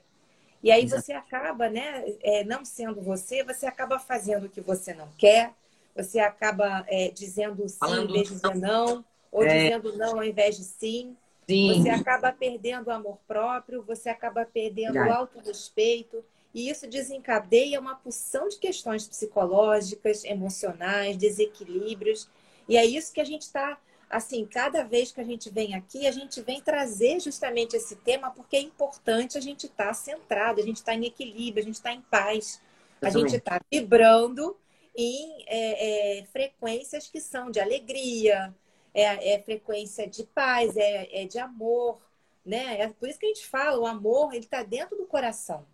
E 0.63 0.71
aí 0.71 0.87
você 0.87 1.13
acaba, 1.13 1.69
né, 1.69 2.05
é, 2.23 2.45
não 2.45 2.65
sendo 2.65 3.01
você, 3.01 3.45
você 3.45 3.67
acaba 3.67 3.99
fazendo 3.99 4.47
o 4.47 4.49
que 4.49 4.61
você 4.61 4.93
não 4.93 5.09
quer, 5.17 5.55
você 5.97 6.21
acaba 6.21 6.85
é, 6.89 7.11
dizendo 7.11 7.67
sim 7.69 7.79
Falando... 7.79 8.11
em 8.11 8.13
vez 8.13 8.29
de 8.29 8.35
dizer 8.35 8.55
não, 8.57 9.05
ou 9.33 9.43
é... 9.43 9.65
dizendo 9.65 9.97
não 9.97 10.17
ao 10.19 10.25
invés 10.25 10.57
de 10.57 10.65
sim. 10.65 11.17
sim. 11.49 11.83
Você 11.83 11.89
acaba 11.89 12.31
perdendo 12.31 12.89
o 12.89 12.93
amor 12.93 13.19
próprio, 13.27 13.83
você 13.83 14.11
acaba 14.11 14.45
perdendo 14.45 14.99
o 14.99 15.13
autorrespeito. 15.13 16.23
E 16.55 16.71
isso 16.71 16.87
desencadeia 16.87 17.79
uma 17.79 17.97
porção 17.97 18.49
de 18.49 18.59
questões 18.59 19.07
psicológicas, 19.07 20.25
emocionais, 20.25 21.17
desequilíbrios. 21.17 22.29
E 22.67 22.77
é 22.77 22.85
isso 22.85 23.13
que 23.13 23.21
a 23.21 23.25
gente 23.25 23.43
está 23.43 23.79
assim, 24.09 24.47
cada 24.47 24.85
vez 24.85 25.11
que 25.11 25.21
a 25.21 25.25
gente 25.25 25.51
vem 25.51 25.75
aqui, 25.75 26.07
a 26.07 26.13
gente 26.13 26.41
vem 26.41 26.61
trazer 26.61 27.21
justamente 27.21 27.75
esse 27.77 27.97
tema 27.97 28.31
porque 28.31 28.57
é 28.57 28.61
importante 28.61 29.37
a 29.37 29.41
gente 29.41 29.67
estar 29.67 29.89
tá 29.89 29.95
centrado, 29.95 30.61
a 30.61 30.65
gente 30.65 30.77
está 30.77 30.95
em 30.95 31.05
equilíbrio, 31.07 31.61
a 31.61 31.67
gente 31.67 31.75
está 31.75 31.93
em 31.93 32.01
paz, 32.03 32.63
a 33.03 33.11
gente 33.11 33.35
está 33.35 33.61
vibrando 33.71 34.57
em 34.97 35.45
é, 35.47 36.21
é, 36.21 36.25
frequências 36.27 37.09
que 37.09 37.21
são 37.21 37.51
de 37.51 37.61
alegria, 37.61 38.55
é, 38.95 39.35
é 39.35 39.43
frequência 39.43 40.09
de 40.09 40.25
paz, 40.25 40.77
é, 40.77 41.23
é, 41.23 41.27
de 41.27 41.39
amor, 41.39 41.99
né? 42.45 42.81
É 42.81 42.89
por 42.89 43.09
isso 43.09 43.19
que 43.19 43.27
a 43.27 43.29
gente 43.29 43.47
fala, 43.47 43.79
o 43.79 43.87
amor 43.87 44.33
ele 44.33 44.45
está 44.45 44.63
dentro 44.63 44.97
do 44.97 45.05
coração. 45.05 45.67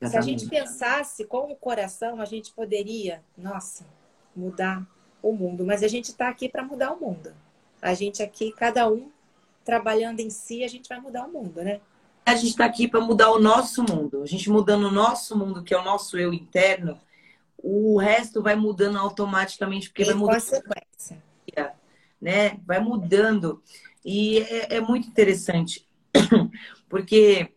Exatamente. 0.00 0.10
Se 0.10 0.16
a 0.16 0.20
gente 0.20 0.48
pensasse 0.48 1.24
com 1.24 1.52
o 1.52 1.56
coração, 1.56 2.20
a 2.20 2.24
gente 2.24 2.52
poderia, 2.52 3.22
nossa, 3.38 3.86
mudar 4.34 4.84
o 5.22 5.32
mundo. 5.32 5.64
Mas 5.64 5.82
a 5.82 5.88
gente 5.88 6.06
está 6.06 6.28
aqui 6.28 6.48
para 6.48 6.64
mudar 6.64 6.92
o 6.92 7.00
mundo. 7.00 7.32
A 7.80 7.94
gente 7.94 8.22
aqui, 8.22 8.52
cada 8.52 8.90
um 8.90 9.10
trabalhando 9.64 10.20
em 10.20 10.30
si, 10.30 10.64
a 10.64 10.68
gente 10.68 10.88
vai 10.88 11.00
mudar 11.00 11.26
o 11.26 11.32
mundo, 11.32 11.62
né? 11.62 11.80
A 12.26 12.34
gente 12.34 12.50
está 12.50 12.64
aqui 12.64 12.88
para 12.88 13.00
mudar 13.00 13.30
o 13.30 13.38
nosso 13.38 13.82
mundo. 13.82 14.22
A 14.22 14.26
gente 14.26 14.50
mudando 14.50 14.84
o 14.84 14.90
nosso 14.90 15.36
mundo, 15.36 15.62
que 15.62 15.74
é 15.74 15.78
o 15.78 15.84
nosso 15.84 16.18
eu 16.18 16.32
interno, 16.32 16.98
o 17.66 17.98
resto 17.98 18.42
vai 18.42 18.54
mudando 18.54 18.98
automaticamente, 18.98 19.88
porque 19.88 20.02
em 20.02 20.06
vai 20.06 20.14
mudando. 20.14 20.34
Consequência. 20.34 21.22
Né? 22.20 22.58
Vai 22.66 22.78
mudando. 22.78 23.62
E 24.04 24.38
é, 24.40 24.76
é 24.76 24.80
muito 24.80 25.08
interessante, 25.08 25.86
porque 26.88 27.48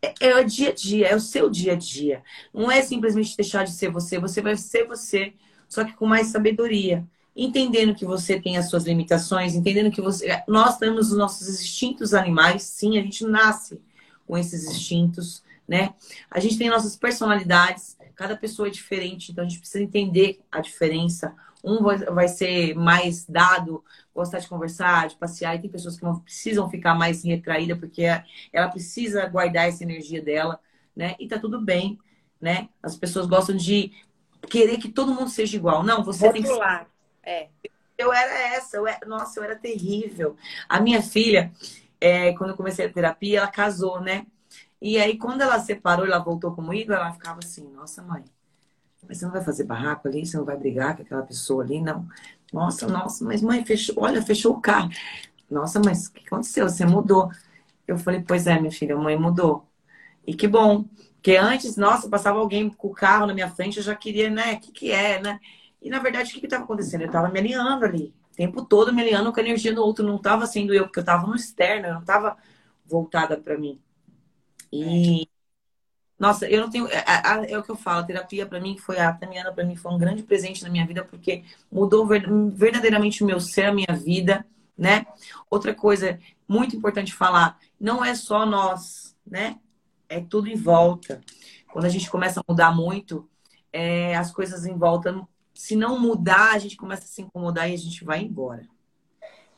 é, 0.00 0.14
é 0.28 0.36
o 0.40 0.44
dia 0.44 0.70
a 0.70 0.74
dia, 0.74 1.08
é 1.08 1.16
o 1.16 1.20
seu 1.20 1.50
dia 1.50 1.72
a 1.72 1.76
dia. 1.76 2.22
Não 2.54 2.70
é 2.70 2.80
simplesmente 2.80 3.36
deixar 3.36 3.64
de 3.64 3.72
ser 3.72 3.90
você, 3.90 4.20
você 4.20 4.40
vai 4.40 4.56
ser 4.56 4.86
você, 4.86 5.34
só 5.68 5.84
que 5.84 5.94
com 5.94 6.06
mais 6.06 6.28
sabedoria 6.28 7.04
entendendo 7.38 7.94
que 7.94 8.04
você 8.04 8.40
tem 8.40 8.56
as 8.56 8.68
suas 8.68 8.84
limitações, 8.84 9.54
entendendo 9.54 9.92
que 9.92 10.00
você. 10.00 10.42
Nós 10.48 10.76
temos 10.76 11.12
os 11.12 11.16
nossos 11.16 11.48
instintos 11.48 12.12
animais, 12.12 12.64
sim, 12.64 12.98
a 12.98 13.02
gente 13.02 13.24
nasce 13.24 13.80
com 14.26 14.36
esses 14.36 14.64
instintos, 14.64 15.44
né? 15.66 15.94
A 16.28 16.40
gente 16.40 16.58
tem 16.58 16.68
nossas 16.68 16.96
personalidades, 16.96 17.96
cada 18.18 18.36
pessoa 18.36 18.66
é 18.66 18.70
diferente, 18.72 19.30
então 19.30 19.44
a 19.44 19.48
gente 19.48 19.60
precisa 19.60 19.82
entender 19.82 20.40
a 20.50 20.60
diferença. 20.60 21.36
Um 21.62 21.80
vai 22.12 22.26
ser 22.26 22.74
mais 22.74 23.24
dado, 23.24 23.84
gostar 24.12 24.40
de 24.40 24.48
conversar, 24.48 25.06
de 25.06 25.14
passear, 25.14 25.54
e 25.54 25.60
tem 25.60 25.70
pessoas 25.70 25.96
que 25.96 26.02
não 26.02 26.18
precisam 26.18 26.68
ficar 26.68 26.96
mais 26.96 27.22
retraída 27.22 27.76
porque 27.76 28.02
ela 28.52 28.68
precisa 28.68 29.24
guardar 29.26 29.68
essa 29.68 29.84
energia 29.84 30.20
dela, 30.20 30.58
né? 30.96 31.14
E 31.20 31.28
tá 31.28 31.38
tudo 31.38 31.60
bem, 31.60 31.96
né? 32.40 32.68
As 32.82 32.96
pessoas 32.96 33.26
gostam 33.26 33.56
de 33.56 33.92
querer 34.50 34.78
que 34.78 34.88
todo 34.88 35.14
mundo 35.14 35.30
seja 35.30 35.56
igual. 35.56 35.84
Não, 35.84 36.02
você 36.02 36.32
tem 36.32 36.42
que 36.42 36.48
é. 37.22 37.48
Eu 37.96 38.12
era 38.12 38.56
essa, 38.56 38.78
eu 38.78 38.86
era, 38.86 39.06
nossa, 39.06 39.38
eu 39.38 39.44
era 39.44 39.54
terrível. 39.54 40.36
A 40.68 40.80
minha 40.80 41.02
filha, 41.02 41.52
é, 42.00 42.32
quando 42.32 42.50
eu 42.50 42.56
comecei 42.56 42.84
a 42.84 42.92
terapia, 42.92 43.38
ela 43.38 43.48
casou, 43.48 44.00
né? 44.00 44.26
E 44.80 44.98
aí, 44.98 45.18
quando 45.18 45.42
ela 45.42 45.58
separou, 45.58 46.06
ela 46.06 46.18
voltou 46.18 46.52
comigo, 46.54 46.92
ela 46.92 47.12
ficava 47.12 47.40
assim, 47.40 47.68
nossa, 47.72 48.02
mãe, 48.02 48.24
mas 49.06 49.18
você 49.18 49.24
não 49.24 49.32
vai 49.32 49.42
fazer 49.42 49.64
barraco 49.64 50.08
ali? 50.08 50.24
Você 50.26 50.36
não 50.36 50.44
vai 50.44 50.56
brigar 50.56 50.96
com 50.96 51.02
aquela 51.02 51.22
pessoa 51.22 51.62
ali? 51.64 51.80
Não. 51.80 52.06
Nossa, 52.52 52.86
nossa, 52.86 53.24
mas 53.24 53.42
mãe, 53.42 53.64
fechou, 53.64 53.94
olha, 53.98 54.22
fechou 54.22 54.54
o 54.54 54.60
carro. 54.60 54.90
Nossa, 55.50 55.80
mas 55.80 56.06
o 56.06 56.12
que 56.12 56.26
aconteceu? 56.26 56.68
Você 56.68 56.84
mudou. 56.84 57.30
Eu 57.86 57.98
falei, 57.98 58.22
pois 58.26 58.46
é, 58.46 58.58
minha 58.60 58.72
filha, 58.72 58.94
a 58.94 58.98
mãe 58.98 59.18
mudou. 59.18 59.66
E 60.26 60.34
que 60.34 60.46
bom. 60.48 60.84
Porque 61.14 61.36
antes, 61.36 61.76
nossa, 61.76 62.08
passava 62.08 62.38
alguém 62.38 62.68
com 62.70 62.88
o 62.88 62.94
carro 62.94 63.26
na 63.26 63.34
minha 63.34 63.50
frente, 63.50 63.78
eu 63.78 63.82
já 63.82 63.94
queria, 63.94 64.30
né? 64.30 64.54
O 64.54 64.60
que, 64.60 64.72
que 64.72 64.92
é, 64.92 65.20
né? 65.20 65.40
E 65.80 65.90
na 65.90 65.98
verdade, 65.98 66.30
o 66.30 66.40
que 66.40 66.46
estava 66.46 66.64
acontecendo? 66.64 67.02
Eu 67.02 67.06
estava 67.06 67.28
me 67.28 67.38
alinhando 67.38 67.84
ali. 67.84 68.14
O 68.32 68.36
tempo 68.36 68.64
todo 68.64 68.92
me 68.92 69.02
alinhando 69.02 69.32
com 69.32 69.40
a 69.40 69.42
energia 69.42 69.74
do 69.74 69.82
outro. 69.82 70.06
Não 70.06 70.16
estava 70.16 70.46
sendo 70.46 70.74
eu, 70.74 70.84
porque 70.84 70.98
eu 70.98 71.02
estava 71.02 71.26
no 71.26 71.34
externo, 71.34 71.86
eu 71.88 71.94
não 71.94 72.00
estava 72.00 72.36
voltada 72.86 73.36
para 73.36 73.58
mim. 73.58 73.80
E. 74.72 75.28
Nossa, 76.18 76.48
eu 76.48 76.60
não 76.60 76.70
tenho. 76.70 76.88
É, 76.88 76.98
é, 76.98 77.52
é, 77.52 77.58
o 77.58 77.62
que 77.62 77.70
eu 77.70 77.76
falo, 77.76 78.00
a 78.00 78.04
terapia 78.04 78.46
para 78.46 78.60
mim 78.60 78.76
foi. 78.76 78.98
A 78.98 79.12
Tamiana 79.12 79.52
para 79.52 79.64
mim 79.64 79.76
foi 79.76 79.92
um 79.92 79.98
grande 79.98 80.22
presente 80.22 80.62
na 80.62 80.70
minha 80.70 80.86
vida, 80.86 81.04
porque 81.04 81.44
mudou 81.70 82.06
verdadeiramente 82.06 83.22
o 83.22 83.26
meu 83.26 83.40
ser, 83.40 83.66
a 83.66 83.72
minha 83.72 83.94
vida, 83.94 84.46
né? 84.76 85.06
Outra 85.50 85.74
coisa 85.74 86.18
muito 86.46 86.76
importante 86.76 87.14
falar: 87.14 87.58
não 87.80 88.04
é 88.04 88.14
só 88.14 88.44
nós, 88.44 89.16
né? 89.26 89.58
É 90.08 90.20
tudo 90.20 90.48
em 90.48 90.56
volta. 90.56 91.20
Quando 91.72 91.84
a 91.84 91.90
gente 91.90 92.10
começa 92.10 92.40
a 92.40 92.44
mudar 92.48 92.74
muito, 92.74 93.28
é, 93.72 94.16
as 94.16 94.32
coisas 94.32 94.66
em 94.66 94.76
volta 94.76 95.26
se 95.58 95.74
não 95.74 95.98
mudar, 95.98 96.52
a 96.52 96.58
gente 96.60 96.76
começa 96.76 97.02
a 97.02 97.08
se 97.08 97.20
incomodar 97.20 97.68
e 97.68 97.74
a 97.74 97.76
gente 97.76 98.04
vai 98.04 98.22
embora. 98.22 98.64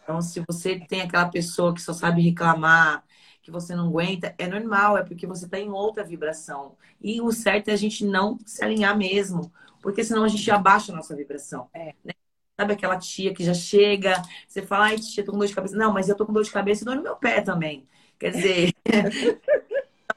Então, 0.02 0.22
se 0.22 0.42
você 0.48 0.80
tem 0.80 1.02
aquela 1.02 1.28
pessoa 1.28 1.74
que 1.74 1.82
só 1.82 1.92
sabe 1.92 2.22
reclamar, 2.22 3.04
que 3.42 3.50
você 3.50 3.74
não 3.74 3.88
aguenta, 3.88 4.34
é 4.38 4.46
normal, 4.46 4.98
é 4.98 5.02
porque 5.02 5.26
você 5.26 5.44
está 5.44 5.58
em 5.58 5.70
outra 5.70 6.04
vibração. 6.04 6.76
E 7.00 7.20
o 7.20 7.32
certo 7.32 7.68
é 7.68 7.72
a 7.72 7.76
gente 7.76 8.04
não 8.04 8.38
se 8.44 8.62
alinhar 8.64 8.96
mesmo, 8.96 9.52
porque 9.82 10.04
senão 10.04 10.24
a 10.24 10.28
gente 10.28 10.50
abaixa 10.50 10.92
a 10.92 10.96
nossa 10.96 11.16
vibração. 11.16 11.68
É. 11.72 11.94
Né? 12.04 12.12
Sabe 12.58 12.74
aquela 12.74 12.98
tia 12.98 13.32
que 13.32 13.42
já 13.42 13.54
chega, 13.54 14.22
você 14.46 14.60
fala, 14.62 14.86
ai, 14.86 14.98
tia, 14.98 15.24
tô 15.24 15.32
com 15.32 15.38
dor 15.38 15.46
de 15.46 15.54
cabeça. 15.54 15.76
Não, 15.76 15.92
mas 15.92 16.08
eu 16.08 16.16
tô 16.16 16.26
com 16.26 16.32
dor 16.32 16.44
de 16.44 16.50
cabeça 16.50 16.82
e 16.82 16.84
dor 16.84 16.96
no 16.96 17.02
meu 17.02 17.16
pé 17.16 17.40
também. 17.40 17.88
Quer 18.18 18.32
dizer, 18.32 18.74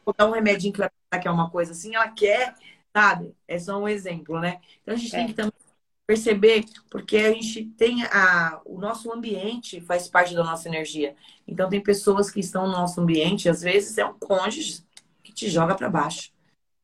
vou 0.05 0.13
dar 0.17 0.27
um 0.27 0.31
remedinho 0.31 0.73
que 0.73 0.79
vai 0.79 0.89
pensar 0.89 1.21
que 1.21 1.27
é 1.27 1.31
uma 1.31 1.49
coisa 1.49 1.71
assim, 1.71 1.95
ela 1.95 2.09
quer, 2.09 2.53
sabe? 2.93 3.33
É 3.47 3.57
só 3.57 3.79
um 3.79 3.87
exemplo, 3.87 4.39
né? 4.41 4.59
Então 4.81 4.93
a 4.93 4.97
gente 4.97 5.15
é. 5.15 5.19
tem 5.19 5.27
que 5.27 5.33
também 5.33 5.53
perceber, 6.05 6.65
porque 6.89 7.17
a 7.17 7.31
gente 7.31 7.65
tem 7.77 8.03
a, 8.03 8.61
o 8.65 8.79
nosso 8.79 9.11
ambiente 9.11 9.81
faz 9.81 10.07
parte 10.07 10.35
da 10.35 10.43
nossa 10.43 10.67
energia. 10.67 11.15
Então 11.47 11.69
tem 11.69 11.81
pessoas 11.81 12.29
que 12.29 12.39
estão 12.39 12.67
no 12.67 12.73
nosso 12.73 12.99
ambiente, 13.01 13.49
às 13.49 13.61
vezes 13.61 13.97
é 13.97 14.05
um 14.05 14.13
cônjuge 14.13 14.83
que 15.23 15.33
te 15.33 15.49
joga 15.49 15.75
para 15.75 15.89
baixo. 15.89 16.31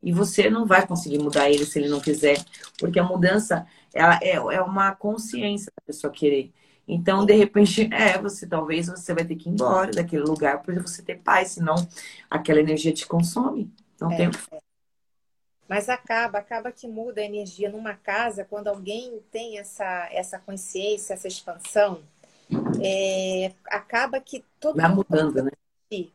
E 0.02 0.14
você 0.14 0.50
não 0.50 0.66
vai 0.66 0.88
conseguir 0.88 1.20
mudar 1.20 1.50
ele 1.50 1.66
se 1.66 1.78
ele 1.78 1.90
não 1.90 2.00
quiser, 2.00 2.44
porque 2.78 3.00
a 3.00 3.04
mudança 3.04 3.68
ela 3.94 4.18
é, 4.22 4.36
é 4.36 4.62
uma 4.62 4.96
consciência 4.96 5.72
da 5.76 5.86
pessoa 5.86 6.12
querer. 6.12 6.54
Então, 6.88 7.26
de 7.26 7.34
repente, 7.34 7.90
é, 7.94 8.18
você 8.18 8.48
talvez 8.48 8.88
você 8.88 9.14
vai 9.14 9.26
ter 9.26 9.36
que 9.36 9.50
ir 9.50 9.52
embora 9.52 9.92
daquele 9.92 10.24
lugar 10.24 10.62
para 10.62 10.82
você 10.82 11.04
ter 11.04 11.20
paz, 11.20 11.52
senão 11.52 11.76
aquela 12.30 12.60
energia 12.60 12.94
te 12.94 13.06
consome. 13.06 13.72
Não 14.00 14.12
é, 14.12 14.18
tem 14.18 14.28
é. 14.28 14.69
Mas 15.70 15.88
acaba, 15.88 16.40
acaba 16.40 16.72
que 16.72 16.88
muda 16.88 17.22
a 17.22 17.24
energia 17.24 17.70
numa 17.70 17.94
casa 17.94 18.44
quando 18.44 18.70
alguém 18.70 19.22
tem 19.32 19.60
essa, 19.60 20.10
essa 20.12 20.40
consciência, 20.40 21.14
essa 21.14 21.28
expansão. 21.28 22.02
É, 22.84 23.52
acaba 23.68 24.20
que 24.20 24.44
todo 24.60 24.78
vai 24.78 24.90
mudando, 24.90 25.44
né? 25.44 25.52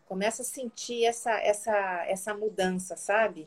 Começa 0.07 0.43
a 0.43 0.45
sentir 0.45 1.05
essa, 1.05 1.31
essa, 1.31 2.05
essa 2.09 2.35
mudança, 2.35 2.97
sabe? 2.97 3.47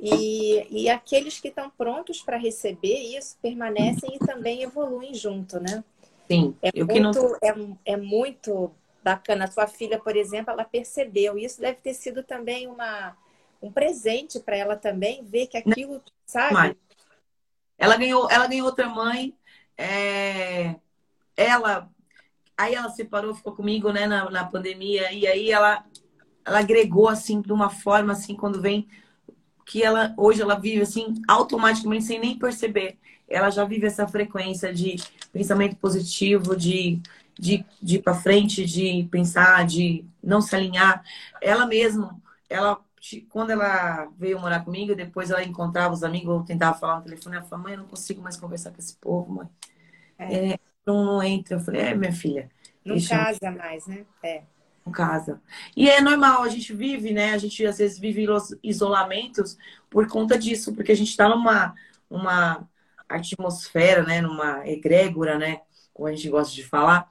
E, 0.00 0.66
e 0.70 0.88
aqueles 0.88 1.38
que 1.38 1.48
estão 1.48 1.68
prontos 1.68 2.22
para 2.22 2.38
receber 2.38 2.98
isso 3.16 3.36
permanecem 3.42 4.16
e 4.16 4.18
também 4.18 4.62
evoluem 4.62 5.12
junto, 5.12 5.60
né? 5.60 5.84
Sim. 6.26 6.56
É, 6.62 6.70
eu 6.74 6.86
muito, 6.86 7.02
não... 7.02 7.76
é, 7.84 7.92
é 7.92 7.96
muito 7.98 8.70
bacana. 9.02 9.44
A 9.44 9.50
sua 9.50 9.66
filha, 9.66 9.98
por 9.98 10.16
exemplo, 10.16 10.52
ela 10.52 10.64
percebeu. 10.64 11.36
Isso 11.36 11.60
deve 11.60 11.78
ter 11.80 11.92
sido 11.92 12.22
também 12.22 12.66
uma, 12.66 13.14
um 13.60 13.70
presente 13.72 14.40
para 14.40 14.56
ela 14.56 14.76
também, 14.76 15.24
ver 15.24 15.46
que 15.46 15.56
aquilo, 15.56 16.02
sabe? 16.26 16.76
Ela 17.78 17.96
ganhou, 17.96 18.30
ela 18.30 18.46
ganhou 18.46 18.66
outra 18.66 18.88
mãe. 18.88 19.34
É... 19.76 20.76
Ela. 21.36 21.90
Aí 22.56 22.74
ela 22.74 22.88
separou, 22.90 23.34
ficou 23.34 23.54
comigo, 23.54 23.92
né, 23.92 24.06
na, 24.06 24.30
na 24.30 24.44
pandemia. 24.44 25.12
E 25.12 25.26
aí 25.26 25.50
ela, 25.50 25.84
ela 26.44 26.60
agregou, 26.60 27.08
assim, 27.08 27.40
de 27.40 27.52
uma 27.52 27.68
forma, 27.68 28.12
assim, 28.12 28.36
quando 28.36 28.60
vem 28.60 28.88
que 29.66 29.82
ela 29.82 30.12
hoje 30.16 30.42
ela 30.42 30.56
vive 30.56 30.82
assim 30.82 31.14
automaticamente 31.26 32.04
sem 32.04 32.20
nem 32.20 32.38
perceber. 32.38 32.98
Ela 33.26 33.50
já 33.50 33.64
vive 33.64 33.86
essa 33.86 34.06
frequência 34.06 34.72
de 34.72 34.96
pensamento 35.32 35.76
positivo, 35.76 36.54
de 36.54 37.00
de, 37.38 37.64
de 37.82 37.96
ir 37.96 38.02
para 38.02 38.14
frente, 38.14 38.64
de 38.64 39.08
pensar, 39.10 39.66
de 39.66 40.04
não 40.22 40.40
se 40.40 40.54
alinhar. 40.54 41.02
Ela 41.40 41.66
mesma, 41.66 42.16
ela 42.48 42.78
quando 43.30 43.50
ela 43.50 44.06
veio 44.16 44.40
morar 44.40 44.64
comigo, 44.64 44.94
depois 44.94 45.30
ela 45.30 45.42
encontrava 45.44 45.94
os 45.94 46.02
amigos, 46.02 46.28
ou 46.28 46.44
tentava 46.44 46.78
falar 46.78 46.96
no 46.96 47.04
telefone, 47.04 47.36
ela 47.36 47.44
falou, 47.44 47.64
mãe, 47.64 47.74
eu 47.74 47.80
não 47.80 47.86
consigo 47.86 48.22
mais 48.22 48.36
conversar 48.36 48.70
com 48.70 48.78
esse 48.78 48.96
povo, 48.96 49.32
mãe. 49.32 49.48
É. 50.18 50.52
É, 50.52 50.58
não, 50.86 51.04
não 51.04 51.22
entra. 51.22 51.56
Eu 51.56 51.60
falei, 51.60 51.82
é, 51.82 51.94
minha 51.94 52.12
filha. 52.12 52.50
Não 52.84 52.96
casa 53.00 53.50
mais, 53.50 53.86
né? 53.86 54.04
É 54.22 54.42
casa. 54.92 55.40
E 55.76 55.88
é 55.88 56.00
normal, 56.00 56.42
a 56.42 56.48
gente 56.48 56.72
vive, 56.72 57.12
né? 57.12 57.32
A 57.32 57.38
gente 57.38 57.64
às 57.66 57.78
vezes 57.78 57.98
vive 57.98 58.26
isolamentos 58.62 59.56
por 59.90 60.06
conta 60.08 60.38
disso, 60.38 60.74
porque 60.74 60.92
a 60.92 60.96
gente 60.96 61.10
está 61.10 61.28
numa 61.28 61.74
uma 62.08 62.68
atmosfera, 63.08 64.02
né? 64.02 64.20
Numa 64.20 64.66
egrégora, 64.68 65.38
né? 65.38 65.60
Como 65.92 66.08
a 66.08 66.12
gente 66.12 66.28
gosta 66.28 66.54
de 66.54 66.62
falar, 66.64 67.10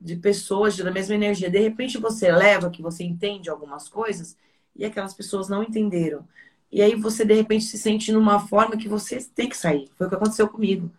de 0.00 0.16
pessoas 0.16 0.76
da 0.76 0.90
mesma 0.90 1.14
energia. 1.14 1.50
De 1.50 1.58
repente 1.58 1.98
você 1.98 2.30
leva 2.32 2.70
que 2.70 2.82
você 2.82 3.04
entende 3.04 3.48
algumas 3.48 3.88
coisas 3.88 4.36
e 4.74 4.84
aquelas 4.84 5.14
pessoas 5.14 5.48
não 5.48 5.62
entenderam. 5.62 6.26
E 6.70 6.80
aí 6.80 6.94
você 6.94 7.24
de 7.24 7.34
repente 7.34 7.64
se 7.64 7.78
sente 7.78 8.10
numa 8.10 8.46
forma 8.46 8.76
que 8.76 8.88
você 8.88 9.22
tem 9.34 9.48
que 9.48 9.56
sair. 9.56 9.90
Foi 9.96 10.06
o 10.06 10.10
que 10.10 10.16
aconteceu 10.16 10.48
comigo. 10.48 10.90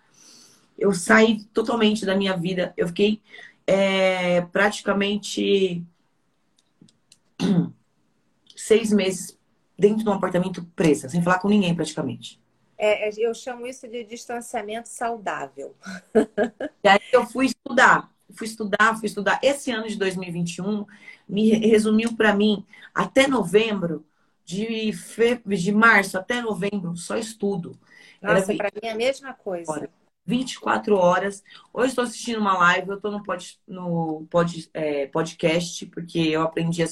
Eu 0.78 0.94
saí 0.94 1.44
totalmente 1.46 2.06
da 2.06 2.16
minha 2.16 2.38
vida. 2.38 2.74
Eu 2.78 2.88
fiquei 2.88 3.22
é, 3.66 4.42
praticamente 4.42 5.84
seis 8.56 8.92
meses 8.92 9.38
dentro 9.78 10.04
de 10.04 10.10
um 10.10 10.14
apartamento 10.14 10.64
presa, 10.76 11.10
sem 11.10 11.24
falar 11.24 11.40
com 11.40 11.50
ninguém 11.50 11.74
praticamente. 11.74 12.40
É, 12.78 13.10
é 13.10 13.12
eu 13.18 13.34
chamo 13.34 13.66
isso 13.66 13.88
de 13.88 14.04
distanciamento 14.04 14.90
saudável. 14.90 15.76
E 16.84 16.90
aí 16.90 17.00
eu 17.14 17.26
fui 17.26 17.46
estudar, 17.46 18.13
fui 18.32 18.48
estudar, 18.48 18.96
fui 18.98 19.08
estudar. 19.08 19.40
Esse 19.44 19.72
ano 19.72 19.88
de 19.88 19.96
2021 19.96 20.86
me 21.28 21.50
resumiu 21.52 22.16
para 22.16 22.34
mim 22.36 22.66
até 22.94 23.28
novembro, 23.28 24.06
de, 24.46 24.92
fe... 24.94 25.42
de 25.46 25.72
março 25.72 26.18
até 26.18 26.42
novembro, 26.42 26.96
só 26.96 27.18
estudo. 27.18 27.78
Nossa, 28.22 28.54
para 28.56 28.70
mim 28.74 28.88
é 28.88 28.92
a 28.92 28.96
mesma 28.96 29.34
coisa. 29.34 29.90
24 30.26 30.96
horas. 30.96 31.44
Hoje 31.74 31.90
estou 31.90 32.04
assistindo 32.04 32.40
uma 32.40 32.58
live, 32.58 32.90
eu 32.90 32.96
estou 32.96 33.12
no, 33.12 33.22
pod, 33.22 33.60
no 33.68 34.26
pod, 34.30 34.70
é, 34.74 35.08
podcast, 35.08 35.86
porque 35.88 36.20
eu 36.20 36.42
aprendi 36.42 36.82
a 36.82 36.88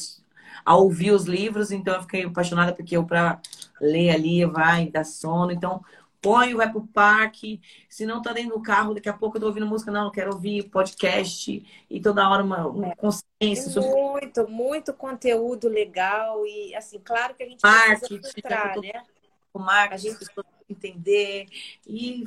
a 0.65 0.75
ouvir 0.75 1.11
os 1.11 1.25
livros, 1.25 1.71
então 1.71 1.95
eu 1.95 2.01
fiquei 2.01 2.25
apaixonada 2.25 2.73
porque 2.73 2.95
eu 2.95 3.05
para 3.05 3.39
ler 3.79 4.11
ali 4.11 4.45
vai 4.45 4.89
dar 4.89 5.03
sono, 5.03 5.51
então 5.51 5.83
põe, 6.21 6.53
vai 6.53 6.71
pro 6.71 6.85
parque, 6.87 7.59
se 7.89 8.05
não 8.05 8.21
tá 8.21 8.31
dentro 8.31 8.55
do 8.55 8.61
carro, 8.61 8.93
daqui 8.93 9.09
a 9.09 9.13
pouco 9.13 9.37
eu 9.37 9.41
tô 9.41 9.47
ouvindo 9.47 9.65
música, 9.65 9.91
não, 9.91 10.05
eu 10.05 10.11
quero 10.11 10.33
ouvir 10.33 10.69
podcast 10.69 11.85
e 11.89 11.99
toda 11.99 12.29
hora 12.29 12.43
uma, 12.43 12.67
uma 12.67 12.87
é. 12.89 12.95
consciência. 12.95 13.71
Sobre... 13.71 13.89
Muito, 13.89 14.47
muito 14.47 14.93
conteúdo 14.93 15.67
legal 15.67 16.45
e 16.45 16.75
assim, 16.75 16.99
claro 16.99 17.33
que 17.33 17.43
a 17.43 17.47
gente 17.47 17.61
marketing, 17.63 18.21
filtrar, 18.23 18.79
né? 18.79 19.03
O 19.51 19.59
marketing, 19.59 20.07
a 20.07 20.11
gente 20.11 20.25
entender 20.69 21.47
e, 21.87 22.25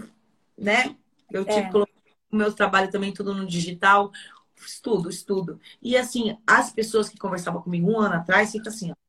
né? 0.58 0.96
Eu 1.30 1.44
tive 1.44 1.60
é. 1.60 1.64
que 1.66 1.72
colocar 1.72 1.92
o 2.30 2.36
meu 2.36 2.52
trabalho 2.52 2.90
também 2.90 3.12
tudo 3.12 3.32
no 3.32 3.46
digital, 3.46 4.10
estudo, 4.56 5.08
estudo. 5.08 5.60
E 5.80 5.96
assim, 5.96 6.36
as 6.46 6.72
pessoas 6.72 7.08
que 7.08 7.16
conversavam 7.16 7.62
comigo 7.62 7.90
um 7.90 7.98
ano 7.98 8.16
atrás, 8.16 8.50
fica 8.50 8.68
assim, 8.68 8.90
ó. 8.90 9.03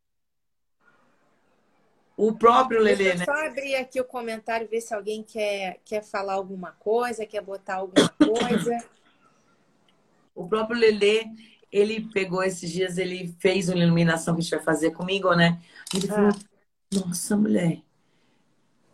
O 2.17 2.33
próprio 2.33 2.81
Lelê, 2.81 3.13
né? 3.15 3.25
só 3.25 3.45
abrir 3.45 3.75
aqui 3.75 3.99
o 3.99 4.05
comentário, 4.05 4.67
ver 4.69 4.79
se 4.79 4.93
alguém 4.93 5.21
quer, 5.21 5.79
quer 5.83 6.01
falar 6.01 6.33
alguma 6.33 6.71
coisa, 6.71 7.25
quer 7.25 7.41
botar 7.41 7.75
alguma 7.75 8.09
coisa. 8.09 8.77
o 10.33 10.47
próprio 10.47 10.79
Lelê, 10.79 11.25
ele 11.69 12.09
pegou 12.13 12.41
esses 12.41 12.71
dias, 12.71 12.97
ele 12.97 13.35
fez 13.39 13.67
uma 13.67 13.83
iluminação 13.83 14.33
que 14.33 14.39
a 14.39 14.43
gente 14.43 14.55
vai 14.55 14.63
fazer 14.63 14.91
comigo, 14.91 15.33
né? 15.33 15.59
Ele 15.93 16.07
falou, 16.07 16.29
ah. 16.29 16.99
nossa, 17.05 17.35
mulher, 17.35 17.81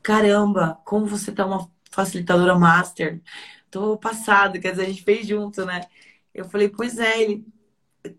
caramba, 0.02 0.82
como 0.84 1.06
você 1.06 1.32
tá 1.32 1.46
uma 1.46 1.70
facilitadora 1.92 2.58
master. 2.58 3.22
Tô 3.70 3.98
passado, 3.98 4.60
quer 4.60 4.72
dizer, 4.72 4.84
a 4.84 4.90
gente 4.90 5.04
fez 5.04 5.28
junto, 5.28 5.66
né? 5.66 5.82
Eu 6.34 6.46
falei, 6.46 6.70
pois 6.70 6.98
é, 6.98 7.22
ele, 7.22 7.46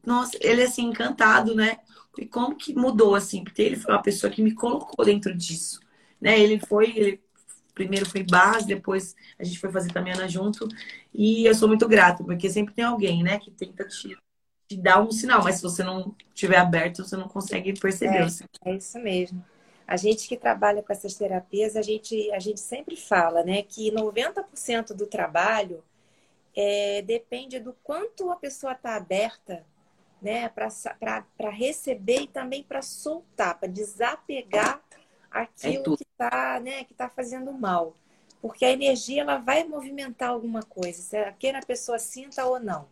nossa, 0.06 0.36
ele 0.40 0.62
é 0.62 0.66
assim, 0.66 0.84
encantado, 0.86 1.54
né? 1.54 1.78
E 2.18 2.26
como 2.26 2.56
que 2.56 2.74
mudou, 2.74 3.14
assim? 3.14 3.42
Porque 3.42 3.62
ele 3.62 3.76
foi 3.76 3.94
uma 3.94 4.02
pessoa 4.02 4.30
que 4.30 4.42
me 4.42 4.54
colocou 4.54 5.04
dentro 5.04 5.34
disso, 5.34 5.80
né? 6.20 6.38
Ele 6.38 6.58
foi, 6.60 6.90
ele 6.96 7.20
primeiro 7.74 8.08
foi 8.08 8.22
base, 8.22 8.66
depois 8.66 9.14
a 9.38 9.44
gente 9.44 9.58
foi 9.58 9.70
fazer 9.70 9.92
também 9.92 10.12
Ana 10.12 10.28
junto. 10.28 10.68
E 11.12 11.46
eu 11.46 11.54
sou 11.54 11.68
muito 11.68 11.88
grata, 11.88 12.22
porque 12.22 12.48
sempre 12.50 12.74
tem 12.74 12.84
alguém, 12.84 13.22
né, 13.22 13.38
que 13.38 13.50
tenta 13.50 13.86
te, 13.86 14.16
te 14.68 14.76
dar 14.76 15.00
um 15.02 15.10
sinal, 15.10 15.42
mas 15.42 15.56
se 15.56 15.62
você 15.62 15.82
não 15.82 16.14
estiver 16.34 16.58
aberto, 16.58 17.04
você 17.04 17.16
não 17.16 17.28
consegue 17.28 17.78
perceber. 17.78 18.18
É, 18.18 18.22
assim. 18.22 18.44
é 18.64 18.74
isso 18.74 18.98
mesmo. 18.98 19.44
A 19.86 19.96
gente 19.96 20.28
que 20.28 20.36
trabalha 20.36 20.82
com 20.82 20.92
essas 20.92 21.14
terapias, 21.14 21.76
a 21.76 21.82
gente, 21.82 22.30
a 22.32 22.38
gente 22.38 22.60
sempre 22.60 22.96
fala, 22.96 23.42
né, 23.42 23.62
que 23.62 23.90
90% 23.90 24.94
do 24.94 25.06
trabalho 25.06 25.82
é, 26.54 27.02
depende 27.02 27.58
do 27.58 27.74
quanto 27.82 28.30
a 28.30 28.36
pessoa 28.36 28.72
está 28.72 28.96
aberta 28.96 29.64
né, 30.22 30.48
para 30.48 31.50
receber 31.50 32.22
e 32.22 32.26
também 32.28 32.62
para 32.62 32.80
soltar, 32.80 33.58
para 33.58 33.68
desapegar 33.68 34.80
aquilo 35.30 35.94
é 35.94 35.96
que 35.96 36.04
está 36.04 36.60
né, 36.60 36.84
que 36.84 36.94
tá 36.94 37.08
fazendo 37.08 37.52
mal. 37.52 37.94
Porque 38.40 38.64
a 38.64 38.70
energia 38.70 39.22
ela 39.22 39.38
vai 39.38 39.64
movimentar 39.64 40.30
alguma 40.30 40.62
coisa, 40.62 41.32
quer 41.38 41.54
a 41.54 41.62
pessoa 41.62 41.98
sinta 41.98 42.44
ou 42.46 42.58
não. 42.58 42.88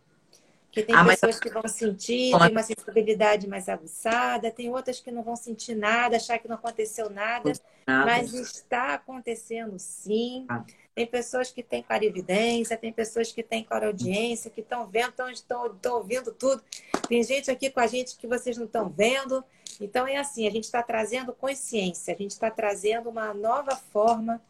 Porque 0.71 0.83
tem 0.83 0.95
ah, 0.95 1.03
pessoas 1.03 1.35
mas... 1.35 1.39
que 1.41 1.49
vão 1.49 1.67
sentir, 1.67 2.31
tem 2.31 2.49
uma 2.49 2.63
sensibilidade 2.63 3.45
mais 3.45 3.67
aguçada, 3.67 4.49
tem 4.49 4.69
outras 4.69 5.01
que 5.01 5.11
não 5.11 5.21
vão 5.21 5.35
sentir 5.35 5.75
nada, 5.75 6.15
achar 6.15 6.39
que 6.39 6.47
não 6.47 6.55
aconteceu 6.55 7.09
nada, 7.09 7.51
nada. 7.85 8.05
mas 8.05 8.33
está 8.33 8.93
acontecendo 8.93 9.77
sim. 9.77 10.45
Ah. 10.47 10.63
Tem 10.95 11.05
pessoas 11.05 11.51
que 11.51 11.61
têm 11.61 11.83
clarividência, 11.83 12.77
tem 12.77 12.93
pessoas 12.93 13.33
que 13.33 13.43
têm 13.43 13.65
clareaudiência, 13.65 14.49
que 14.49 14.61
estão 14.61 14.87
vendo, 14.87 15.13
estão 15.29 15.75
ouvindo 15.93 16.31
tudo. 16.31 16.63
Tem 17.05 17.21
gente 17.21 17.51
aqui 17.51 17.69
com 17.69 17.81
a 17.81 17.87
gente 17.87 18.15
que 18.15 18.25
vocês 18.25 18.55
não 18.55 18.65
estão 18.65 18.87
vendo. 18.87 19.43
Então 19.79 20.07
é 20.07 20.15
assim, 20.15 20.47
a 20.47 20.51
gente 20.51 20.63
está 20.65 20.81
trazendo 20.81 21.33
consciência, 21.33 22.13
a 22.13 22.17
gente 22.17 22.31
está 22.31 22.49
trazendo 22.49 23.09
uma 23.09 23.33
nova 23.33 23.75
forma 23.75 24.41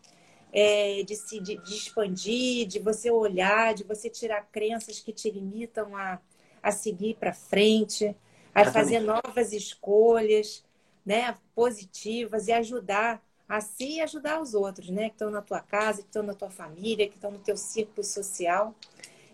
é, 0.51 1.03
de 1.03 1.15
se 1.15 1.39
de, 1.39 1.57
de, 1.57 1.75
expandir, 1.75 2.67
de 2.67 2.79
você 2.79 3.09
olhar, 3.09 3.73
de 3.73 3.83
você 3.83 4.09
tirar 4.09 4.47
crenças 4.51 4.99
que 4.99 5.13
te 5.13 5.29
limitam 5.29 5.95
a, 5.95 6.19
a 6.61 6.71
seguir 6.71 7.15
para 7.15 7.33
frente, 7.33 8.15
a 8.53 8.65
fazer 8.71 8.99
novas 8.99 9.53
escolhas, 9.53 10.63
né, 11.05 11.35
positivas 11.55 12.47
e 12.47 12.51
ajudar 12.51 13.21
a 13.47 13.59
si 13.59 13.95
e 13.95 14.01
ajudar 14.01 14.41
os 14.41 14.53
outros, 14.53 14.89
né, 14.89 15.09
que 15.09 15.15
estão 15.15 15.29
na 15.29 15.41
tua 15.41 15.59
casa, 15.59 16.01
que 16.01 16.07
estão 16.07 16.23
na 16.23 16.33
tua 16.33 16.49
família, 16.49 17.07
que 17.07 17.15
estão 17.15 17.31
no 17.31 17.39
teu 17.39 17.57
círculo 17.57 18.03
social. 18.03 18.75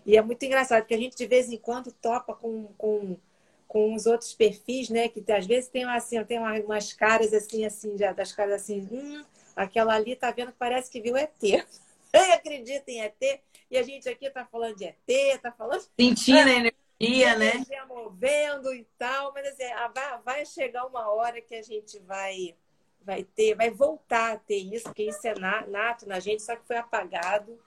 E 0.06 0.16
é 0.16 0.22
muito 0.22 0.42
engraçado 0.44 0.84
que 0.86 0.94
a 0.94 0.98
gente 0.98 1.16
de 1.16 1.26
vez 1.26 1.50
em 1.50 1.56
quando 1.56 1.92
topa 1.92 2.34
com, 2.34 2.66
com, 2.78 3.16
com 3.66 3.94
os 3.94 4.06
outros 4.06 4.32
perfis, 4.32 4.88
né, 4.88 5.08
que 5.08 5.22
às 5.30 5.46
vezes 5.46 5.68
tem 5.68 5.84
assim, 5.84 6.22
tem 6.24 6.38
umas 6.38 6.92
caras 6.92 7.32
assim, 7.32 7.64
assim, 7.64 7.96
já, 7.98 8.12
das 8.12 8.32
caras 8.32 8.62
assim, 8.62 8.88
hum, 8.90 9.24
aquela 9.58 9.94
ali 9.94 10.16
tá 10.16 10.30
vendo 10.30 10.52
que 10.52 10.58
parece 10.58 10.90
que 10.90 11.00
viu 11.00 11.16
ET. 11.16 11.38
Quem 11.38 11.58
acredita 12.32 12.90
em 12.90 13.00
ET? 13.00 13.40
E 13.70 13.76
a 13.76 13.82
gente 13.82 14.08
aqui 14.08 14.30
tá 14.30 14.44
falando 14.44 14.76
de 14.76 14.84
ET, 14.84 15.40
tá 15.42 15.52
falando. 15.52 15.86
Sentindo 15.98 16.48
a 16.48 16.52
energia, 16.52 17.36
né? 17.36 17.54
Energia 17.56 17.86
movendo 17.86 18.72
e 18.72 18.86
tal, 18.96 19.32
mas 19.34 19.46
assim, 19.48 19.64
vai, 19.94 20.18
vai 20.24 20.46
chegar 20.46 20.86
uma 20.86 21.10
hora 21.10 21.40
que 21.40 21.54
a 21.54 21.62
gente 21.62 21.98
vai 22.00 22.54
vai 23.00 23.24
ter, 23.24 23.54
vai 23.54 23.70
voltar 23.70 24.34
a 24.34 24.36
ter 24.36 24.58
isso, 24.58 24.84
porque 24.84 25.04
isso 25.04 25.26
é 25.26 25.34
nato 25.66 26.06
na 26.06 26.20
gente, 26.20 26.42
só 26.42 26.54
que 26.54 26.66
foi 26.66 26.76
apagado. 26.76 27.58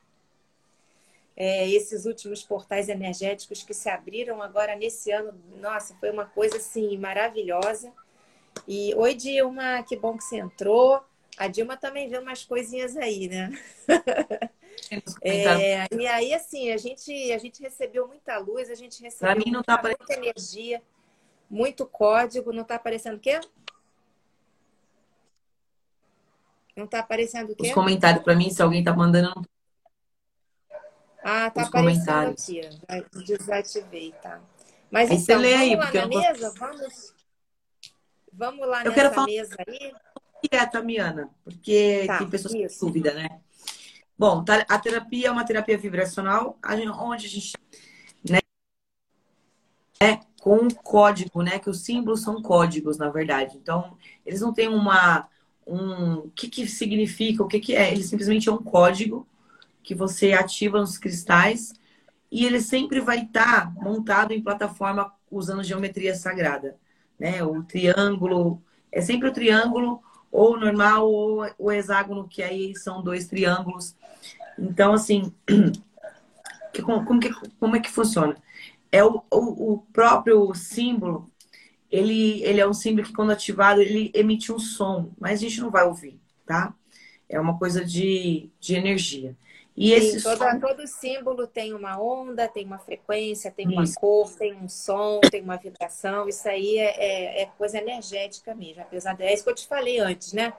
É, 1.35 1.67
esses 1.67 2.05
últimos 2.05 2.43
portais 2.43 2.89
energéticos 2.89 3.63
que 3.63 3.73
se 3.73 3.89
abriram 3.89 4.41
agora 4.41 4.75
nesse 4.75 5.11
ano, 5.11 5.33
nossa, 5.57 5.95
foi 5.95 6.11
uma 6.11 6.25
coisa 6.25 6.57
assim 6.57 6.95
maravilhosa. 6.97 7.91
E 8.67 8.93
oi, 8.93 9.15
Dilma, 9.15 9.81
que 9.81 9.95
bom 9.95 10.15
que 10.15 10.23
você 10.23 10.37
entrou. 10.37 11.03
A 11.37 11.47
Dilma 11.47 11.77
também 11.77 12.09
vê 12.09 12.17
umas 12.17 12.43
coisinhas 12.43 12.95
aí, 12.97 13.27
né? 13.27 13.51
É, 15.21 15.85
e 15.93 16.07
aí, 16.07 16.33
assim, 16.33 16.71
a 16.71 16.77
gente, 16.77 17.11
a 17.31 17.37
gente 17.37 17.61
recebeu 17.61 18.07
muita 18.07 18.37
luz, 18.39 18.69
a 18.69 18.75
gente 18.75 19.01
recebeu 19.01 19.35
mim 19.35 19.51
não 19.51 19.61
tá 19.61 19.79
muita, 19.81 19.97
muita 19.97 20.13
energia, 20.13 20.81
muito 21.49 21.85
código. 21.85 22.51
Não 22.51 22.63
está 22.63 22.75
aparecendo 22.75 23.17
o 23.17 23.19
quê? 23.19 23.39
Não 26.75 26.85
está 26.85 26.99
aparecendo 26.99 27.51
o 27.51 27.55
quê? 27.55 27.67
Os 27.67 27.73
comentários 27.73 28.23
para 28.23 28.35
mim, 28.35 28.49
se 28.49 28.61
alguém 28.61 28.79
está 28.79 28.93
mandando. 28.93 29.45
Ah, 31.23 31.51
tá 31.51 31.61
Os 31.61 31.67
aparecendo 31.67 32.05
comentários. 32.05 32.49
aqui. 32.87 33.23
Desativei, 33.25 34.13
tá? 34.21 34.41
Mas 34.89 35.09
aí 35.09 35.17
então, 35.17 35.25
você 35.25 35.35
lê 35.37 35.51
vamos 35.51 35.61
aí, 35.61 35.75
lá 35.75 35.83
porque 35.83 35.99
na 35.99 36.07
mesa? 36.07 36.53
Vamos, 36.57 37.13
vamos 38.33 38.67
lá 38.67 38.79
eu 38.79 38.83
nessa 38.85 38.95
quero 38.95 39.13
falar... 39.13 39.27
mesa 39.27 39.55
aí? 39.67 39.93
É, 40.51 40.65
Tamiana? 40.65 41.29
Porque 41.43 42.05
Tá, 42.07 42.17
tem 42.19 42.29
pessoas 42.29 42.53
isso. 42.53 42.79
com 42.79 42.87
dúvida, 42.87 43.13
né? 43.13 43.41
Bom, 44.17 44.43
tá- 44.43 44.65
a 44.69 44.79
terapia 44.79 45.27
é 45.27 45.31
uma 45.31 45.43
terapia 45.43 45.77
vibracional, 45.77 46.57
onde 46.99 47.25
a 47.25 47.29
gente, 47.29 47.53
né, 48.29 48.39
é 49.99 50.19
com 50.41 50.57
um 50.57 50.69
código, 50.69 51.41
né? 51.43 51.59
Que 51.59 51.69
os 51.69 51.81
símbolos 51.81 52.21
são 52.21 52.41
códigos, 52.41 52.97
na 52.97 53.09
verdade. 53.09 53.57
Então, 53.57 53.97
eles 54.25 54.41
não 54.41 54.53
têm 54.53 54.67
uma, 54.67 55.27
um, 55.65 56.13
o 56.19 56.31
que 56.31 56.49
que 56.49 56.67
significa, 56.67 57.43
o 57.43 57.47
que 57.47 57.59
que 57.59 57.75
é. 57.75 57.91
Ele 57.91 58.03
simplesmente 58.03 58.49
é 58.49 58.51
um 58.51 58.61
código 58.63 59.27
que 59.83 59.95
você 59.95 60.33
ativa 60.33 60.79
nos 60.79 60.97
cristais 60.97 61.73
e 62.31 62.45
ele 62.45 62.61
sempre 62.61 62.99
vai 62.99 63.23
estar 63.23 63.73
montado 63.75 64.31
em 64.31 64.41
plataforma 64.41 65.13
usando 65.29 65.63
geometria 65.63 66.15
sagrada, 66.15 66.77
né? 67.19 67.43
O 67.43 67.63
triângulo, 67.63 68.61
é 68.91 69.01
sempre 69.01 69.29
o 69.29 69.33
triângulo 69.33 70.01
ou 70.31 70.57
normal 70.57 71.11
ou 71.11 71.45
o 71.57 71.71
hexágono, 71.71 72.27
que 72.27 72.41
aí 72.41 72.75
são 72.75 73.03
dois 73.03 73.27
triângulos. 73.27 73.95
Então, 74.57 74.93
assim, 74.93 75.33
que, 76.73 76.81
como, 76.81 77.19
que, 77.19 77.33
como 77.59 77.75
é 77.75 77.79
que 77.79 77.91
funciona? 77.91 78.37
É 78.91 79.03
o, 79.03 79.23
o, 79.31 79.73
o, 79.73 79.77
próprio 79.93 80.53
símbolo, 80.53 81.29
ele, 81.89 82.41
ele 82.43 82.61
é 82.61 82.67
um 82.67 82.73
símbolo 82.73 83.05
que, 83.05 83.13
quando 83.13 83.31
ativado, 83.31 83.81
ele 83.81 84.11
emite 84.13 84.51
um 84.51 84.59
som, 84.59 85.11
mas 85.19 85.39
a 85.39 85.41
gente 85.43 85.59
não 85.59 85.69
vai 85.69 85.85
ouvir, 85.85 86.19
tá? 86.45 86.73
É 87.27 87.39
uma 87.39 87.57
coisa 87.57 87.83
de, 87.83 88.49
de 88.59 88.75
energia. 88.75 89.35
E 89.83 89.93
esse 89.93 90.19
Sim, 90.19 90.23
todo, 90.29 90.37
som... 90.37 90.59
todo 90.59 90.87
símbolo 90.87 91.47
tem 91.47 91.73
uma 91.73 91.99
onda, 91.99 92.47
tem 92.47 92.65
uma 92.65 92.77
frequência, 92.77 93.49
tem 93.49 93.65
Isso. 93.67 93.75
uma 93.75 93.93
cor, 93.99 94.31
tem 94.35 94.53
um 94.53 94.69
som, 94.69 95.19
tem 95.21 95.41
uma 95.41 95.57
vibração. 95.57 96.29
Isso 96.29 96.47
aí 96.47 96.77
é, 96.77 97.03
é, 97.03 97.41
é 97.41 97.45
coisa 97.57 97.79
energética 97.79 98.53
mesmo. 98.53 98.83
Apesar 98.83 99.15
de, 99.15 99.23
é 99.23 99.33
isso 99.33 99.43
que 99.43 99.49
eu 99.49 99.55
te 99.55 99.67
falei 99.67 99.97
antes, 99.99 100.33
né? 100.33 100.53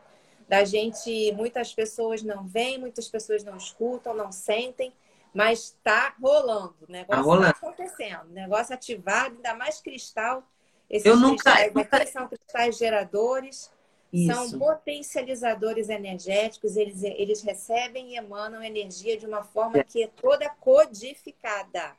Da 0.49 0.65
gente, 0.65 1.31
muitas 1.33 1.73
pessoas 1.73 2.23
não 2.23 2.47
veem, 2.47 2.79
muitas 2.79 3.09
pessoas 3.09 3.45
não 3.45 3.57
escutam, 3.57 4.13
não 4.13 4.33
sentem, 4.33 4.93
mas 5.33 5.61
está 5.79 6.15
rolando. 6.21 6.75
O 6.89 6.91
negócio 6.91 7.07
Tá 7.09 7.17
está 7.17 7.23
rolando. 7.23 7.51
acontecendo. 7.51 8.25
Negócio 8.31 8.75
ativado, 8.75 9.37
ainda 9.37 9.55
mais 9.55 9.81
cristal. 9.81 10.43
Esses 10.91 11.07
Eu 11.07 11.17
nunca- 11.17 11.45
cristais 11.53 11.73
nunca- 11.73 11.97
aqui 11.97 12.07
são 12.09 12.27
cristais 12.29 12.77
geradores. 12.77 13.71
São 14.15 14.45
Isso. 14.45 14.59
potencializadores 14.59 15.89
energéticos, 15.89 16.77
eles, 16.77 17.03
eles 17.03 17.43
recebem 17.43 18.13
e 18.13 18.17
emanam 18.17 18.63
energia 18.63 19.17
de 19.17 19.25
uma 19.25 19.43
forma 19.43 19.79
É. 19.79 19.85
que 19.85 20.03
é 20.03 20.07
toda 20.09 20.49
codificada. 20.51 21.97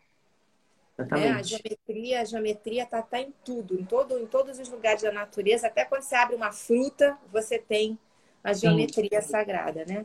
Né? 1.10 1.32
A 1.32 1.42
geometria, 1.42 2.22
a 2.22 2.26
geometria 2.26 2.86
tá, 2.86 3.02
tá 3.02 3.20
em 3.20 3.34
tudo, 3.44 3.80
em, 3.80 3.84
todo, 3.84 4.18
em 4.20 4.28
todos 4.28 4.60
os 4.60 4.70
lugares 4.70 5.02
da 5.02 5.12
natureza. 5.12 5.68
Até 5.68 5.86
quando 5.86 6.04
você 6.04 6.16
abre 6.16 6.36
uma 6.36 6.52
fruta, 6.52 7.18
você 7.32 7.58
tem 7.58 7.98
a 8.44 8.54
geometria 8.54 9.22
sagrada, 9.22 9.86
né? 9.86 10.04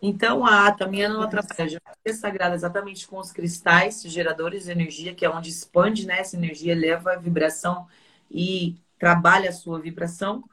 Então, 0.00 0.46
a 0.46 0.70
Tamiana 0.70 1.16
ela 1.16 1.26
trabalha 1.28 1.64
a 1.64 1.66
geometria 1.66 2.14
sagrada 2.14 2.54
exatamente 2.54 3.06
com 3.08 3.18
os 3.18 3.32
cristais 3.32 4.02
geradores 4.02 4.64
de 4.64 4.70
energia, 4.70 5.14
que 5.14 5.24
é 5.24 5.30
onde 5.30 5.50
expande 5.50 6.06
né, 6.06 6.20
essa 6.20 6.36
energia, 6.36 6.74
leva 6.74 7.14
a 7.14 7.16
vibração 7.16 7.86
e 8.30 8.76
trabalha 8.98 9.50
a 9.50 9.52
sua 9.52 9.80
vibração, 9.80 10.44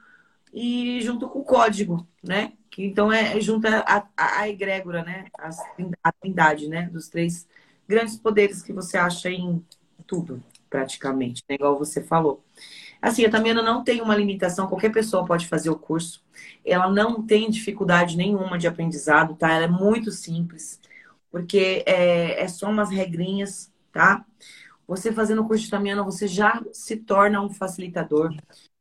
e 0.56 1.02
junto 1.04 1.30
com 1.30 1.42
o 1.42 1.46
código, 1.46 2.08
né? 2.24 2.54
Que 2.72 2.86
então 2.86 3.14
é, 3.14 3.38
é 3.38 3.42
junto 3.42 3.68
a, 3.68 4.10
a, 4.18 4.42
a 4.42 4.50
egrégora, 4.50 5.04
né? 5.06 5.28
As- 5.40 5.60
A 6.04 6.14
trindade, 6.14 6.70
né? 6.70 6.90
Dos 6.92 7.10
três 7.10 7.48
grandes 7.88 8.18
poderes 8.18 8.64
que 8.64 8.74
você 8.74 8.98
acha 8.98 9.30
em 9.32 9.64
tudo, 10.08 10.44
praticamente, 10.70 11.44
né? 11.50 11.56
Igual 11.58 11.78
você 11.80 12.04
falou. 12.04 12.44
Assim, 13.02 13.26
a 13.26 13.30
Tamiana 13.32 13.62
não 13.62 13.84
tem 13.84 14.02
uma 14.02 14.16
limitação, 14.16 14.68
qualquer 14.68 14.92
pessoa 14.92 15.26
pode 15.26 15.48
fazer 15.48 15.70
o 15.70 15.78
curso. 15.80 16.24
Ela 16.66 16.90
não 16.90 17.22
tem 17.26 17.50
dificuldade 17.50 18.18
nenhuma 18.18 18.58
de 18.58 18.68
aprendizado, 18.68 19.36
tá? 19.36 19.52
Ela 19.52 19.66
é 19.66 19.68
muito 19.68 20.12
simples, 20.12 20.80
porque 21.32 21.84
é, 21.88 22.42
é 22.44 22.48
só 22.48 22.70
umas 22.70 22.90
regrinhas, 22.90 23.72
tá? 23.92 24.26
Você 24.88 25.12
fazendo 25.14 25.42
o 25.44 25.48
curso 25.48 25.66
de 25.66 25.72
Tamiana, 25.72 26.04
você 26.04 26.28
já 26.28 26.64
se 26.74 26.98
torna 26.98 27.42
um 27.42 27.50
facilitador. 27.52 28.34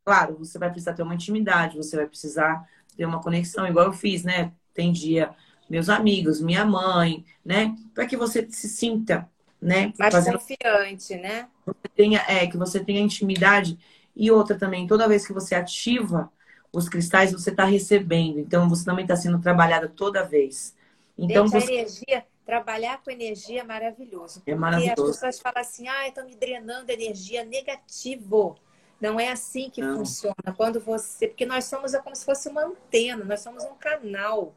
Claro, 0.05 0.37
você 0.39 0.59
vai 0.59 0.71
precisar 0.71 0.93
ter 0.93 1.03
uma 1.03 1.15
intimidade, 1.15 1.77
você 1.77 1.97
vai 1.97 2.07
precisar 2.07 2.69
ter 2.97 3.07
uma 3.07 3.21
conexão, 3.23 3.67
igual 3.67 3.87
eu 3.87 3.93
fiz, 3.93 4.23
né? 4.23 4.53
Tem 4.73 4.93
dia 4.93 5.35
meus 5.69 5.89
amigos, 5.89 6.41
minha 6.41 6.65
mãe, 6.65 7.25
né? 7.45 7.75
Para 7.95 8.07
que 8.07 8.17
você 8.17 8.47
se 8.51 8.69
sinta, 8.69 9.29
né? 9.61 9.93
Mais 9.99 10.13
Fazendo 10.13 10.39
confiante, 10.39 11.17
né? 11.17 11.49
tenha, 11.95 12.23
é, 12.29 12.47
que 12.47 12.57
você 12.57 12.85
tenha 12.85 13.01
intimidade. 13.01 13.79
E 14.15 14.31
outra 14.31 14.57
também, 14.59 14.87
toda 14.87 15.09
vez 15.09 15.27
que 15.27 15.33
você 15.33 15.55
ativa 15.55 16.31
os 16.73 16.89
cristais, 16.89 17.33
você 17.33 17.51
está 17.51 17.65
recebendo. 17.65 18.39
Então, 18.39 18.69
você 18.69 18.85
também 18.85 19.05
está 19.05 19.17
sendo 19.17 19.41
trabalhada 19.41 19.89
toda 19.89 20.25
vez. 20.25 20.75
Então, 21.17 21.47
Gente, 21.47 21.63
você... 21.63 21.73
energia, 21.73 22.27
trabalhar 22.45 23.01
com 23.03 23.11
energia 23.11 23.61
é 23.61 23.65
maravilhoso. 23.65 24.39
É 24.39 24.41
Porque 24.41 24.55
maravilhoso. 24.55 25.03
as 25.03 25.17
pessoas 25.17 25.41
falam 25.41 25.61
assim, 25.61 25.89
ah, 25.89 26.09
estão 26.09 26.27
me 26.27 26.37
drenando 26.37 26.91
energia 26.91 27.45
negativo. 27.45 28.57
Não 29.01 29.19
é 29.21 29.31
assim 29.31 29.69
que 29.71 29.81
Não. 29.81 29.99
funciona. 29.99 30.35
Quando 30.57 30.81
você. 30.81 31.29
Porque 31.29 31.45
nós 31.47 31.65
somos 31.65 31.95
é 31.95 32.01
como 32.01 32.15
se 32.17 32.25
fosse 32.25 32.49
uma 32.49 32.65
antena, 32.65 33.25
nós 33.25 33.41
somos 33.41 33.65
um 33.65 33.75
canal. 33.75 34.55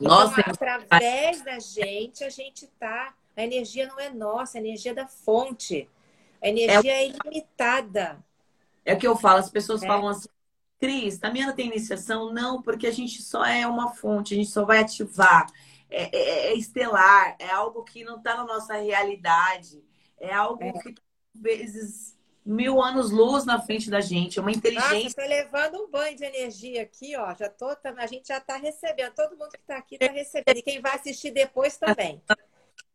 Nossa, 0.00 0.40
então, 0.40 0.52
através 0.52 1.42
da 1.42 1.58
gente, 1.58 2.24
a 2.24 2.30
gente 2.30 2.66
tá. 2.78 3.14
A 3.36 3.42
energia 3.42 3.86
não 3.86 3.98
é 4.00 4.10
nossa, 4.10 4.58
a 4.58 4.60
energia 4.60 4.92
é 4.92 4.94
da 4.94 5.06
fonte. 5.06 5.88
A 6.42 6.48
energia 6.48 6.92
é, 6.92 7.08
ilimitada. 7.08 8.18
é 8.84 8.94
o 8.94 8.98
que 8.98 9.06
eu 9.06 9.16
falo, 9.16 9.38
as 9.38 9.50
pessoas 9.50 9.82
É. 9.82 9.86
falam 9.86 10.08
assim, 10.08 10.28
Cris, 10.78 11.18
Tamiana 11.18 11.52
tem 11.54 11.66
iniciação? 11.68 12.32
Não, 12.32 12.60
porque 12.62 12.86
a 12.86 12.90
gente 12.92 13.22
só 13.22 13.44
é 13.44 13.66
uma 13.66 13.90
fonte, 13.94 14.34
a 14.34 14.36
gente 14.36 14.50
só 14.50 14.64
vai 14.64 14.78
ativar. 14.78 15.46
É, 15.88 16.14
é- 16.14 16.46
é 16.48 16.54
estelar, 16.54 17.36
é 17.38 17.48
algo 17.50 17.82
que 17.84 18.04
não 18.04 18.16
está 18.18 18.36
na 18.36 18.44
nossa 18.44 18.74
realidade. 18.74 19.82
É 20.18 20.32
algo 20.34 20.62
É. 20.62 20.72
que, 20.72 20.88
às 21.34 21.40
vezes, 21.40 22.15
mil 22.46 22.80
anos 22.80 23.10
luz 23.10 23.44
na 23.44 23.60
frente 23.60 23.90
da 23.90 24.00
gente. 24.00 24.38
É 24.38 24.42
uma 24.42 24.50
Nossa, 24.50 24.58
inteligência. 24.58 25.22
tô 25.22 25.28
levando 25.28 25.82
um 25.82 25.90
banho 25.90 26.16
de 26.16 26.24
energia 26.24 26.82
aqui, 26.82 27.16
ó. 27.16 27.34
Já 27.34 27.48
tô, 27.50 27.74
tá- 27.76 27.94
a 27.98 28.06
gente 28.06 28.28
já 28.28 28.40
tá 28.40 28.56
recebendo. 28.56 29.12
Todo 29.14 29.32
mundo 29.36 29.50
que 29.50 29.58
tá 29.66 29.76
aqui 29.76 29.98
tá 29.98 30.06
recebendo. 30.10 30.56
E 30.58 30.62
quem 30.62 30.80
vai 30.80 30.94
assistir 30.94 31.32
depois 31.32 31.76
também. 31.76 32.22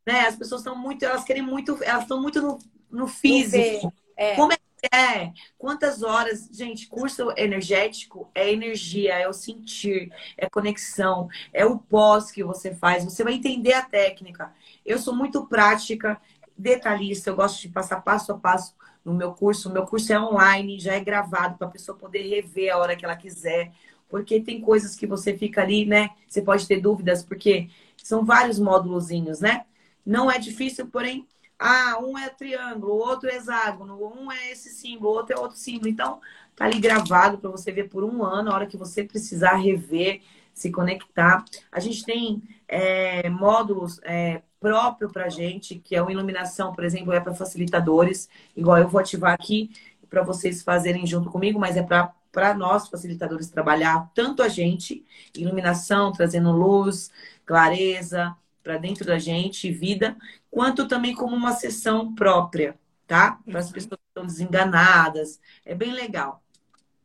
né? 0.06 0.22
As 0.22 0.36
pessoas 0.36 0.62
estão 0.62 0.76
muito, 0.76 1.04
elas 1.06 1.24
querem 1.24 1.44
muito, 1.44 1.78
elas 1.84 2.04
estão 2.04 2.22
muito 2.22 2.42
no, 2.42 2.58
no 2.90 3.08
físico. 3.08 3.94
É. 4.16 4.36
Como 4.36 4.54
é 4.54 4.58
que 4.58 4.62
É, 4.96 5.32
quantas 5.60 6.02
horas, 6.02 6.50
gente, 6.52 6.88
curso 6.88 7.32
energético 7.38 8.32
é 8.34 8.52
energia, 8.52 9.14
é 9.14 9.28
o 9.28 9.34
sentir, 9.34 10.12
é 10.36 10.50
conexão, 10.50 11.30
é 11.54 11.64
o 11.64 11.78
pós 11.78 12.32
que 12.32 12.44
você 12.44 12.74
faz, 12.74 13.04
você 13.04 13.24
vai 13.24 13.34
entender 13.34 13.74
a 13.74 13.84
técnica. 13.84 14.52
Eu 14.84 14.98
sou 14.98 15.16
muito 15.16 15.46
prática, 15.46 16.20
detalhista, 16.58 17.30
eu 17.30 17.36
gosto 17.36 17.62
de 17.62 17.70
passar 17.70 18.02
passo 18.02 18.32
a 18.32 18.38
passo 18.40 18.76
no 19.04 19.14
meu 19.14 19.34
curso. 19.34 19.70
O 19.70 19.74
meu 19.74 19.86
curso 19.86 20.12
é 20.14 20.20
online, 20.20 20.80
já 20.80 20.94
é 20.94 21.00
gravado 21.00 21.58
para 21.58 21.68
a 21.68 21.72
pessoa 21.72 21.98
poder 21.98 22.24
rever 22.28 22.74
a 22.74 22.78
hora 22.78 22.96
que 22.96 23.06
ela 23.06 23.16
quiser, 23.16 23.72
porque 24.10 24.40
tem 24.42 24.62
coisas 24.62 24.96
que 24.96 25.08
você 25.08 25.38
fica 25.38 25.62
ali, 25.62 25.86
né? 25.86 26.12
Você 26.28 26.42
pode 26.42 26.68
ter 26.68 26.80
dúvidas, 26.82 27.24
porque 27.24 27.70
são 27.98 28.26
vários 28.26 28.60
módulozinhos, 28.60 29.40
né? 29.40 29.66
Não 30.06 30.30
é 30.32 30.38
difícil, 30.40 30.88
porém 30.88 31.28
ah, 31.64 32.00
um 32.02 32.18
é 32.18 32.28
triângulo, 32.28 32.94
outro 32.94 33.30
é 33.30 33.36
hexágono, 33.36 33.96
um 34.04 34.32
é 34.32 34.52
esse 34.52 34.70
símbolo, 34.70 35.14
outro 35.14 35.36
é 35.36 35.40
outro 35.40 35.58
símbolo. 35.58 35.90
Então, 35.90 36.20
tá 36.56 36.66
ali 36.66 36.80
gravado 36.80 37.38
para 37.38 37.52
você 37.52 37.72
ver 37.72 37.88
por 37.88 38.04
um 38.04 38.24
ano, 38.24 38.50
a 38.52 38.56
hora 38.56 38.66
que 38.66 38.76
você 38.78 39.04
precisar 39.04 39.58
rever, 39.58 40.22
se 40.54 40.72
conectar. 40.72 41.44
A 41.72 41.80
gente 41.80 42.04
tem 42.04 42.42
é, 42.68 43.30
módulos 43.30 44.00
é, 44.04 44.42
próprio 44.60 45.10
para 45.10 45.30
gente, 45.30 45.76
que 45.76 45.96
é 45.96 46.02
o 46.02 46.10
iluminação, 46.10 46.74
por 46.74 46.84
exemplo, 46.84 47.14
é 47.14 47.20
para 47.20 47.34
facilitadores. 47.34 48.30
Igual 48.56 48.78
eu 48.78 48.88
vou 48.88 49.02
ativar 49.02 49.34
aqui 49.34 49.72
para 50.10 50.24
vocês 50.24 50.62
fazerem 50.62 51.06
junto 51.08 51.30
comigo, 51.30 51.60
mas 51.60 51.78
é 51.78 51.84
para 51.84 52.14
para 52.32 52.54
nós 52.54 52.88
facilitadores 52.88 53.50
trabalhar 53.50 54.10
tanto 54.16 54.42
a 54.42 54.48
gente, 54.48 55.06
iluminação, 55.36 56.14
trazendo 56.14 56.52
luz, 56.52 57.12
clareza, 57.46 58.34
para 58.64 58.78
dentro 58.78 59.06
da 59.06 59.20
gente, 59.20 59.72
vida, 59.72 60.16
quanto 60.50 60.88
também 60.88 61.14
como 61.14 61.36
uma 61.36 61.54
sessão 61.54 62.14
própria, 62.14 62.80
tá? 63.08 63.40
Para 63.46 63.60
as 63.60 63.68
uhum. 63.68 63.74
pessoas 63.74 64.00
que 64.00 64.08
estão 64.08 64.26
desenganadas. 64.26 65.42
É 65.66 65.76
bem 65.76 65.92
legal. 65.92 66.42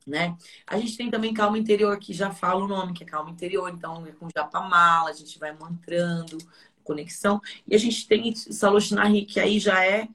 Né? 0.07 0.37
A 0.67 0.79
gente 0.79 0.97
tem 0.97 1.11
também 1.11 1.35
calma 1.35 1.59
interior, 1.59 1.99
que 1.99 2.13
já 2.13 2.31
fala 2.31 2.65
o 2.65 2.69
nome, 2.69 2.93
que 2.93 3.03
é 3.03 3.07
calma 3.07 3.31
interior, 3.31 3.69
então 3.69 4.07
é 4.07 4.13
com 4.13 4.29
japamala, 4.35 5.11
a 5.11 5.13
gente 5.13 5.37
vai 5.39 5.53
mantrando, 5.53 6.39
conexão. 6.85 7.41
E 7.67 7.75
a 7.75 7.79
gente 7.79 8.07
tem 8.07 8.35
Saloshinari, 8.35 9.25
que 9.25 9.41
aí 9.41 9.59
já 9.59 9.85
é 9.85 10.09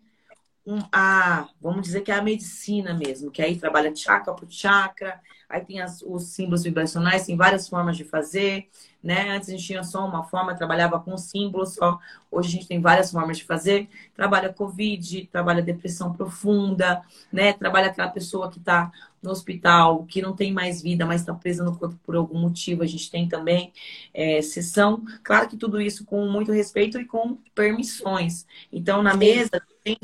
um, 0.65 0.79
a, 0.91 1.49
vamos 1.59 1.81
dizer 1.81 2.01
que 2.01 2.11
é 2.11 2.15
a 2.15 2.21
medicina 2.21 2.93
mesmo, 2.93 3.31
que 3.31 3.41
aí 3.41 3.57
trabalha 3.57 3.93
chakra 3.95 4.33
por 4.33 4.49
chakra, 4.49 5.19
aí 5.49 5.65
tem 5.65 5.81
as, 5.81 6.01
os 6.01 6.23
símbolos 6.27 6.63
vibracionais, 6.63 7.25
tem 7.25 7.35
várias 7.35 7.67
formas 7.67 7.97
de 7.97 8.03
fazer, 8.03 8.69
né? 9.03 9.31
Antes 9.31 9.49
a 9.49 9.51
gente 9.53 9.65
tinha 9.65 9.83
só 9.83 10.05
uma 10.05 10.23
forma, 10.23 10.55
trabalhava 10.55 10.99
com 10.99 11.17
símbolos 11.17 11.75
só, 11.75 11.99
hoje 12.29 12.49
a 12.49 12.51
gente 12.51 12.67
tem 12.67 12.79
várias 12.79 13.11
formas 13.11 13.37
de 13.37 13.43
fazer, 13.43 13.89
trabalha 14.15 14.53
Covid, 14.53 15.27
trabalha 15.31 15.61
depressão 15.61 16.13
profunda, 16.13 17.01
né? 17.31 17.53
Trabalha 17.53 17.87
aquela 17.87 18.09
pessoa 18.09 18.49
que 18.49 18.59
está 18.59 18.91
no 19.21 19.29
hospital, 19.29 20.03
que 20.05 20.21
não 20.21 20.35
tem 20.35 20.51
mais 20.51 20.81
vida, 20.81 21.05
mas 21.05 21.21
está 21.21 21.33
presa 21.33 21.63
no 21.63 21.77
corpo 21.77 21.95
por 22.03 22.15
algum 22.15 22.39
motivo, 22.39 22.81
a 22.81 22.87
gente 22.87 23.09
tem 23.09 23.27
também 23.27 23.71
é, 24.13 24.41
sessão. 24.41 25.03
Claro 25.23 25.47
que 25.47 25.57
tudo 25.57 25.79
isso 25.79 26.05
com 26.05 26.25
muito 26.27 26.51
respeito 26.51 26.99
e 26.99 27.05
com 27.05 27.37
permissões. 27.53 28.45
Então, 28.71 29.03
na 29.03 29.15
mesa, 29.15 29.61
tem, 29.83 29.97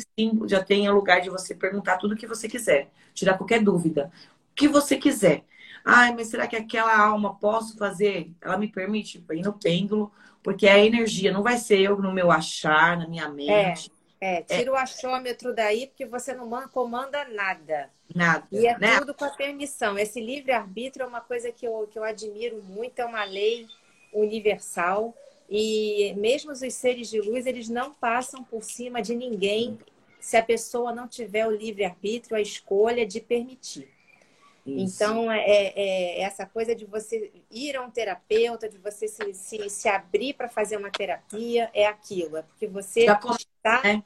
já 0.48 0.64
tem 0.64 0.88
o 0.90 0.94
lugar 0.94 1.22
de 1.22 1.30
você 1.30 1.56
perguntar 1.56 1.98
tudo 1.98 2.14
o 2.14 2.18
que 2.18 2.28
você 2.28 2.48
quiser, 2.48 2.92
tirar 3.14 3.38
qualquer 3.38 3.64
dúvida 3.64 4.12
que 4.58 4.68
você 4.68 4.98
quiser. 4.98 5.46
Ai, 5.90 6.14
mas 6.14 6.28
será 6.28 6.46
que 6.46 6.56
aquela 6.58 7.00
alma 7.00 7.36
posso 7.36 7.78
fazer? 7.78 8.30
Ela 8.42 8.58
me 8.58 8.68
permite 8.68 9.24
ir 9.32 9.42
no 9.42 9.54
pêndulo, 9.54 10.12
porque 10.44 10.68
é 10.68 10.74
a 10.74 10.86
energia, 10.86 11.32
não 11.32 11.42
vai 11.42 11.58
ser 11.58 11.80
eu 11.80 11.98
no 12.02 12.12
meu 12.12 12.30
achar, 12.30 12.98
na 12.98 13.08
minha 13.08 13.24
é, 13.24 13.30
mente. 13.30 13.90
É, 14.20 14.40
é 14.40 14.42
tira 14.42 14.70
é. 14.70 14.72
o 14.72 14.76
achômetro 14.76 15.56
daí, 15.56 15.88
porque 15.88 16.06
você 16.06 16.34
não 16.34 16.50
comanda 16.68 17.24
nada. 17.30 17.90
Nada. 18.14 18.46
E 18.52 18.68
é 18.68 18.78
né? 18.78 19.00
tudo 19.00 19.14
com 19.14 19.24
a 19.24 19.30
permissão. 19.30 19.98
Esse 19.98 20.20
livre-arbítrio 20.20 21.06
é 21.06 21.08
uma 21.08 21.22
coisa 21.22 21.54
que 21.54 21.66
eu, 21.66 21.88
que 21.90 21.98
eu 21.98 22.04
admiro 22.04 22.62
muito, 22.64 23.00
é 23.00 23.06
uma 23.06 23.24
lei 23.24 23.66
universal. 24.12 25.16
E 25.50 26.14
mesmo 26.18 26.52
os 26.52 26.60
seres 26.74 27.10
de 27.10 27.22
luz, 27.22 27.46
eles 27.46 27.70
não 27.70 27.94
passam 27.94 28.44
por 28.44 28.62
cima 28.62 29.02
de 29.02 29.16
ninguém 29.16 29.80
se 30.20 30.36
a 30.36 30.44
pessoa 30.44 30.94
não 30.94 31.08
tiver 31.08 31.48
o 31.48 31.52
livre-arbítrio, 31.52 32.36
a 32.36 32.42
escolha 32.42 33.06
de 33.06 33.22
permitir. 33.22 33.96
Isso. 34.68 35.04
Então, 35.04 35.32
é, 35.32 35.40
é, 35.40 35.74
é, 35.76 36.22
essa 36.22 36.46
coisa 36.46 36.76
de 36.76 36.86
você 36.86 37.32
ir 37.50 37.78
a 37.78 37.82
um 37.82 37.90
terapeuta, 37.90 38.68
de 38.68 38.78
você 38.78 39.08
se, 39.08 39.34
se, 39.34 39.70
se 39.70 39.88
abrir 39.88 40.34
para 40.34 40.50
fazer 40.50 40.76
uma 40.76 40.92
terapia, 40.92 41.72
é 41.74 41.86
aquilo. 41.88 42.38
É 42.38 42.42
porque 42.42 42.68
você 42.68 43.06
já 43.06 43.14
está 43.14 43.82
né? 43.84 44.04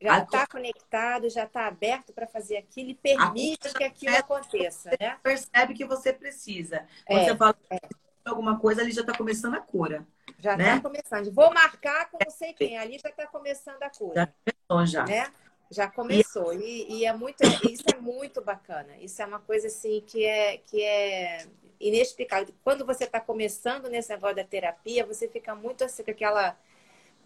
já 0.00 0.24
tá 0.24 0.46
conectado, 0.46 1.28
já 1.28 1.44
está 1.44 1.66
aberto 1.66 2.12
para 2.12 2.26
fazer 2.26 2.56
aquilo 2.56 2.90
e 2.90 2.94
permite 2.94 3.72
que 3.74 3.84
aquilo 3.84 4.16
aconteça. 4.16 4.90
Você 4.90 4.96
né? 5.00 5.18
percebe 5.22 5.74
que 5.74 5.84
você 5.84 6.12
precisa. 6.12 6.86
Quando 7.06 7.20
é, 7.20 7.24
você 7.24 7.36
fala 7.36 7.56
é. 7.70 7.78
alguma 8.24 8.58
coisa, 8.58 8.82
ali 8.82 8.92
já 8.92 9.02
está 9.02 9.16
começando 9.16 9.54
a 9.54 9.60
cura. 9.60 10.06
Já 10.38 10.52
está 10.52 10.74
né? 10.74 10.80
começando. 10.80 11.32
Vou 11.32 11.52
marcar 11.52 12.10
com 12.10 12.18
não 12.22 12.30
sei 12.30 12.52
quem, 12.52 12.78
ali 12.78 12.98
já 12.98 13.08
está 13.08 13.26
começando 13.26 13.82
a 13.82 13.90
cura. 13.90 14.14
Já 14.14 14.54
começou, 14.68 14.86
já. 14.86 15.04
Né? 15.04 15.32
Já 15.70 15.88
começou. 15.88 16.52
E, 16.52 16.86
e, 16.92 17.04
é 17.04 17.12
muito, 17.12 17.42
isso 17.68 17.84
é 17.92 17.98
muito 17.98 18.40
bacana. 18.40 18.96
Isso 19.00 19.20
é 19.20 19.26
uma 19.26 19.40
coisa 19.40 19.66
assim 19.66 20.02
que 20.06 20.24
é, 20.24 20.58
que 20.58 20.82
é 20.82 21.46
inexplicável. 21.80 22.54
Quando 22.62 22.84
você 22.84 23.04
está 23.04 23.20
começando 23.20 23.88
nesse 23.88 24.10
negócio 24.10 24.36
da 24.36 24.44
terapia, 24.44 25.04
você 25.04 25.28
fica 25.28 25.54
muito 25.54 25.84
assim 25.84 26.02
com 26.02 26.10
aquela. 26.10 26.56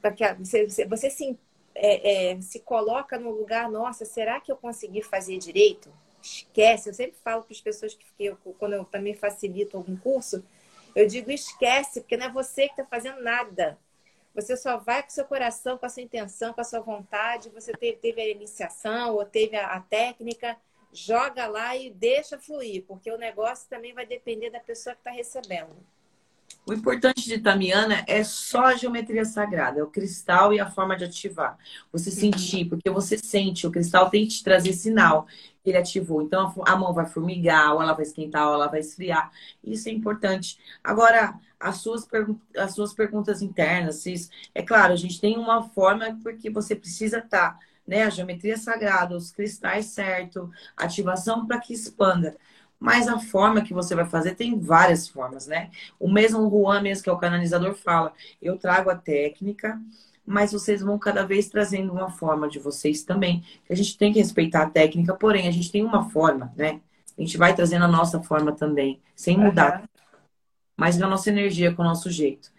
Com 0.01 0.09
aquela 0.09 0.35
você, 0.35 0.67
você 0.87 1.11
se, 1.11 1.39
é, 1.75 2.33
é, 2.33 2.41
se 2.41 2.61
coloca 2.61 3.19
no 3.19 3.31
lugar, 3.31 3.71
nossa, 3.71 4.05
será 4.05 4.41
que 4.41 4.51
eu 4.51 4.57
consegui 4.57 5.03
fazer 5.03 5.39
direito? 5.39 5.93
Esquece. 6.23 6.89
Eu 6.89 6.95
sempre 6.95 7.17
falo 7.23 7.43
para 7.43 7.53
as 7.53 7.61
pessoas 7.61 7.95
que, 7.95 8.05
que 8.17 8.25
eu, 8.25 8.37
quando 8.59 8.73
eu 8.75 8.85
também 8.85 9.15
facilito 9.15 9.77
algum 9.77 9.97
curso, 9.97 10.45
eu 10.95 11.07
digo 11.07 11.31
esquece, 11.31 12.01
porque 12.01 12.17
não 12.17 12.27
é 12.27 12.31
você 12.31 12.67
que 12.67 12.73
está 12.73 12.85
fazendo 12.85 13.23
nada. 13.23 13.79
Você 14.35 14.57
só 14.57 14.77
vai 14.77 15.03
com 15.03 15.11
seu 15.11 15.25
coração, 15.25 15.77
com 15.77 15.87
a 15.87 15.89
sua 15.89 16.03
intenção, 16.03 16.53
com 16.53 16.61
a 16.61 16.65
sua 16.65 16.81
vontade. 16.81 17.51
Você 17.51 17.73
teve, 17.73 17.99
teve 17.99 18.21
a 18.21 18.29
iniciação 18.29 19.15
ou 19.15 19.25
teve 19.25 19.57
a, 19.57 19.67
a 19.69 19.81
técnica, 19.81 20.57
joga 20.93 21.47
lá 21.47 21.77
e 21.77 21.91
deixa 21.91 22.39
fluir, 22.39 22.85
porque 22.87 23.11
o 23.11 23.19
negócio 23.19 23.69
também 23.69 23.93
vai 23.93 24.07
depender 24.07 24.51
da 24.51 24.61
pessoa 24.61 24.95
que 24.95 25.01
está 25.01 25.11
recebendo. 25.11 25.77
O 26.67 26.73
importante 26.73 27.25
de 27.25 27.39
Tamiana 27.39 28.05
é 28.07 28.23
só 28.23 28.67
a 28.67 28.75
geometria 28.77 29.25
sagrada, 29.25 29.81
é 29.81 29.83
o 29.83 29.91
cristal 29.91 30.53
e 30.53 30.61
a 30.61 30.71
forma 30.71 30.97
de 30.97 31.05
ativar. 31.05 31.59
Você 31.91 32.11
sentir, 32.11 32.67
porque 32.67 32.91
você 32.91 33.17
sente, 33.17 33.67
o 33.67 33.71
cristal 33.71 34.11
tem 34.11 34.25
que 34.25 34.35
te 34.35 34.45
trazer 34.45 34.73
sinal 34.73 35.27
ele 35.65 35.77
ativou. 35.77 36.23
Então 36.23 36.53
a 36.67 36.77
mão 36.77 36.93
vai 36.93 37.07
formigar, 37.07 37.75
ou 37.75 37.83
ela 37.83 37.93
vai 37.93 38.03
esquentar, 38.03 38.49
ou 38.49 38.55
ela 38.55 38.69
vai 38.69 38.81
esfriar. 38.81 39.31
Isso 39.63 39.89
é 39.89 39.93
importante. 39.93 40.59
Agora, 40.83 41.39
as 41.59 41.77
suas, 41.79 42.07
as 42.57 42.75
suas 42.75 42.95
perguntas 42.95 43.43
internas, 43.43 44.07
isso, 44.07 44.31
é 44.55 44.63
claro, 44.63 44.93
a 44.93 44.97
gente 44.97 45.21
tem 45.21 45.37
uma 45.37 45.69
forma 45.69 46.19
porque 46.23 46.51
você 46.51 46.75
precisa 46.75 47.19
estar, 47.19 47.53
tá, 47.53 47.59
né? 47.87 48.05
A 48.05 48.11
geometria 48.11 48.57
sagrada, 48.57 49.17
os 49.17 49.31
cristais 49.31 49.87
certo, 49.87 50.51
ativação 50.77 51.47
para 51.47 51.61
que 51.61 51.75
expanda. 51.75 52.37
Mas 52.79 53.09
a 53.09 53.19
forma 53.19 53.61
que 53.63 53.75
você 53.75 53.95
vai 53.95 54.07
fazer 54.07 54.35
tem 54.35 54.59
várias 54.59 55.07
formas, 55.07 55.47
né? 55.47 55.71
O 55.99 56.11
mesmo 56.11 56.49
Juan, 56.49 56.81
mesmo 56.81 57.05
que 57.05 57.11
é 57.11 57.13
o 57.13 57.19
canalizador, 57.19 57.75
fala: 57.75 58.15
eu 58.41 58.57
trago 58.57 58.89
a 58.89 58.97
técnica, 58.97 59.79
mas 60.31 60.53
vocês 60.53 60.81
vão 60.81 60.99
cada 60.99 61.25
vez 61.25 61.49
trazendo 61.49 61.93
uma 61.93 62.11
forma 62.11 62.49
de 62.49 62.59
vocês 62.59 63.03
também. 63.03 63.45
A 63.69 63.75
gente 63.75 63.97
tem 63.99 64.13
que 64.13 64.19
respeitar 64.19 64.63
a 64.63 64.71
técnica, 64.71 65.15
porém, 65.15 65.49
a 65.49 65.51
gente 65.51 65.71
tem 65.71 65.85
uma 65.85 66.09
forma, 66.11 66.53
né? 66.57 66.81
A 67.19 67.21
gente 67.21 67.37
vai 67.37 67.55
trazendo 67.55 67.85
a 67.85 67.89
nossa 67.89 68.23
forma 68.23 68.53
também, 68.53 69.01
sem 69.15 69.37
mudar. 69.37 69.81
Uhum. 69.81 69.87
Mas 70.77 70.97
na 70.97 71.09
nossa 71.09 71.29
energia, 71.29 71.75
com 71.75 71.83
o 71.83 71.85
nosso 71.85 72.11
jeito. 72.11 72.51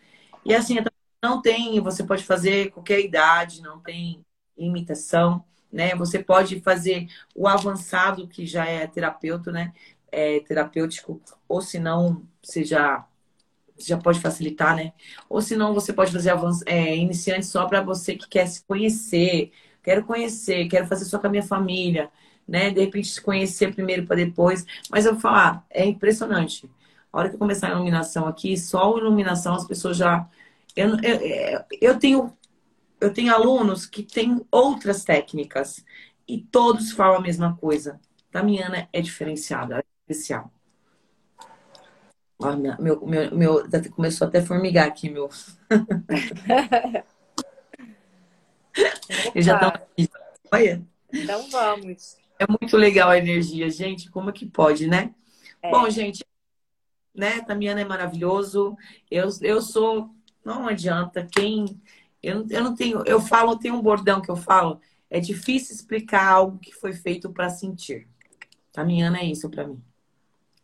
E 0.46 0.54
assim, 0.54 0.78
não 1.24 1.42
tem, 1.42 1.80
você 1.80 2.04
pode 2.04 2.24
fazer 2.24 2.72
qualquer 2.72 3.00
idade, 3.00 3.62
não 3.62 3.80
tem 3.80 4.24
limitação, 4.58 5.44
né? 5.72 5.96
Você 5.96 6.20
pode 6.20 6.60
fazer 6.62 7.08
o 7.34 7.48
avançado, 7.48 8.28
que 8.28 8.46
já 8.46 8.66
é 8.66 8.86
terapeuta, 8.86 9.52
né? 9.52 9.72
é, 10.12 10.42
terapêutico, 10.42 11.22
ou 11.48 11.62
se 11.62 11.80
não, 11.80 12.24
você 12.44 12.64
já, 13.88 13.98
pode 13.98 14.20
facilitar, 14.20 14.76
né? 14.76 14.94
Ou 15.30 15.42
se 15.42 15.56
não, 15.56 15.74
você 15.74 15.94
pode 15.94 16.12
fazer 16.12 16.34
é, 16.66 16.96
iniciante 16.96 17.46
só 17.46 17.66
para 17.68 17.82
você 17.82 18.16
que 18.16 18.28
quer 18.28 18.46
se 18.48 18.64
conhecer, 18.66 19.52
quero 19.84 20.04
conhecer, 20.06 20.68
quero 20.68 20.88
fazer 20.88 21.06
só 21.06 21.20
com 21.20 21.28
a 21.28 21.30
minha 21.30 21.44
família, 21.44 22.10
né? 22.48 22.72
De 22.72 22.82
repente 22.82 23.08
se 23.10 23.22
conhecer 23.22 23.74
primeiro 23.74 24.06
para 24.06 24.16
depois. 24.18 24.66
Mas 24.90 25.06
eu 25.06 25.14
vou 25.14 25.22
falar, 25.22 25.66
é 25.70 25.86
impressionante. 25.86 26.70
A 27.12 27.20
hora 27.20 27.30
que 27.30 27.36
eu 27.36 27.40
começar 27.40 27.68
a 27.68 27.72
iluminação 27.72 28.28
aqui, 28.28 28.58
só 28.58 28.96
a 28.96 29.00
iluminação 29.00 29.56
as 29.56 29.68
pessoas 29.68 29.98
já. 29.98 30.28
Eu, 30.76 30.98
eu, 31.02 31.64
eu 31.82 32.00
tenho 32.00 32.34
eu 33.02 33.12
tenho 33.12 33.34
alunos 33.34 33.86
que 33.88 34.04
têm 34.04 34.46
outras 34.52 35.04
técnicas 35.04 35.84
e 36.28 36.40
todos 36.40 36.92
falam 36.92 37.18
a 37.18 37.22
mesma 37.22 37.58
coisa. 37.58 38.00
Tamiana 38.32 38.88
é 38.94 39.02
diferenciada 39.02 39.84
especial. 40.08 40.52
Ó, 42.42 42.56
meu, 42.56 43.06
meu, 43.06 43.36
meu, 43.36 43.64
começou 43.92 44.28
até 44.28 44.40
a 44.40 44.46
formigar 44.46 44.88
aqui, 44.88 45.10
meu. 45.10 45.30
Eu 49.36 49.42
já 49.42 49.60
tô... 49.60 49.80
Olha. 50.52 50.82
Então 51.14 51.50
vamos. 51.50 52.18
É 52.40 52.46
muito 52.48 52.76
legal 52.78 53.10
a 53.10 53.18
energia, 53.18 53.70
gente. 53.70 54.10
Como 54.10 54.30
é 54.30 54.34
que 54.34 54.46
pode, 54.46 54.88
né? 54.88 55.14
É. 55.62 55.70
Bom, 55.70 55.90
gente, 55.90 56.26
né? 57.14 57.42
Tamiana 57.42 57.82
é 57.82 57.86
maravilhoso. 57.86 58.76
Eu, 59.10 59.30
eu 59.42 59.62
sou. 59.62 60.10
Não 60.44 60.68
adianta. 60.68 61.28
Quem. 61.32 61.80
Eu, 62.22 62.46
eu 62.50 62.64
não 62.64 62.76
tenho. 62.76 63.04
Eu 63.06 63.22
falo, 63.22 63.58
tem 63.58 63.72
um 63.72 63.82
bordão 63.82 64.22
que 64.22 64.32
eu 64.32 64.36
falo. 64.36 64.80
É 65.10 65.20
difícil 65.20 65.76
explicar 65.76 66.26
algo 66.26 66.58
que 66.58 66.72
foi 66.72 66.94
feito 66.94 67.30
para 67.32 67.50
sentir. 67.50 68.08
Tamiana 68.72 69.20
é 69.20 69.26
isso 69.26 69.50
para 69.50 69.68
mim. 69.68 69.82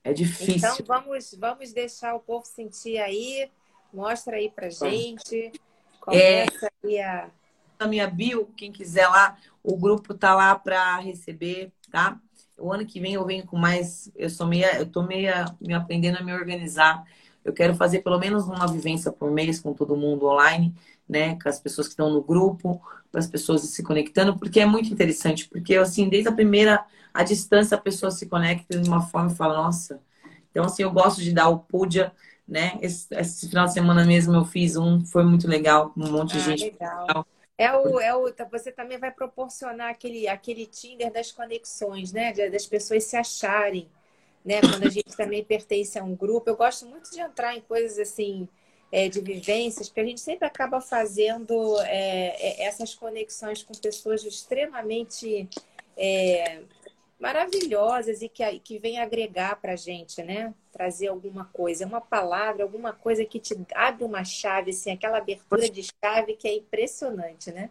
É 0.08 0.14
difícil. 0.14 0.56
Então 0.56 0.78
vamos, 0.88 1.36
vamos 1.38 1.74
deixar 1.74 2.16
o 2.16 2.20
povo 2.22 2.46
sentir 2.46 2.98
aí. 2.98 3.50
Mostra 3.94 4.38
aí 4.38 4.50
pra 4.50 4.70
gente. 4.70 5.52
Começa 6.00 6.66
é, 6.66 6.88
aí 6.88 7.02
a. 7.02 7.30
Na 7.78 7.88
minha 7.88 8.08
bio, 8.08 8.46
quem 8.56 8.72
quiser 8.72 9.06
lá, 9.10 9.38
o 9.62 9.76
grupo 9.76 10.14
tá 10.14 10.34
lá 10.34 10.56
para 10.56 10.98
receber, 11.00 11.74
tá? 11.92 12.18
O 12.58 12.72
ano 12.72 12.86
que 12.86 13.02
vem 13.02 13.16
eu 13.16 13.26
venho 13.26 13.46
com 13.46 13.58
mais. 13.58 14.10
Eu 14.16 14.30
sou 14.30 14.48
meia, 14.48 14.80
eu 14.80 14.86
tô 14.86 15.04
meia 15.04 15.54
me 15.60 15.74
aprendendo 15.74 16.20
a 16.20 16.24
me 16.24 16.34
organizar. 16.34 17.04
Eu 17.44 17.52
quero 17.52 17.76
fazer 17.76 18.00
pelo 18.00 18.18
menos 18.18 18.48
uma 18.48 18.66
vivência 18.66 19.12
por 19.12 19.30
mês 19.30 19.60
com 19.60 19.74
todo 19.74 19.98
mundo 19.98 20.26
online, 20.26 20.74
né? 21.08 21.38
Com 21.38 21.50
as 21.50 21.60
pessoas 21.60 21.88
que 21.88 21.94
estão 21.94 22.10
no 22.10 22.24
grupo, 22.24 22.82
com 23.12 23.20
as 23.20 23.28
pessoas 23.28 23.62
se 23.64 23.84
conectando, 23.84 24.38
porque 24.40 24.62
é 24.62 24.66
muito 24.66 24.90
interessante. 24.90 25.50
Porque, 25.50 25.76
assim, 25.76 26.08
desde 26.08 26.30
a 26.30 26.34
primeira, 26.34 26.86
a 27.18 27.24
distância, 27.24 27.76
a 27.76 27.82
pessoa 27.82 28.12
se 28.12 28.28
conecta 28.28 28.78
de 28.78 28.88
uma 28.88 29.02
forma 29.02 29.32
e 29.32 29.36
fala, 29.36 29.56
nossa. 29.56 30.00
Então, 30.52 30.66
assim, 30.66 30.84
eu 30.84 30.92
gosto 30.92 31.20
de 31.20 31.34
dar 31.34 31.50
o 31.50 31.58
pudia, 31.58 32.12
né? 32.48 32.78
Esse, 32.80 33.08
esse 33.16 33.50
final 33.50 33.66
de 33.66 33.74
semana 33.74 34.06
mesmo 34.06 34.36
eu 34.36 34.46
fiz 34.46 34.76
um, 34.76 35.04
foi 35.04 35.24
muito 35.24 35.48
legal, 35.48 35.92
um 35.98 36.12
monte 36.12 36.34
de 36.34 36.38
ah, 36.38 36.42
gente. 36.42 36.66
Legal. 36.66 37.26
É 37.58 37.76
o, 37.76 38.00
é 38.00 38.16
o, 38.16 38.32
você 38.52 38.72
também 38.72 39.00
vai 39.00 39.10
proporcionar 39.10 39.90
aquele, 39.90 40.28
aquele 40.28 40.68
Tinder 40.68 41.12
das 41.12 41.32
conexões, 41.32 42.14
né? 42.14 42.32
Das 42.52 42.68
pessoas 42.68 43.04
se 43.06 43.18
acharem, 43.18 43.90
né? 44.46 44.62
Quando 44.62 44.86
a 44.86 44.92
gente 44.92 45.18
também 45.18 45.44
pertence 45.44 45.98
a 45.98 46.04
um 46.04 46.16
grupo. 46.16 46.48
Eu 46.48 46.56
gosto 46.56 46.86
muito 46.86 47.10
de 47.10 47.20
entrar 47.20 47.56
em 47.56 47.62
coisas 47.62 47.98
assim, 47.98 48.48
é, 48.92 49.10
de 49.10 49.22
vivências, 49.22 49.90
porque 49.90 50.02
a 50.02 50.06
gente 50.06 50.22
sempre 50.22 50.46
acaba 50.46 50.80
fazendo 50.80 51.82
é, 51.82 52.62
é 52.62 52.68
essas 52.68 52.94
conexões 52.94 53.64
com 53.64 53.74
pessoas 53.74 54.24
extremamente 54.24 55.50
é, 55.98 56.62
maravilhosas 57.20 58.22
e 58.22 58.30
que, 58.30 58.44
que 58.60 58.78
vem 58.78 59.00
agregar 59.00 59.56
para 59.60 59.74
a 59.74 59.76
gente, 59.76 60.22
né? 60.22 60.54
Trazer 60.72 61.08
alguma 61.08 61.46
coisa, 61.46 61.86
uma 61.86 62.00
palavra, 62.00 62.64
alguma 62.64 62.94
coisa 62.94 63.26
que 63.26 63.40
te 63.40 63.58
abre 63.74 64.04
uma 64.04 64.24
chave, 64.24 64.72
assim, 64.72 64.92
aquela 64.92 65.18
abertura 65.18 65.70
de 65.70 65.88
chave 66.04 66.36
que 66.36 66.48
é 66.48 66.56
impressionante, 66.56 67.52
né? 67.52 67.70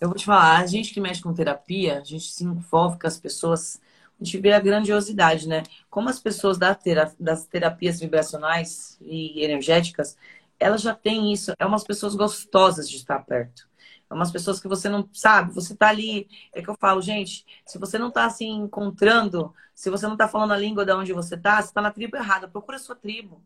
Eu 0.00 0.08
vou 0.08 0.16
te 0.16 0.24
falar, 0.24 0.58
a 0.58 0.66
gente 0.66 0.94
que 0.94 1.00
mexe 1.00 1.22
com 1.22 1.34
terapia, 1.34 1.98
a 1.98 2.04
gente 2.04 2.30
se 2.30 2.44
envolve 2.44 2.98
com 3.00 3.06
as 3.08 3.18
pessoas, 3.18 3.80
a 4.20 4.24
gente 4.24 4.38
vê 4.38 4.52
a 4.52 4.60
grandiosidade, 4.60 5.48
né? 5.48 5.64
Como 5.90 6.08
as 6.08 6.20
pessoas 6.20 6.56
das 6.56 7.46
terapias 7.46 7.98
vibracionais 7.98 8.96
e 9.00 9.42
energéticas, 9.42 10.16
elas 10.58 10.82
já 10.82 10.94
têm 10.94 11.32
isso, 11.32 11.52
é 11.58 11.66
umas 11.66 11.82
pessoas 11.82 12.14
gostosas 12.14 12.88
de 12.88 12.96
estar 12.96 13.18
perto. 13.24 13.67
É 14.10 14.14
umas 14.14 14.30
pessoas 14.30 14.58
que 14.58 14.68
você 14.68 14.88
não 14.88 15.08
sabe, 15.12 15.52
você 15.52 15.76
tá 15.76 15.88
ali. 15.88 16.28
É 16.52 16.62
que 16.62 16.68
eu 16.68 16.76
falo, 16.80 17.02
gente, 17.02 17.44
se 17.64 17.78
você 17.78 17.98
não 17.98 18.10
tá 18.10 18.28
se 18.30 18.44
assim, 18.44 18.62
encontrando, 18.62 19.54
se 19.74 19.90
você 19.90 20.06
não 20.06 20.16
tá 20.16 20.26
falando 20.26 20.52
a 20.52 20.56
língua 20.56 20.84
de 20.84 20.92
onde 20.92 21.12
você 21.12 21.36
tá, 21.36 21.60
você 21.60 21.72
tá 21.72 21.80
na 21.82 21.90
tribo 21.90 22.16
errada. 22.16 22.48
Procura 22.48 22.76
a 22.76 22.80
sua 22.80 22.96
tribo. 22.96 23.42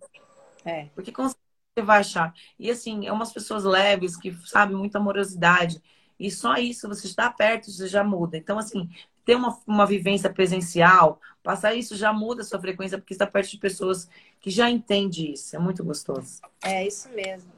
É. 0.65 0.87
Porque 0.95 1.11
com 1.11 1.29
você 1.29 1.83
vai 1.83 2.01
achar. 2.01 2.35
E 2.59 2.71
assim, 2.71 3.07
é 3.07 3.13
umas 3.13 3.33
pessoas 3.33 3.65
leves, 3.65 4.17
que 4.17 4.33
sabem 4.47 4.77
muita 4.77 4.99
amorosidade. 4.99 5.83
E 6.19 6.31
só 6.31 6.55
isso, 6.57 6.89
você 6.89 7.07
está 7.07 7.31
perto, 7.31 7.71
você 7.71 7.89
já 7.89 8.05
muda. 8.05 8.37
Então, 8.37 8.59
assim, 8.59 8.89
ter 9.25 9.35
uma, 9.35 9.59
uma 9.67 9.87
vivência 9.87 10.33
presencial, 10.33 11.21
passar 11.43 11.75
isso 11.75 11.97
já 11.97 12.13
muda 12.13 12.43
a 12.43 12.45
sua 12.45 12.61
frequência, 12.61 12.99
porque 12.99 13.15
está 13.15 13.27
perto 13.27 13.51
de 13.51 13.59
pessoas 13.59 14.09
que 14.41 14.51
já 14.51 14.71
entendem 14.71 15.33
isso. 15.33 15.57
É 15.57 15.59
muito 15.59 15.83
gostoso. 15.83 16.41
É 16.63 16.87
isso 16.87 17.09
mesmo. 17.09 17.51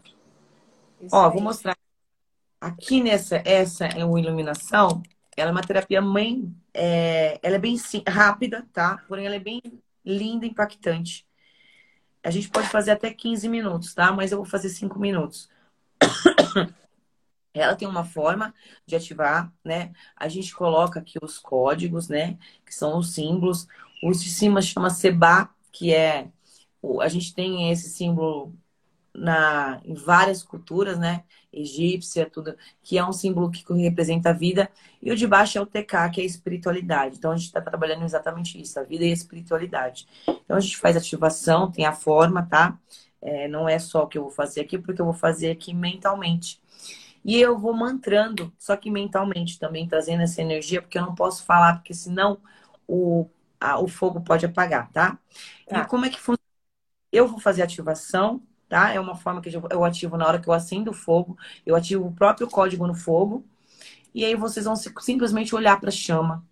Isso 1.01 1.15
Ó, 1.15 1.29
vou 1.29 1.43
mostrar 1.43 1.77
Aqui 2.65 3.03
nessa, 3.03 3.43
essa 3.45 3.85
é 3.85 4.03
uma 4.03 4.19
iluminação, 4.19 5.03
ela 5.37 5.51
é 5.51 5.53
uma 5.53 5.61
terapia 5.61 6.01
mãe, 6.01 6.51
é, 6.73 7.39
ela 7.43 7.57
é 7.57 7.59
bem 7.59 7.77
sim, 7.77 8.03
rápida, 8.09 8.67
tá? 8.73 9.05
Porém, 9.07 9.27
ela 9.27 9.35
é 9.35 9.39
bem 9.39 9.61
linda, 10.03 10.47
impactante. 10.47 11.27
A 12.23 12.31
gente 12.31 12.49
pode 12.49 12.69
fazer 12.69 12.93
até 12.93 13.13
15 13.13 13.51
minutos, 13.51 13.93
tá? 13.93 14.11
Mas 14.13 14.33
eu 14.33 14.39
vou 14.39 14.47
fazer 14.47 14.71
5 14.71 14.99
minutos. 14.99 15.51
Ela 17.53 17.77
tem 17.77 17.87
uma 17.87 18.03
forma 18.03 18.55
de 18.87 18.97
ativar, 18.97 19.53
né? 19.63 19.93
A 20.17 20.27
gente 20.27 20.55
coloca 20.55 21.01
aqui 21.01 21.19
os 21.23 21.39
códigos, 21.39 22.09
né? 22.09 22.39
Que 22.65 22.75
são 22.75 22.99
os 22.99 23.13
símbolos. 23.13 23.69
Os 24.03 24.25
de 24.25 24.31
cima 24.31 24.63
chama 24.63 24.89
Seba, 24.89 25.51
que 25.71 25.93
é. 25.93 26.31
A 27.03 27.09
gente 27.09 27.35
tem 27.35 27.71
esse 27.71 27.91
símbolo 27.91 28.55
na, 29.15 29.81
em 29.85 29.95
várias 29.95 30.43
culturas, 30.43 30.99
né? 30.99 31.25
Egípcia, 31.61 32.29
tudo, 32.29 32.57
que 32.83 32.99
é 32.99 33.05
um 33.05 33.13
símbolo 33.13 33.51
que 33.51 33.65
representa 33.75 34.31
a 34.31 34.33
vida. 34.33 34.71
E 35.03 35.13
o 35.13 35.17
de 35.17 35.27
baixo 35.27 35.59
é 35.59 35.61
o 35.61 35.67
TK, 35.67 36.11
que 36.11 36.21
é 36.21 36.25
a 36.25 36.27
espiritualidade. 36.27 37.17
Então 37.17 37.33
a 37.33 37.37
gente 37.37 37.47
está 37.47 37.61
trabalhando 37.61 38.05
exatamente 38.05 38.61
isso, 38.61 38.79
a 38.79 38.83
vida 38.83 39.05
e 39.05 39.11
a 39.11 39.13
espiritualidade. 39.13 40.07
Então 40.27 40.57
a 40.57 40.61
gente 40.61 40.77
faz 40.77 40.97
ativação, 40.97 41.71
tem 41.71 41.87
a 41.87 41.93
forma, 41.93 42.43
tá? 42.45 42.79
É, 43.21 43.49
não 43.49 43.69
é 43.69 43.79
só 43.79 44.03
o 44.05 44.07
que 44.07 44.19
eu 44.19 44.23
vou 44.23 44.31
fazer 44.31 44.61
aqui, 44.61 44.79
porque 44.79 45.01
eu 45.01 45.07
vou 45.07 45.15
fazer 45.15 45.51
aqui 45.51 45.73
mentalmente. 45.73 46.61
E 47.25 47.41
eu 47.41 47.59
vou 47.59 47.73
mantrando, 47.73 48.53
só 48.59 48.77
que 48.77 48.91
mentalmente 48.91 49.59
também, 49.59 49.89
trazendo 49.89 50.23
essa 50.23 50.43
energia, 50.43 50.83
porque 50.83 50.99
eu 50.99 51.03
não 51.03 51.15
posso 51.15 51.43
falar, 51.45 51.77
porque 51.77 51.95
senão 51.95 52.39
o, 52.87 53.27
a, 53.59 53.81
o 53.81 53.89
fogo 53.89 54.21
pode 54.21 54.45
apagar, 54.45 54.91
tá? 54.93 55.19
tá? 55.67 55.81
E 55.81 55.87
como 55.87 56.05
é 56.05 56.11
que 56.11 56.19
funciona? 56.19 56.39
Eu 57.11 57.27
vou 57.29 57.41
fazer 57.41 57.63
ativação, 57.63 58.43
tá? 58.75 58.93
É 58.93 58.99
uma 58.99 59.15
forma 59.15 59.41
que 59.41 59.57
eu 59.71 59.85
ativo 59.85 60.17
na 60.17 60.27
hora 60.27 60.41
que 60.41 60.49
eu 60.49 60.53
acendo 60.53 60.91
o 60.91 60.95
fogo, 60.95 61.39
eu 61.65 61.77
ativo 61.77 62.09
o 62.09 62.13
próprio 62.13 62.49
código 62.49 62.85
no 62.89 62.95
fogo, 62.97 63.47
e 64.13 64.25
aí 64.25 64.35
vocês 64.35 64.65
vão 64.65 64.75
simplesmente 64.75 65.55
olhar 65.55 65.79
para 65.79 65.91
a 65.91 65.93
chama 65.93 66.45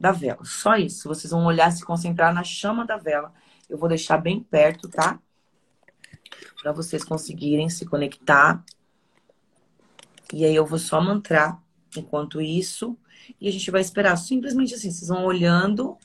da 0.00 0.10
vela. 0.10 0.42
Só 0.42 0.76
isso. 0.76 1.06
Vocês 1.06 1.30
vão 1.30 1.44
olhar, 1.44 1.70
se 1.70 1.84
concentrar 1.84 2.32
na 2.32 2.42
chama 2.42 2.86
da 2.86 2.96
vela. 2.96 3.30
Eu 3.68 3.76
vou 3.76 3.90
deixar 3.90 4.16
bem 4.16 4.40
perto, 4.40 4.88
tá? 4.88 5.18
Para 6.62 6.72
vocês 6.72 7.04
conseguirem 7.04 7.68
se 7.68 7.84
conectar. 7.84 8.64
E 10.32 10.46
aí 10.46 10.54
eu 10.54 10.64
vou 10.64 10.78
só 10.78 10.98
mantrar 10.98 11.62
enquanto 11.94 12.40
isso. 12.40 12.96
E 13.38 13.48
a 13.48 13.52
gente 13.52 13.70
vai 13.70 13.82
esperar 13.82 14.16
simplesmente 14.16 14.74
assim. 14.74 14.90
Vocês 14.90 15.08
vão 15.08 15.26
olhando, 15.26 15.98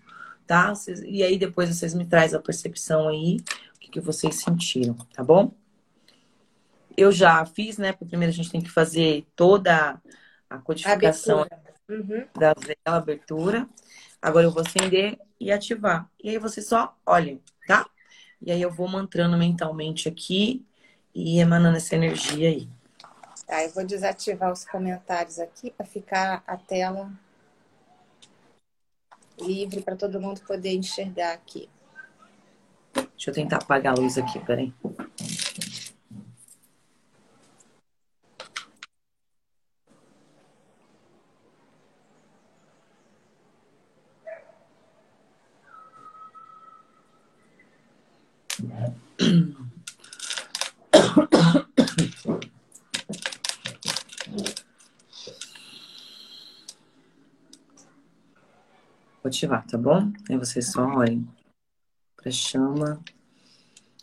tá? 0.48 0.74
E 1.06 1.24
aí 1.24 1.38
depois 1.38 1.70
vocês 1.70 1.94
me 1.94 2.06
trazem 2.06 2.38
a 2.38 2.42
percepção 2.42 3.08
aí 3.08 3.38
que 3.96 4.02
vocês 4.02 4.36
sentiram, 4.36 4.94
tá 5.14 5.24
bom? 5.24 5.54
Eu 6.98 7.14
já 7.14 7.46
fiz, 7.46 7.78
né? 7.78 7.94
Porque 7.94 8.08
primeiro 8.08 8.34
a 8.34 8.36
gente 8.36 8.52
tem 8.52 8.60
que 8.60 8.70
fazer 8.70 9.26
toda 9.38 10.02
a 10.50 10.58
codificação 10.58 11.48
uhum. 11.90 12.28
da 12.38 12.54
vela, 12.54 12.98
abertura. 12.98 13.66
Agora 14.22 14.48
eu 14.48 14.52
vou 14.52 14.62
acender 14.62 15.18
e 15.40 15.50
ativar. 15.50 16.10
E 16.22 16.30
aí 16.30 16.38
você 16.38 16.62
só 16.62 16.94
olhem, 17.06 17.42
tá? 17.66 17.86
E 18.42 18.52
aí 18.52 18.62
eu 18.62 18.70
vou 18.70 18.86
mantrando 18.90 19.38
mentalmente 19.38 20.10
aqui 20.10 20.66
e 21.14 21.40
emanando 21.40 21.78
essa 21.78 21.96
energia 21.96 22.50
aí. 22.50 22.68
Tá, 23.48 23.64
eu 23.64 23.70
vou 23.70 23.86
desativar 23.86 24.52
os 24.52 24.66
comentários 24.66 25.40
aqui 25.40 25.72
para 25.72 25.86
ficar 25.86 26.44
a 26.46 26.58
tela 26.58 27.10
livre 29.40 29.82
para 29.82 29.96
todo 29.96 30.20
mundo 30.20 30.42
poder 30.42 30.74
enxergar 30.74 31.34
aqui. 31.34 31.70
Deixa 32.94 33.30
eu 33.30 33.34
tentar 33.34 33.58
apagar 33.58 33.94
a 33.94 34.00
luz 34.00 34.18
aqui, 34.18 34.40
peraí. 34.40 34.74
Ativar, 59.36 59.66
tá 59.68 59.78
bom? 59.78 60.12
Aí 60.30 60.38
vocês 60.38 60.72
só 60.72 60.86
olhem 60.86 61.28
para 62.16 62.32
chama. 62.32 63.00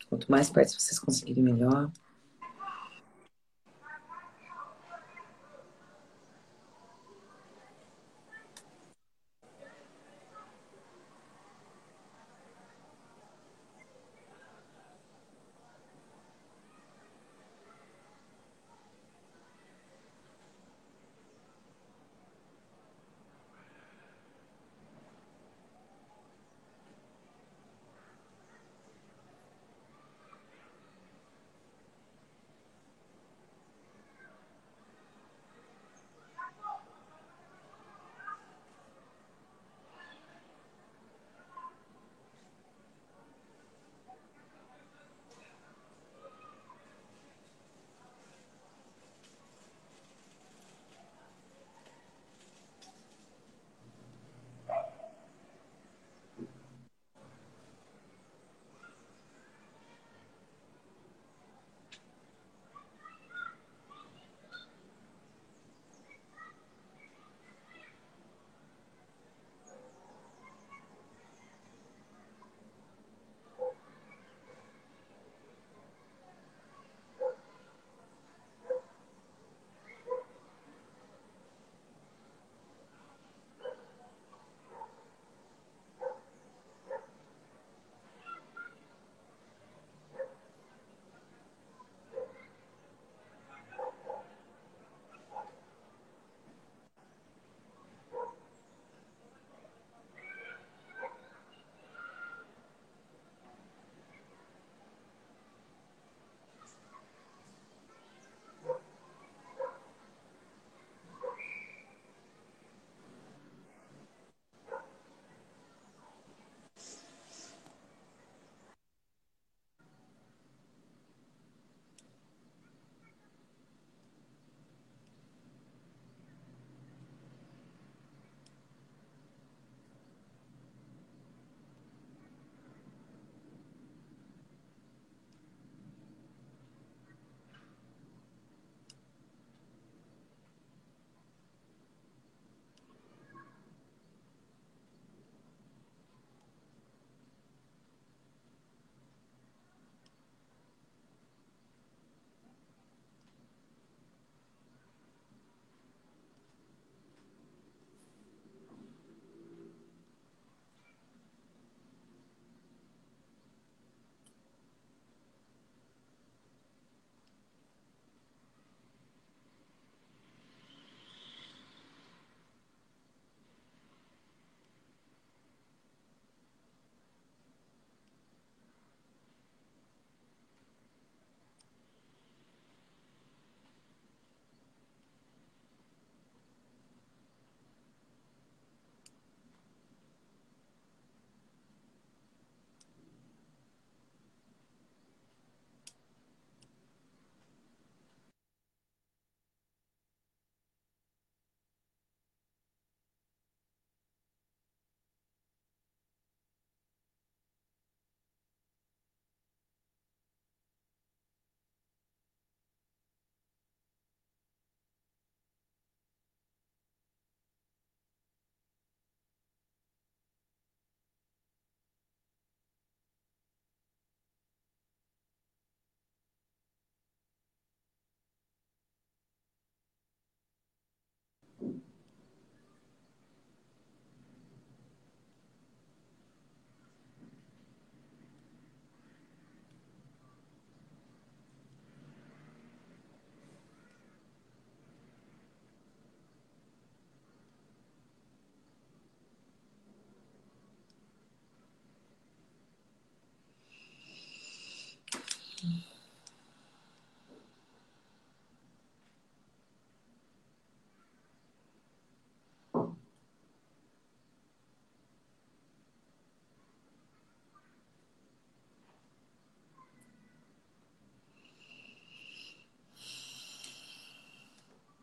Quanto 0.07 0.31
mais 0.31 0.49
perto 0.49 0.79
vocês 0.79 0.99
conseguirem, 0.99 1.43
melhor. 1.43 1.91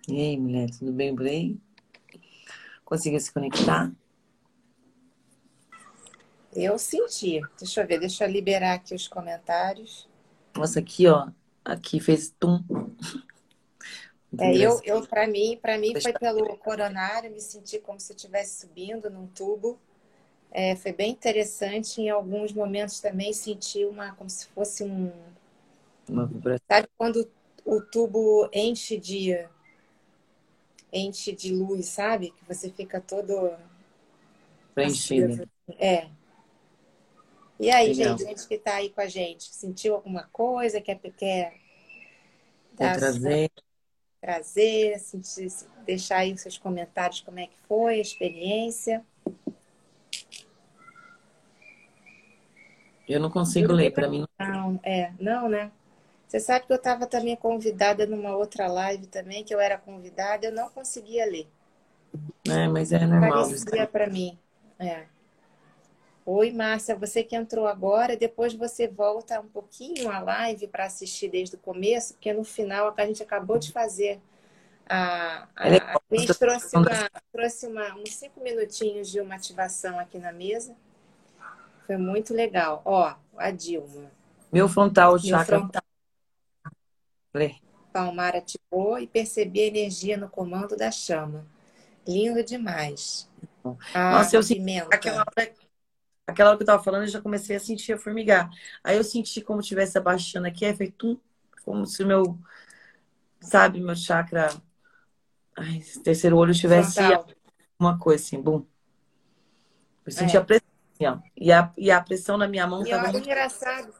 E 0.09 0.20
aí, 0.20 0.36
mulher, 0.36 0.70
tudo 0.70 0.92
bem 0.92 1.14
por 1.14 1.26
aí? 1.26 1.57
Conseguiu 2.84 3.20
se 3.20 3.32
conectar? 3.32 3.92
Eu 6.53 6.78
senti. 6.78 7.40
Deixa 7.59 7.82
eu 7.82 7.86
ver, 7.86 8.01
deixa 8.01 8.24
eu 8.24 8.30
liberar 8.30 8.74
aqui 8.74 8.94
os 8.94 9.07
comentários. 9.07 10.09
Nossa, 10.57 10.80
aqui, 10.80 11.07
ó. 11.07 11.28
Aqui 11.64 12.01
fez 12.01 12.34
tum. 12.38 12.64
É, 14.38 14.57
eu, 14.57 14.80
eu 14.84 15.07
para 15.07 15.26
mim, 15.26 15.59
para 15.61 15.76
mim 15.78 15.92
foi 16.01 16.12
pelo 16.12 16.57
coronário, 16.57 17.30
me 17.30 17.40
senti 17.40 17.78
como 17.78 18.01
se 18.01 18.12
eu 18.12 18.16
estivesse 18.16 18.61
subindo 18.61 19.11
num 19.11 19.26
tubo. 19.26 19.78
É, 20.51 20.74
foi 20.74 20.92
bem 20.92 21.11
interessante. 21.12 22.01
Em 22.01 22.11
alguns 22.11 22.53
momentos 22.53 23.01
também 23.01 23.32
senti 23.32 23.84
uma, 23.84 24.12
como 24.14 24.28
se 24.28 24.46
fosse 24.48 24.82
um. 24.82 25.12
Uma 26.09 26.26
vibração. 26.26 26.64
Sabe 26.68 26.88
quando 26.96 27.30
o 27.64 27.80
tubo 27.80 28.48
enche 28.53 28.96
de 28.96 29.46
enche 30.93 31.32
de 31.32 31.55
luz, 31.55 31.86
sabe? 31.86 32.30
Que 32.30 32.45
você 32.45 32.70
fica 32.70 33.01
todo 33.01 33.57
preenchido. 34.74 35.49
É. 35.78 36.09
E 37.59 37.70
aí, 37.70 37.93
Legal. 37.93 38.16
gente, 38.16 38.28
gente 38.28 38.49
que 38.49 38.55
está 38.55 38.76
aí 38.76 38.88
com 38.88 39.01
a 39.01 39.07
gente, 39.07 39.45
sentiu 39.45 39.95
alguma 39.95 40.24
coisa? 40.32 40.80
Quer, 40.80 40.99
quer 40.99 41.55
dar, 42.72 42.97
trazer? 42.97 43.51
Trazer, 44.20 44.99
sentir, 44.99 45.49
deixar 45.84 46.18
aí 46.18 46.32
os 46.32 46.41
seus 46.41 46.57
comentários 46.57 47.20
como 47.20 47.38
é 47.38 47.47
que 47.47 47.57
foi 47.68 47.95
a 47.95 48.03
experiência. 48.03 49.05
Eu 53.07 53.20
não 53.20 53.30
consigo 53.30 53.72
ler, 53.72 53.93
para 53.93 54.09
mim. 54.09 54.24
Não, 54.38 54.80
é, 54.82 55.12
não, 55.18 55.49
né? 55.49 55.72
Você 56.31 56.39
sabe 56.39 56.64
que 56.64 56.72
eu 56.72 56.76
estava 56.76 57.09
também 57.09 57.35
convidada 57.35 58.07
numa 58.07 58.37
outra 58.37 58.68
live 58.68 59.09
também, 59.09 59.43
que 59.43 59.53
eu 59.53 59.59
era 59.59 59.76
convidada, 59.76 60.47
eu 60.47 60.53
não 60.53 60.70
conseguia 60.70 61.26
ler. 61.26 61.49
É, 62.49 62.68
mas 62.68 62.93
é 62.93 63.05
normal. 63.05 63.49
Parecia 63.49 63.85
para 63.89 64.07
mim. 64.07 64.39
É. 64.78 65.07
Oi, 66.24 66.53
Márcia, 66.53 66.95
você 66.95 67.24
que 67.24 67.35
entrou 67.35 67.66
agora, 67.66 68.16
depois 68.16 68.55
você 68.55 68.87
volta 68.87 69.41
um 69.41 69.49
pouquinho 69.49 70.09
a 70.09 70.20
live 70.20 70.68
para 70.68 70.85
assistir 70.85 71.28
desde 71.28 71.57
o 71.57 71.59
começo, 71.59 72.14
porque 72.14 72.33
no 72.33 72.45
final 72.45 72.95
a 72.97 73.07
gente 73.07 73.24
acabou 73.24 73.59
de 73.59 73.72
fazer 73.72 74.20
a, 74.89 75.49
a, 75.57 75.95
a 75.95 76.01
Cris 76.09 76.39
trouxe, 76.39 76.76
uma, 76.76 77.11
trouxe 77.33 77.66
uma, 77.66 77.97
uns 77.97 78.14
cinco 78.14 78.41
minutinhos 78.41 79.11
de 79.11 79.20
uma 79.20 79.35
ativação 79.35 79.99
aqui 79.99 80.16
na 80.16 80.31
mesa. 80.31 80.76
Foi 81.89 81.97
muito 81.97 82.33
legal. 82.33 82.83
Ó, 82.85 83.14
a 83.37 83.51
Dilma. 83.51 84.12
Meu 84.53 84.68
frontal, 84.68 85.12
Meu 85.12 85.20
chakra. 85.20 85.80
Lê. 87.35 87.55
Palmar 87.93 88.37
ativou 88.37 88.99
e 88.99 89.07
percebi 89.07 89.61
a 89.61 89.66
energia 89.66 90.16
no 90.16 90.28
comando 90.28 90.76
da 90.76 90.91
chama. 90.91 91.47
Lindo 92.07 92.43
demais. 92.43 93.28
Ah, 93.95 94.12
Nossa, 94.12 94.37
eu 94.37 94.43
senti 94.43 94.78
aquela 94.91 95.20
hora, 95.20 95.53
aquela 96.26 96.51
hora 96.51 96.57
que 96.57 96.62
eu 96.62 96.66
tava 96.66 96.83
falando, 96.83 97.03
eu 97.03 97.09
já 97.09 97.20
comecei 97.20 97.57
a 97.57 97.61
sentir 97.61 97.93
a 97.93 97.99
formigar. 97.99 98.51
Aí 98.83 98.97
eu 98.97 99.05
senti 99.05 99.41
como 99.41 99.61
estivesse 99.61 99.99
abaixando 99.99 100.47
aqui, 100.47 100.64
aí 100.64 100.76
foi 100.76 100.91
tum, 100.91 101.18
como 101.64 101.87
se 101.87 102.03
o 102.03 102.07
meu, 102.07 102.39
sabe, 103.41 103.81
meu 103.81 103.95
chakra, 103.95 104.49
ai, 105.57 105.83
terceiro 106.03 106.37
olho 106.37 106.55
tivesse 106.55 107.01
uma 107.78 107.99
coisa 107.99 108.24
assim, 108.24 108.41
bum. 108.41 108.64
Eu 110.07 110.12
senti 110.12 110.37
é. 110.37 110.41
a 110.41 110.45
pressão, 110.45 110.68
assim, 110.95 111.07
ó. 111.07 111.18
E 111.37 111.53
a, 111.53 111.72
e 111.76 111.91
a 111.91 112.01
pressão 112.01 112.39
na 112.39 112.49
minha 112.49 112.66
mão 112.66 112.83
estava 112.83 113.12
muito... 113.12 113.26
engraçado 113.26 113.99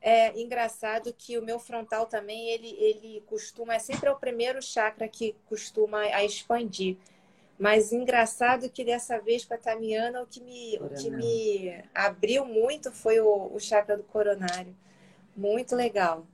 é 0.00 0.38
engraçado 0.38 1.12
que 1.16 1.38
o 1.38 1.42
meu 1.42 1.58
frontal 1.58 2.06
também, 2.06 2.50
ele, 2.50 2.76
ele 2.78 3.22
costuma, 3.26 3.74
é 3.74 3.78
sempre 3.78 4.08
o 4.08 4.16
primeiro 4.16 4.62
chakra 4.62 5.08
que 5.08 5.34
costuma 5.48 6.00
a 6.00 6.24
expandir. 6.24 6.96
Mas 7.58 7.92
engraçado 7.92 8.68
que 8.68 8.84
dessa 8.84 9.18
vez 9.18 9.44
para 9.44 9.56
a 9.56 9.60
Tamiana, 9.60 10.22
o 10.22 10.26
que 10.26 10.40
me, 10.40 10.78
o 10.78 10.88
que 10.90 11.10
me 11.10 11.82
abriu 11.94 12.44
muito 12.44 12.92
foi 12.92 13.18
o, 13.18 13.50
o 13.52 13.58
chakra 13.58 13.96
do 13.96 14.04
coronário. 14.04 14.76
Muito 15.34 15.74
legal. 15.74 16.26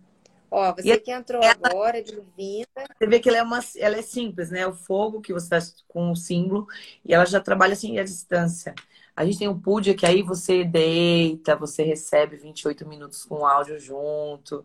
Ó, 0.51 0.75
você 0.75 0.93
e 0.93 1.01
que 1.01 1.11
entrou 1.11 1.43
ela, 1.43 1.57
agora, 1.63 2.03
bem-vinda. 2.37 2.67
Você 2.99 3.07
vê 3.07 3.21
que 3.21 3.29
ela 3.29 3.39
é, 3.39 3.43
uma, 3.43 3.61
ela 3.79 3.97
é 3.97 4.03
simples, 4.03 4.51
né? 4.51 4.67
O 4.67 4.75
fogo 4.75 5.23
que 5.23 5.33
você 5.33 5.57
está 5.57 5.75
com 5.89 6.11
o 6.11 6.17
símbolo, 6.17 6.67
e 7.03 7.15
ela 7.15 7.25
já 7.25 7.41
trabalha 7.41 7.73
assim 7.73 7.99
à 7.99 8.05
distância. 8.05 8.75
A 9.15 9.25
gente 9.25 9.39
tem 9.39 9.49
um 9.49 9.59
Pudia 9.59 9.95
que 9.95 10.07
aí 10.07 10.23
você 10.23 10.65
deita, 10.65 11.55
você 11.55 11.83
recebe 11.83 12.37
28 12.37 12.89
minutos 12.89 13.25
com 13.25 13.47
áudio 13.47 13.79
junto. 13.79 14.65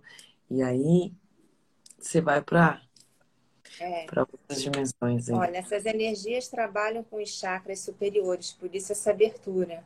E 0.49 0.61
aí 0.61 1.13
você 1.99 2.21
vai 2.21 2.41
para 2.41 2.81
é. 3.79 4.05
para 4.05 4.21
outras 4.21 4.61
dimensões. 4.61 5.29
Aí. 5.29 5.35
Olha, 5.35 5.57
essas 5.57 5.85
energias 5.85 6.47
trabalham 6.47 7.03
com 7.03 7.21
os 7.21 7.29
chakras 7.29 7.79
superiores, 7.79 8.53
por 8.53 8.73
isso 8.73 8.91
essa 8.91 9.11
abertura. 9.11 9.83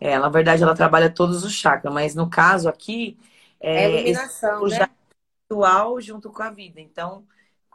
É, 0.00 0.18
na 0.18 0.28
verdade 0.28 0.62
ela 0.62 0.74
trabalha 0.74 1.10
todos 1.10 1.44
os 1.44 1.52
chakras, 1.52 1.92
mas 1.92 2.14
no 2.14 2.28
caso 2.28 2.68
aqui 2.68 3.18
é, 3.60 3.84
é 3.84 3.90
iluminação, 3.90 4.66
né? 4.66 4.88
Atual 5.46 6.00
junto 6.00 6.30
com 6.30 6.42
a 6.42 6.50
vida. 6.50 6.80
Então, 6.80 7.26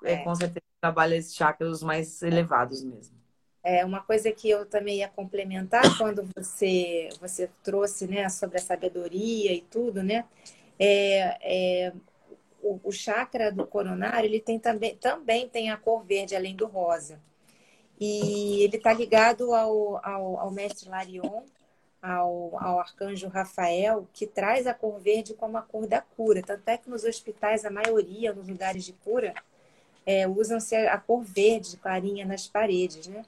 é. 0.03 0.13
é. 0.13 0.23
com 0.23 0.33
certeza 0.33 0.63
trabalha 0.81 1.15
esses 1.15 1.35
chakras 1.35 1.81
mais 1.83 2.21
elevados 2.21 2.83
mesmo. 2.83 3.15
É 3.65 3.83
uma 3.83 4.01
coisa 4.01 4.31
que 4.31 4.49
eu 4.49 4.65
também 4.65 4.97
ia 4.99 5.09
complementar 5.09 5.97
quando 5.97 6.23
você 6.35 7.09
você 7.19 7.49
trouxe, 7.63 8.07
né, 8.07 8.29
sobre 8.29 8.57
a 8.59 8.61
sabedoria 8.61 9.51
e 9.53 9.61
tudo, 9.61 10.03
né? 10.03 10.25
É, 10.79 11.87
é 11.87 11.93
o, 12.61 12.79
o, 12.83 12.91
chakra 12.91 13.51
do 13.51 13.65
coronário 13.67 14.27
ele 14.27 14.39
tem 14.39 14.59
também 14.59 14.95
também 14.97 15.49
tem 15.49 15.69
a 15.71 15.77
cor 15.77 16.03
verde 16.03 16.35
além 16.35 16.55
do 16.55 16.65
rosa 16.67 17.19
e 17.99 18.63
ele 18.63 18.77
está 18.77 18.93
ligado 18.93 19.53
ao, 19.53 20.05
ao, 20.05 20.39
ao, 20.39 20.51
mestre 20.51 20.89
Larion, 20.89 21.43
ao, 22.01 22.57
ao 22.61 22.79
arcanjo 22.79 23.27
Rafael, 23.27 24.07
que 24.13 24.27
traz 24.27 24.67
a 24.67 24.73
cor 24.73 24.99
verde 24.99 25.33
como 25.33 25.57
a 25.57 25.61
cor 25.61 25.87
da 25.87 26.01
cura. 26.01 26.41
Tanto 26.41 26.67
é 26.67 26.77
que 26.77 26.89
nos 26.89 27.03
hospitais, 27.03 27.63
a 27.63 27.71
maioria, 27.71 28.33
nos 28.33 28.47
lugares 28.47 28.83
de 28.83 28.93
cura, 28.93 29.33
é, 30.05 30.27
usam-se 30.27 30.75
a 30.75 30.97
cor 30.97 31.23
verde 31.23 31.77
clarinha 31.77 32.25
nas 32.25 32.47
paredes, 32.47 33.07
né? 33.07 33.23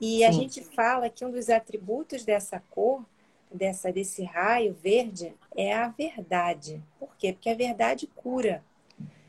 E 0.00 0.18
Sim. 0.18 0.24
a 0.24 0.32
gente 0.32 0.62
fala 0.62 1.10
que 1.10 1.24
um 1.24 1.30
dos 1.30 1.50
atributos 1.50 2.24
dessa 2.24 2.62
cor, 2.70 3.04
dessa 3.52 3.92
desse 3.92 4.24
raio 4.24 4.74
verde, 4.82 5.34
é 5.56 5.74
a 5.74 5.88
verdade. 5.88 6.82
Por 6.98 7.14
quê? 7.18 7.32
Porque 7.32 7.50
a 7.50 7.54
verdade 7.54 8.06
cura. 8.16 8.64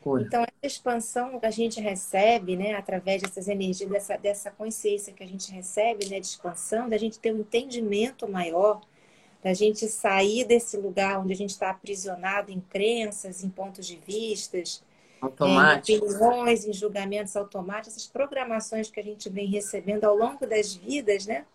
cura. 0.00 0.22
Então, 0.22 0.42
essa 0.42 0.74
expansão 0.74 1.38
que 1.38 1.44
a 1.46 1.50
gente 1.50 1.80
recebe, 1.80 2.56
né, 2.56 2.74
através 2.74 3.20
dessas 3.20 3.48
energias, 3.48 3.90
dessa, 3.90 4.16
dessa 4.16 4.50
consciência 4.50 5.12
que 5.12 5.22
a 5.22 5.26
gente 5.26 5.52
recebe, 5.52 6.08
né, 6.08 6.18
de 6.18 6.26
expansão, 6.26 6.88
da 6.88 6.96
gente 6.96 7.18
ter 7.18 7.34
um 7.34 7.40
entendimento 7.40 8.26
maior, 8.26 8.80
da 9.42 9.52
gente 9.52 9.88
sair 9.88 10.44
desse 10.44 10.76
lugar 10.76 11.18
onde 11.18 11.32
a 11.32 11.36
gente 11.36 11.50
está 11.50 11.68
aprisionado 11.70 12.50
em 12.50 12.60
crenças, 12.60 13.42
em 13.42 13.50
pontos 13.50 13.86
de 13.86 13.96
vistas, 13.96 14.82
Automático. 15.22 16.04
em 16.04 16.10
opiniões, 16.10 16.66
em 16.66 16.72
julgamentos 16.72 17.36
automáticos, 17.36 17.96
essas 17.96 18.06
programações 18.06 18.90
que 18.90 18.98
a 18.98 19.04
gente 19.04 19.30
vem 19.30 19.46
recebendo 19.46 20.04
ao 20.04 20.16
longo 20.16 20.46
das 20.46 20.74
vidas, 20.74 21.26
né? 21.26 21.46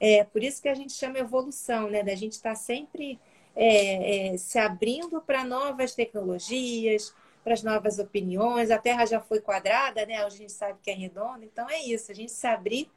É 0.00 0.24
por 0.24 0.42
isso 0.42 0.60
que 0.62 0.68
a 0.68 0.74
gente 0.74 0.92
chama 0.92 1.18
evolução, 1.18 1.90
né? 1.90 2.02
Da 2.02 2.14
gente 2.14 2.32
estar 2.32 2.50
tá 2.50 2.56
sempre 2.56 3.18
é, 3.54 4.32
é, 4.32 4.36
se 4.36 4.58
abrindo 4.58 5.20
para 5.20 5.44
novas 5.44 5.94
tecnologias, 5.94 7.14
para 7.44 7.54
as 7.54 7.62
novas 7.62 7.98
opiniões. 7.98 8.70
A 8.70 8.78
Terra 8.78 9.04
já 9.06 9.20
foi 9.20 9.40
quadrada, 9.40 10.04
né? 10.06 10.24
Hoje 10.24 10.36
a 10.36 10.38
gente 10.38 10.52
sabe 10.52 10.78
que 10.82 10.90
é 10.90 10.94
redonda. 10.94 11.44
Então 11.44 11.68
é 11.68 11.82
isso, 11.82 12.10
a 12.10 12.14
gente 12.14 12.32
se 12.32 12.46
abrir 12.46 12.90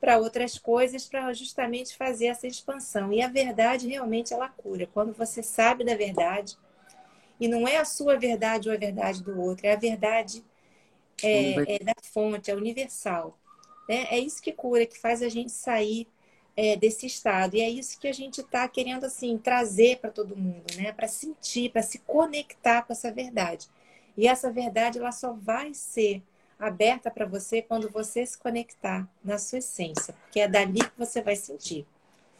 para 0.00 0.18
outras 0.18 0.58
coisas 0.58 1.06
para 1.06 1.32
justamente 1.32 1.96
fazer 1.96 2.26
essa 2.26 2.46
expansão. 2.46 3.12
E 3.12 3.20
a 3.20 3.28
verdade 3.28 3.88
realmente 3.88 4.32
ela 4.32 4.48
cura. 4.48 4.88
Quando 4.92 5.12
você 5.12 5.42
sabe 5.42 5.84
da 5.84 5.96
verdade, 5.96 6.56
e 7.40 7.46
não 7.46 7.66
é 7.66 7.76
a 7.76 7.84
sua 7.84 8.18
verdade 8.18 8.68
ou 8.68 8.74
a 8.74 8.78
verdade 8.78 9.22
do 9.22 9.40
outro, 9.40 9.66
é 9.66 9.72
a 9.72 9.76
verdade 9.76 10.44
é, 11.22 11.76
é 11.76 11.78
da 11.78 11.94
fonte, 12.02 12.50
é 12.50 12.54
universal. 12.54 13.38
Né? 13.88 14.06
É 14.10 14.18
isso 14.18 14.42
que 14.42 14.52
cura, 14.52 14.86
que 14.86 14.98
faz 14.98 15.22
a 15.22 15.28
gente 15.28 15.52
sair 15.52 16.06
é, 16.56 16.76
desse 16.76 17.06
estado. 17.06 17.56
E 17.56 17.60
é 17.60 17.68
isso 17.68 17.98
que 17.98 18.08
a 18.08 18.12
gente 18.12 18.40
está 18.40 18.66
querendo 18.68 19.04
assim 19.04 19.38
trazer 19.38 19.98
para 19.98 20.10
todo 20.10 20.36
mundo, 20.36 20.64
né? 20.76 20.92
Para 20.92 21.08
sentir, 21.08 21.70
para 21.70 21.82
se 21.82 21.98
conectar 22.00 22.82
com 22.82 22.92
essa 22.92 23.12
verdade. 23.12 23.68
E 24.16 24.26
essa 24.26 24.50
verdade 24.50 24.98
ela 24.98 25.12
só 25.12 25.32
vai 25.32 25.72
ser 25.72 26.22
aberta 26.58 27.10
para 27.10 27.24
você 27.24 27.62
quando 27.62 27.88
você 27.88 28.26
se 28.26 28.36
conectar 28.36 29.08
na 29.22 29.38
sua 29.38 29.58
essência, 29.58 30.12
porque 30.22 30.40
é 30.40 30.48
dali 30.48 30.80
que 30.80 30.98
você 30.98 31.22
vai 31.22 31.36
sentir. 31.36 31.86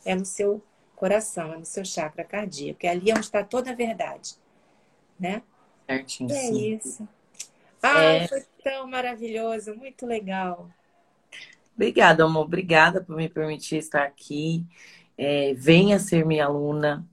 É 0.05 0.15
no 0.15 0.27
seu 0.27 0.61
coração, 0.97 1.53
é 1.55 1.59
no 1.59 1.65
seu 1.65 1.85
chakra 1.85 2.25
cardíaco, 2.25 2.85
é 2.85 2.89
ali 2.89 3.13
onde 3.13 3.21
está 3.21 3.45
toda 3.45 3.71
a 3.71 3.75
verdade 3.75 4.37
né? 5.19 5.43
Certinho. 5.87 6.31
É 6.31 6.35
sim. 6.35 6.75
isso. 6.75 7.09
Ah, 7.83 8.03
é... 8.03 8.29
foi 8.29 8.45
tão 8.63 8.87
maravilhoso, 8.87 9.75
muito 9.75 10.07
legal. 10.07 10.69
Obrigada, 11.75 12.25
amor. 12.25 12.45
Obrigada 12.45 13.03
por 13.03 13.17
me 13.17 13.29
permitir 13.29 13.77
estar 13.77 14.03
aqui. 14.03 14.67
É, 15.17 15.55
venha 15.55 15.99
ser 15.99 16.27
minha 16.27 16.47
aluna. 16.47 17.07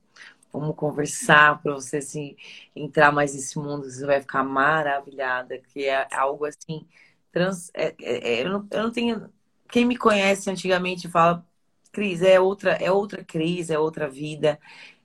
Vamos 0.52 0.76
conversar 0.76 1.62
para 1.62 1.74
você 1.74 1.98
assim, 1.98 2.36
entrar 2.76 3.12
mais 3.12 3.34
nesse 3.36 3.60
mundo, 3.60 3.84
você 3.92 4.06
vai 4.06 4.22
ficar 4.22 4.44
maravilhada, 4.44 5.58
que 5.58 5.86
é 5.86 6.08
algo 6.12 6.46
assim. 6.46 6.88
Trans, 7.32 7.70
é, 7.74 7.94
é, 8.02 8.34
é 8.34 8.44
eu, 8.44 8.50
não, 8.50 8.68
eu 8.72 8.84
não 8.84 8.92
tenho. 8.92 9.30
Quem 9.70 9.86
me 9.86 9.98
conhece 9.98 10.50
antigamente 10.50 11.10
fala, 11.10 11.46
Cris, 11.92 12.22
é 12.22 12.40
outra, 12.40 12.72
é 12.72 12.92
outra 12.92 13.24
crise, 13.24 13.74
é 13.74 13.80
outra 13.80 14.10
vida. 14.10 14.60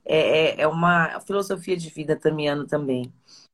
É, 0.05 0.61
é, 0.61 0.61
é 0.63 0.67
uma 0.67 1.21
filosofia 1.21 1.77
de 1.77 1.91
vida 1.91 2.17
tamiano 2.17 2.67
também. 2.67 3.13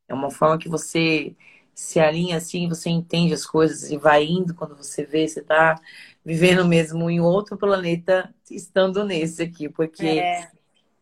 É 0.08 0.14
uma 0.14 0.30
forma 0.30 0.58
que 0.58 0.68
você 0.68 1.34
se 1.74 2.00
alinha 2.00 2.38
assim, 2.38 2.68
você 2.68 2.88
entende 2.88 3.34
as 3.34 3.44
coisas 3.44 3.90
e 3.90 3.98
vai 3.98 4.24
indo 4.24 4.54
quando 4.54 4.74
você 4.74 5.04
vê, 5.04 5.28
você 5.28 5.40
está 5.40 5.78
vivendo 6.24 6.64
mesmo 6.64 7.10
em 7.10 7.20
outro 7.20 7.56
planeta, 7.56 8.34
estando 8.50 9.04
nesse 9.04 9.42
aqui, 9.42 9.68
porque 9.68 10.06
é. 10.06 10.48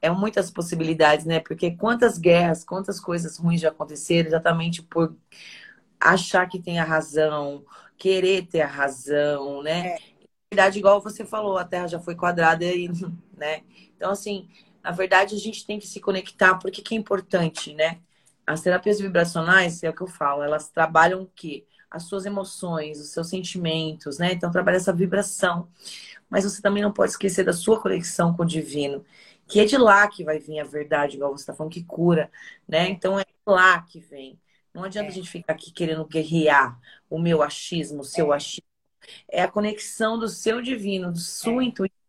é. 0.02 0.10
muitas 0.10 0.50
possibilidades, 0.50 1.24
né? 1.24 1.38
Porque 1.38 1.70
quantas 1.70 2.18
guerras, 2.18 2.64
quantas 2.64 2.98
coisas 2.98 3.38
ruins 3.38 3.60
já 3.60 3.68
aconteceram 3.68 4.28
exatamente 4.28 4.82
por 4.82 5.16
achar 6.00 6.46
que 6.48 6.60
tem 6.60 6.80
a 6.80 6.84
razão, 6.84 7.64
querer 7.96 8.46
ter 8.46 8.62
a 8.62 8.66
razão, 8.66 9.62
né? 9.62 9.86
É. 9.86 9.98
Na 10.52 10.56
verdade, 10.56 10.78
igual 10.78 11.00
você 11.00 11.24
falou, 11.24 11.56
a 11.56 11.64
Terra 11.64 11.86
já 11.86 12.00
foi 12.00 12.16
quadrada 12.16 12.64
e, 12.64 12.88
né? 13.36 13.62
Então, 13.96 14.10
assim, 14.10 14.48
na 14.84 14.90
verdade, 14.90 15.34
a 15.34 15.38
gente 15.38 15.66
tem 15.66 15.78
que 15.78 15.86
se 15.86 15.98
conectar 15.98 16.56
porque 16.56 16.82
que 16.82 16.94
é 16.94 16.98
importante, 16.98 17.72
né? 17.74 18.00
As 18.46 18.60
terapias 18.60 19.00
vibracionais, 19.00 19.82
é 19.82 19.88
o 19.88 19.94
que 19.94 20.02
eu 20.02 20.06
falo, 20.06 20.42
elas 20.42 20.68
trabalham 20.68 21.22
o 21.22 21.30
quê? 21.34 21.66
As 21.90 22.02
suas 22.04 22.26
emoções, 22.26 23.00
os 23.00 23.10
seus 23.10 23.30
sentimentos, 23.30 24.18
né? 24.18 24.32
Então, 24.34 24.50
trabalha 24.50 24.76
essa 24.76 24.92
vibração. 24.92 25.68
Mas 26.28 26.44
você 26.44 26.60
também 26.60 26.82
não 26.82 26.92
pode 26.92 27.12
esquecer 27.12 27.44
da 27.44 27.54
sua 27.54 27.80
conexão 27.80 28.34
com 28.36 28.42
o 28.42 28.46
divino, 28.46 29.02
que 29.46 29.58
é 29.58 29.64
de 29.64 29.78
lá 29.78 30.06
que 30.06 30.22
vai 30.22 30.38
vir 30.38 30.60
a 30.60 30.64
verdade, 30.64 31.16
igual 31.16 31.30
você 31.32 31.42
está 31.44 31.54
falando, 31.54 31.72
que 31.72 31.84
cura, 31.84 32.30
né? 32.68 32.88
Então, 32.90 33.18
é 33.18 33.24
lá 33.46 33.80
que 33.82 34.00
vem. 34.00 34.38
Não 34.74 34.84
adianta 34.84 35.08
é. 35.08 35.12
a 35.12 35.14
gente 35.14 35.30
ficar 35.30 35.54
aqui 35.54 35.72
querendo 35.72 36.04
guerrear 36.04 36.78
o 37.08 37.18
meu 37.18 37.42
achismo, 37.42 38.00
o 38.00 38.04
seu 38.04 38.34
é. 38.34 38.36
achismo. 38.36 38.68
É 39.30 39.42
a 39.42 39.50
conexão 39.50 40.18
do 40.18 40.28
seu 40.28 40.60
divino, 40.60 41.10
da 41.12 41.20
sua 41.20 41.62
é. 41.62 41.66
intuição, 41.66 42.03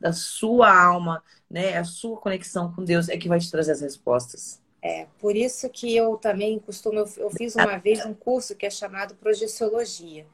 da 0.00 0.12
sua 0.12 0.72
alma, 0.72 1.22
né? 1.50 1.76
A 1.76 1.84
sua 1.84 2.16
conexão 2.16 2.72
com 2.72 2.84
Deus 2.84 3.08
é 3.08 3.16
que 3.16 3.28
vai 3.28 3.38
te 3.38 3.50
trazer 3.50 3.72
as 3.72 3.80
respostas. 3.80 4.60
É, 4.82 5.06
por 5.18 5.34
isso 5.34 5.68
que 5.68 5.94
eu 5.96 6.16
também 6.16 6.58
costumo, 6.58 6.98
eu, 6.98 7.08
eu 7.16 7.30
fiz 7.30 7.56
uma 7.56 7.76
vez 7.76 8.04
um 8.04 8.14
curso 8.14 8.54
que 8.54 8.66
é 8.66 8.70
chamado 8.70 9.14
Projeciologia. 9.16 10.26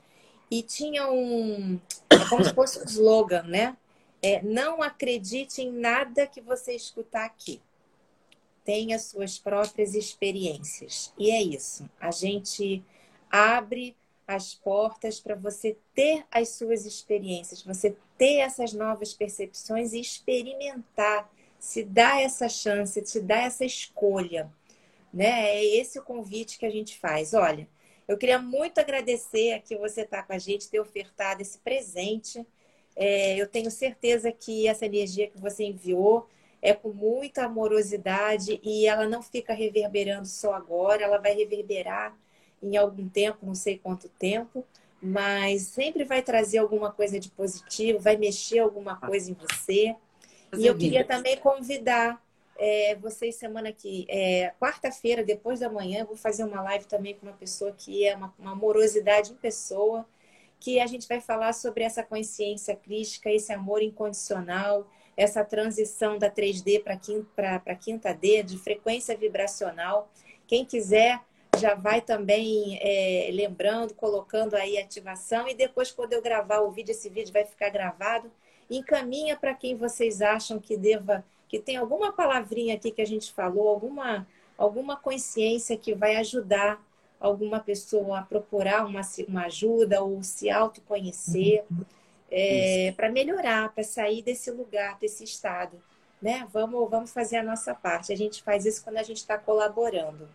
E 0.50 0.62
tinha 0.62 1.10
um, 1.10 1.80
é 2.10 2.28
como 2.28 2.44
se 2.44 2.52
fosse 2.52 2.78
um 2.78 2.84
slogan, 2.84 3.44
né? 3.44 3.76
É, 4.22 4.42
não 4.42 4.82
acredite 4.82 5.62
em 5.62 5.72
nada 5.72 6.26
que 6.26 6.40
você 6.40 6.74
escutar 6.74 7.24
aqui. 7.24 7.60
Tenha 8.64 8.98
suas 8.98 9.38
próprias 9.38 9.94
experiências. 9.94 11.12
E 11.18 11.30
é 11.30 11.42
isso. 11.42 11.88
A 11.98 12.10
gente 12.10 12.84
abre 13.30 13.96
as 14.26 14.54
portas 14.54 15.20
para 15.20 15.34
você 15.34 15.76
ter 15.94 16.24
as 16.30 16.50
suas 16.50 16.86
experiências, 16.86 17.62
você 17.62 17.96
ter 18.16 18.38
essas 18.38 18.72
novas 18.72 19.12
percepções 19.12 19.92
e 19.92 20.00
experimentar 20.00 21.30
se 21.58 21.84
dá 21.84 22.20
essa 22.20 22.48
chance, 22.48 23.00
te 23.02 23.20
dá 23.20 23.42
essa 23.42 23.64
escolha, 23.64 24.50
né? 25.12 25.50
É 25.50 25.64
esse 25.64 25.98
o 25.98 26.02
convite 26.02 26.58
que 26.58 26.66
a 26.66 26.70
gente 26.70 26.98
faz. 26.98 27.34
Olha, 27.34 27.68
eu 28.08 28.18
queria 28.18 28.38
muito 28.38 28.78
agradecer 28.78 29.52
aqui 29.52 29.76
você 29.76 30.02
estar 30.02 30.18
tá 30.18 30.22
com 30.24 30.32
a 30.32 30.38
gente, 30.38 30.68
ter 30.68 30.80
ofertado 30.80 31.40
esse 31.40 31.58
presente. 31.58 32.44
É, 32.96 33.36
eu 33.36 33.46
tenho 33.46 33.70
certeza 33.70 34.32
que 34.32 34.66
essa 34.66 34.86
energia 34.86 35.28
que 35.28 35.38
você 35.38 35.64
enviou 35.64 36.28
é 36.60 36.72
com 36.72 36.90
muita 36.90 37.44
amorosidade 37.44 38.60
e 38.62 38.86
ela 38.86 39.08
não 39.08 39.22
fica 39.22 39.52
reverberando 39.52 40.26
só 40.26 40.54
agora, 40.54 41.02
ela 41.02 41.18
vai 41.18 41.34
reverberar 41.34 42.16
em 42.62 42.76
algum 42.76 43.08
tempo, 43.08 43.44
não 43.44 43.54
sei 43.54 43.78
quanto 43.78 44.08
tempo, 44.08 44.64
mas 45.02 45.62
sempre 45.62 46.04
vai 46.04 46.22
trazer 46.22 46.58
alguma 46.58 46.92
coisa 46.92 47.18
de 47.18 47.28
positivo, 47.30 47.98
vai 47.98 48.16
mexer 48.16 48.60
alguma 48.60 48.96
coisa 48.96 49.30
em 49.30 49.34
você. 49.34 49.96
E 50.56 50.66
eu 50.66 50.76
queria 50.76 51.04
também 51.04 51.36
convidar 51.38 52.22
é, 52.58 52.94
vocês 52.96 53.34
semana 53.34 53.72
que 53.72 54.06
é, 54.08 54.52
quarta-feira, 54.60 55.24
depois 55.24 55.60
da 55.60 55.68
manhã, 55.68 56.00
eu 56.00 56.06
vou 56.06 56.16
fazer 56.16 56.44
uma 56.44 56.62
live 56.62 56.84
também 56.84 57.14
com 57.14 57.26
uma 57.26 57.32
pessoa 57.32 57.72
que 57.72 58.06
é 58.06 58.14
uma, 58.14 58.32
uma 58.38 58.52
amorosidade 58.52 59.32
em 59.32 59.36
pessoa, 59.36 60.06
que 60.60 60.78
a 60.78 60.86
gente 60.86 61.08
vai 61.08 61.20
falar 61.20 61.52
sobre 61.54 61.82
essa 61.82 62.04
consciência 62.04 62.76
crítica, 62.76 63.28
esse 63.28 63.52
amor 63.52 63.82
incondicional, 63.82 64.86
essa 65.16 65.44
transição 65.44 66.18
da 66.18 66.30
3D 66.30 66.82
para 66.82 66.96
quinta, 66.96 67.76
quinta 67.80 68.14
D, 68.14 68.44
de 68.44 68.56
frequência 68.58 69.16
vibracional. 69.16 70.08
Quem 70.46 70.64
quiser 70.64 71.20
já 71.62 71.74
vai 71.74 72.00
também 72.00 72.78
é, 72.82 73.30
lembrando, 73.32 73.94
colocando 73.94 74.54
aí 74.54 74.76
ativação 74.76 75.48
e 75.48 75.54
depois 75.54 75.90
quando 75.90 76.12
eu 76.12 76.20
gravar 76.20 76.60
o 76.60 76.70
vídeo, 76.70 76.92
esse 76.92 77.08
vídeo 77.08 77.32
vai 77.32 77.44
ficar 77.44 77.70
gravado 77.70 78.30
encaminha 78.70 79.36
para 79.36 79.54
quem 79.54 79.76
vocês 79.76 80.22
acham 80.22 80.58
que 80.58 80.76
deva, 80.76 81.24
que 81.48 81.58
tem 81.58 81.76
alguma 81.76 82.12
palavrinha 82.12 82.74
aqui 82.74 82.90
que 82.90 83.02
a 83.02 83.06
gente 83.06 83.32
falou, 83.32 83.68
alguma, 83.68 84.26
alguma 84.56 84.96
consciência 84.96 85.76
que 85.76 85.94
vai 85.94 86.16
ajudar 86.16 86.82
alguma 87.20 87.60
pessoa 87.60 88.18
a 88.18 88.22
procurar 88.22 88.84
uma, 88.84 89.02
uma 89.28 89.44
ajuda 89.46 90.02
ou 90.02 90.22
se 90.22 90.50
autoconhecer 90.50 91.64
uhum. 91.70 91.84
é, 92.30 92.92
para 92.96 93.10
melhorar, 93.10 93.72
para 93.72 93.84
sair 93.84 94.22
desse 94.22 94.50
lugar, 94.50 94.98
desse 94.98 95.22
estado. 95.22 95.80
Né? 96.20 96.46
Vamos, 96.52 96.90
vamos 96.90 97.12
fazer 97.12 97.36
a 97.36 97.42
nossa 97.42 97.74
parte. 97.74 98.12
A 98.12 98.16
gente 98.16 98.42
faz 98.42 98.66
isso 98.66 98.82
quando 98.82 98.96
a 98.96 99.02
gente 99.02 99.18
está 99.18 99.38
colaborando. 99.38 100.28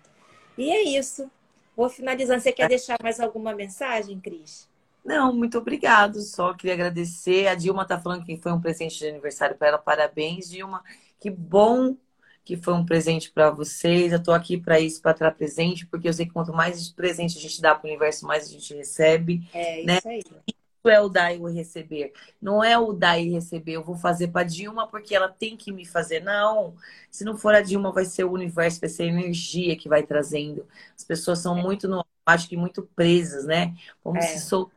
E 0.57 0.69
é 0.69 0.83
isso. 0.83 1.29
Vou 1.75 1.89
finalizando. 1.89 2.41
Você 2.41 2.51
quer 2.51 2.67
deixar 2.67 2.97
mais 3.01 3.19
alguma 3.19 3.53
mensagem, 3.53 4.19
Cris? 4.19 4.67
Não, 5.05 5.33
muito 5.33 5.57
obrigado. 5.57 6.19
Só 6.21 6.53
queria 6.53 6.73
agradecer. 6.73 7.47
A 7.47 7.55
Dilma 7.55 7.83
está 7.83 7.99
falando 7.99 8.25
que 8.25 8.37
foi 8.37 8.51
um 8.51 8.59
presente 8.59 8.97
de 8.97 9.07
aniversário 9.07 9.55
para 9.55 9.69
ela. 9.69 9.77
Parabéns, 9.77 10.49
Dilma. 10.49 10.83
Que 11.19 11.29
bom 11.29 11.95
que 12.43 12.55
foi 12.55 12.73
um 12.73 12.85
presente 12.85 13.29
para 13.31 13.51
vocês. 13.51 14.11
Eu 14.11 14.19
estou 14.19 14.33
aqui 14.33 14.57
para 14.57 14.79
isso, 14.79 15.01
para 15.01 15.11
estar 15.11 15.31
presente, 15.31 15.85
porque 15.85 16.07
eu 16.07 16.13
sei 16.13 16.25
que 16.25 16.31
quanto 16.31 16.53
mais 16.53 16.89
presente 16.89 17.37
a 17.37 17.41
gente 17.41 17.61
dá 17.61 17.75
para 17.75 17.85
o 17.85 17.89
universo, 17.89 18.25
mais 18.25 18.47
a 18.47 18.49
gente 18.49 18.73
recebe. 18.73 19.47
É 19.53 19.83
né? 19.83 19.97
isso 19.97 20.07
aí. 20.07 20.23
É 20.89 20.99
o 21.01 21.09
dar 21.09 21.33
e 21.33 21.39
o 21.39 21.47
receber. 21.47 22.13
Não 22.41 22.63
é 22.63 22.77
o 22.77 22.93
dar 22.93 23.19
e 23.19 23.29
receber. 23.29 23.73
Eu 23.73 23.83
vou 23.83 23.95
fazer 23.95 24.29
para 24.29 24.45
Dilma 24.45 24.87
porque 24.87 25.15
ela 25.15 25.29
tem 25.29 25.57
que 25.57 25.71
me 25.71 25.85
fazer. 25.85 26.21
Não. 26.21 26.75
Se 27.11 27.23
não 27.23 27.37
for 27.37 27.53
a 27.53 27.61
Dilma, 27.61 27.91
vai 27.91 28.05
ser 28.05 28.23
o 28.23 28.31
universo, 28.31 28.79
vai 28.79 28.89
ser 28.89 29.03
a 29.03 29.07
energia 29.07 29.75
que 29.77 29.89
vai 29.89 30.03
trazendo. 30.03 30.65
As 30.95 31.03
pessoas 31.03 31.39
são 31.39 31.57
é. 31.57 31.61
muito 31.61 31.87
no 31.87 32.05
acho 32.25 32.49
que 32.49 32.57
muito 32.57 32.83
presas, 32.95 33.45
né? 33.45 33.73
Vamos 34.03 34.25
é. 34.25 34.27
se 34.27 34.41
soltar 34.41 34.75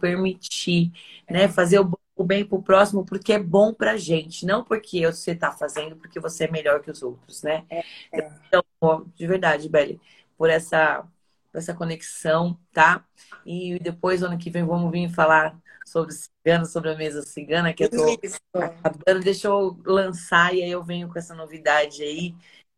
permitir, 0.00 0.92
né? 1.28 1.48
Fazer 1.48 1.80
o 1.80 2.24
bem 2.24 2.44
para 2.44 2.58
o 2.58 2.62
próximo 2.62 3.04
porque 3.04 3.32
é 3.32 3.38
bom 3.38 3.72
para 3.72 3.96
gente, 3.96 4.44
não 4.44 4.64
porque 4.64 5.06
você 5.06 5.30
está 5.30 5.52
fazendo 5.52 5.96
porque 5.96 6.18
você 6.18 6.44
é 6.44 6.50
melhor 6.50 6.80
que 6.80 6.90
os 6.90 7.00
outros, 7.00 7.42
né? 7.44 7.64
É, 7.70 7.84
é. 8.12 8.32
Então, 8.46 9.06
de 9.14 9.26
verdade, 9.26 9.68
Beli, 9.68 10.00
por 10.36 10.50
essa, 10.50 11.06
por 11.50 11.58
essa 11.58 11.74
conexão, 11.74 12.58
tá? 12.72 13.04
E 13.44 13.78
depois, 13.78 14.22
ano 14.22 14.38
que 14.38 14.50
vem, 14.50 14.64
vamos 14.64 14.90
vir 14.90 15.10
falar 15.10 15.58
sobre 15.84 16.12
cigano, 16.14 16.66
sobre 16.66 16.90
a 16.90 16.96
mesa 16.96 17.22
cigana, 17.22 17.72
que 17.72 17.84
eu 17.84 17.90
tô 17.90 18.18
acabando. 18.54 19.24
Deixa 19.24 19.48
eu 19.48 19.76
lançar 19.84 20.54
e 20.54 20.62
aí 20.62 20.70
eu 20.70 20.82
venho 20.82 21.08
com 21.08 21.18
essa 21.18 21.34
novidade 21.34 22.02
aí 22.02 22.34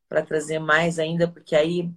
para 0.08 0.22
trazer 0.24 0.58
mais 0.58 0.98
ainda, 0.98 1.28
porque 1.28 1.54
aí 1.54 1.90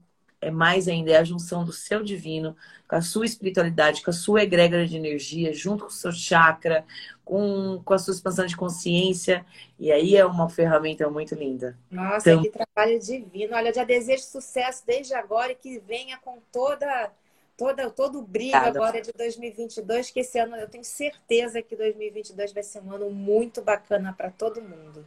é 0.43 0.51
mais 0.51 0.87
ainda, 0.87 1.11
é 1.11 1.17
a 1.17 1.23
junção 1.23 1.63
do 1.63 1.71
seu 1.71 2.03
divino 2.03 2.55
com 2.87 2.95
a 2.95 3.01
sua 3.01 3.25
espiritualidade, 3.25 4.03
com 4.03 4.11
a 4.11 4.13
sua 4.13 4.43
egrégora 4.43 4.85
de 4.85 4.95
energia, 4.95 5.53
junto 5.53 5.85
com 5.85 5.89
o 5.89 5.93
seu 5.93 6.11
chakra, 6.11 6.85
com, 7.25 7.81
com 7.83 7.93
a 7.93 7.97
sua 7.97 8.13
expansão 8.13 8.45
de 8.45 8.55
consciência. 8.55 9.45
E 9.79 9.91
aí 9.91 10.15
é 10.15 10.25
uma 10.25 10.49
ferramenta 10.49 11.09
muito 11.09 11.33
linda. 11.33 11.77
Nossa, 11.89 12.31
então... 12.31 12.43
que 12.43 12.51
trabalho 12.51 12.99
divino. 12.99 13.55
Olha, 13.55 13.69
eu 13.69 13.73
já 13.73 13.83
desejo 13.83 14.23
sucesso 14.23 14.83
desde 14.85 15.13
agora 15.13 15.53
e 15.53 15.55
que 15.55 15.79
venha 15.79 16.17
com 16.17 16.37
toda, 16.51 17.11
toda 17.57 17.89
todo 17.89 18.19
o 18.19 18.21
brilho 18.21 18.55
Obrigada. 18.55 18.79
agora 18.79 19.01
de 19.01 19.11
2022, 19.13 20.11
que 20.11 20.19
esse 20.19 20.37
ano 20.37 20.55
eu 20.55 20.69
tenho 20.69 20.83
certeza 20.83 21.61
que 21.61 21.75
2022 21.75 22.53
vai 22.53 22.63
ser 22.63 22.81
um 22.81 22.91
ano 22.91 23.09
muito 23.09 23.61
bacana 23.61 24.13
para 24.13 24.29
todo 24.29 24.61
mundo. 24.61 25.05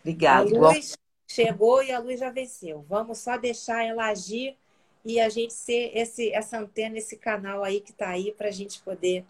Obrigada. 0.00 0.48
A 0.56 0.72
luz 0.72 0.96
chegou 1.28 1.80
e 1.82 1.92
a 1.92 1.98
luz 2.00 2.18
já 2.18 2.30
venceu. 2.30 2.84
Vamos 2.88 3.18
só 3.18 3.36
deixar 3.36 3.84
ela 3.84 4.06
agir 4.06 4.56
e 5.04 5.20
a 5.20 5.28
gente 5.28 5.52
ser 5.52 5.92
esse, 5.94 6.32
essa 6.32 6.58
antena, 6.58 6.98
esse 6.98 7.16
canal 7.16 7.64
aí 7.64 7.80
que 7.80 7.90
está 7.90 8.08
aí 8.08 8.32
para 8.32 8.48
a 8.48 8.52
gente 8.52 8.80
poder 8.82 9.24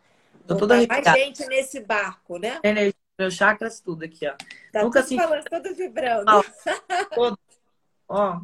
Tô 0.46 0.56
toda 0.56 0.74
mais 0.86 1.04
gente 1.16 1.46
nesse 1.46 1.80
barco, 1.80 2.38
né? 2.38 2.58
Energia, 2.62 2.94
meus 3.18 3.34
chakras, 3.34 3.80
tudo 3.80 4.04
aqui, 4.04 4.26
ó. 4.26 4.34
Tá 4.72 4.82
Nunca 4.82 5.02
tudo 5.02 5.16
falando, 5.16 5.44
tudo 5.44 5.74
vibrando. 5.74 6.24
Ó, 6.28 6.42
todo. 7.14 7.38
ó 8.08 8.40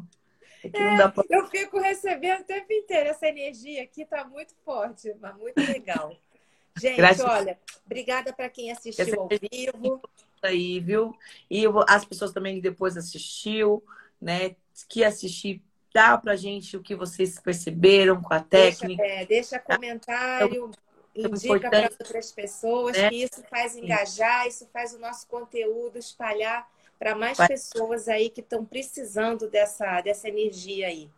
é, 0.63 1.07
pra... 1.07 1.23
Eu 1.29 1.47
fico 1.47 1.79
recebendo 1.79 2.41
o 2.41 2.45
tempo 2.45 2.71
inteiro. 2.71 3.09
Essa 3.09 3.27
energia 3.27 3.83
aqui 3.83 4.05
tá 4.05 4.25
muito 4.25 4.53
forte, 4.65 5.13
mas 5.19 5.35
muito 5.37 5.59
legal. 5.59 6.15
Gente, 6.79 6.97
Graças... 6.97 7.25
olha, 7.25 7.59
obrigada 7.85 8.31
para 8.31 8.49
quem 8.49 8.71
assistiu 8.71 9.21
ao 9.21 9.27
vivo. 9.27 10.01
aí, 10.43 10.79
viu? 10.79 11.15
E 11.49 11.63
as 11.87 12.05
pessoas 12.05 12.31
também 12.31 12.55
que 12.55 12.61
depois 12.61 12.95
assistiu, 12.95 13.83
né? 14.21 14.55
Que 14.87 15.03
assistir, 15.03 15.63
dá 15.93 16.17
pra 16.17 16.35
gente 16.35 16.77
o 16.77 16.81
que 16.81 16.95
vocês 16.95 17.39
perceberam 17.39 18.21
com 18.21 18.33
a 18.33 18.39
técnica. 18.39 19.01
Deixa, 19.03 19.21
é, 19.21 19.25
deixa 19.25 19.59
comentário, 19.59 20.71
é, 21.15 21.21
indica 21.21 21.69
para 21.69 21.89
outras 21.89 22.31
pessoas, 22.31 22.97
né? 22.97 23.09
que 23.09 23.23
isso 23.23 23.43
faz 23.49 23.75
engajar, 23.75 24.47
isso 24.47 24.67
faz 24.71 24.93
o 24.93 24.99
nosso 24.99 25.27
conteúdo 25.27 25.97
espalhar 25.97 26.67
para 26.99 27.15
mais 27.15 27.37
Vai. 27.37 27.47
pessoas 27.47 28.07
aí 28.07 28.29
que 28.29 28.41
estão 28.41 28.65
precisando 28.65 29.49
dessa, 29.49 30.01
dessa 30.01 30.27
energia 30.27 30.87
aí. 30.87 31.09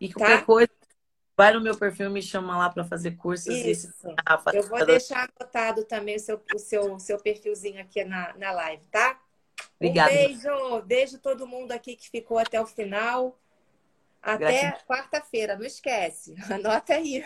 E 0.00 0.12
qualquer 0.12 0.40
tá? 0.40 0.44
coisa, 0.44 0.70
vai 1.36 1.52
no 1.52 1.60
meu 1.60 1.76
perfil, 1.76 2.10
me 2.10 2.22
chama 2.22 2.56
lá 2.56 2.70
para 2.70 2.84
fazer 2.84 3.12
cursos. 3.12 3.54
Isso. 3.54 3.92
E... 4.06 4.56
Eu 4.56 4.62
vou 4.64 4.84
deixar 4.84 5.28
anotado 5.38 5.84
também 5.84 6.16
o 6.16 6.20
seu, 6.20 6.40
o 6.54 6.58
seu, 6.58 6.98
seu 6.98 7.18
perfilzinho 7.18 7.80
aqui 7.80 8.04
na, 8.04 8.34
na 8.36 8.52
live, 8.52 8.84
tá? 8.86 9.20
Obrigada. 9.76 10.12
Um 10.12 10.14
beijo, 10.14 10.82
beijo 10.82 11.18
todo 11.18 11.46
mundo 11.46 11.72
aqui 11.72 11.96
que 11.96 12.08
ficou 12.08 12.38
até 12.38 12.60
o 12.60 12.66
final. 12.66 13.38
Até 14.24 14.72
quarta-feira, 14.86 15.56
não 15.56 15.64
esquece. 15.64 16.34
Anota 16.50 16.94
aí. 16.94 17.24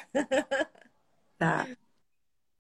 Tá. 1.39 1.67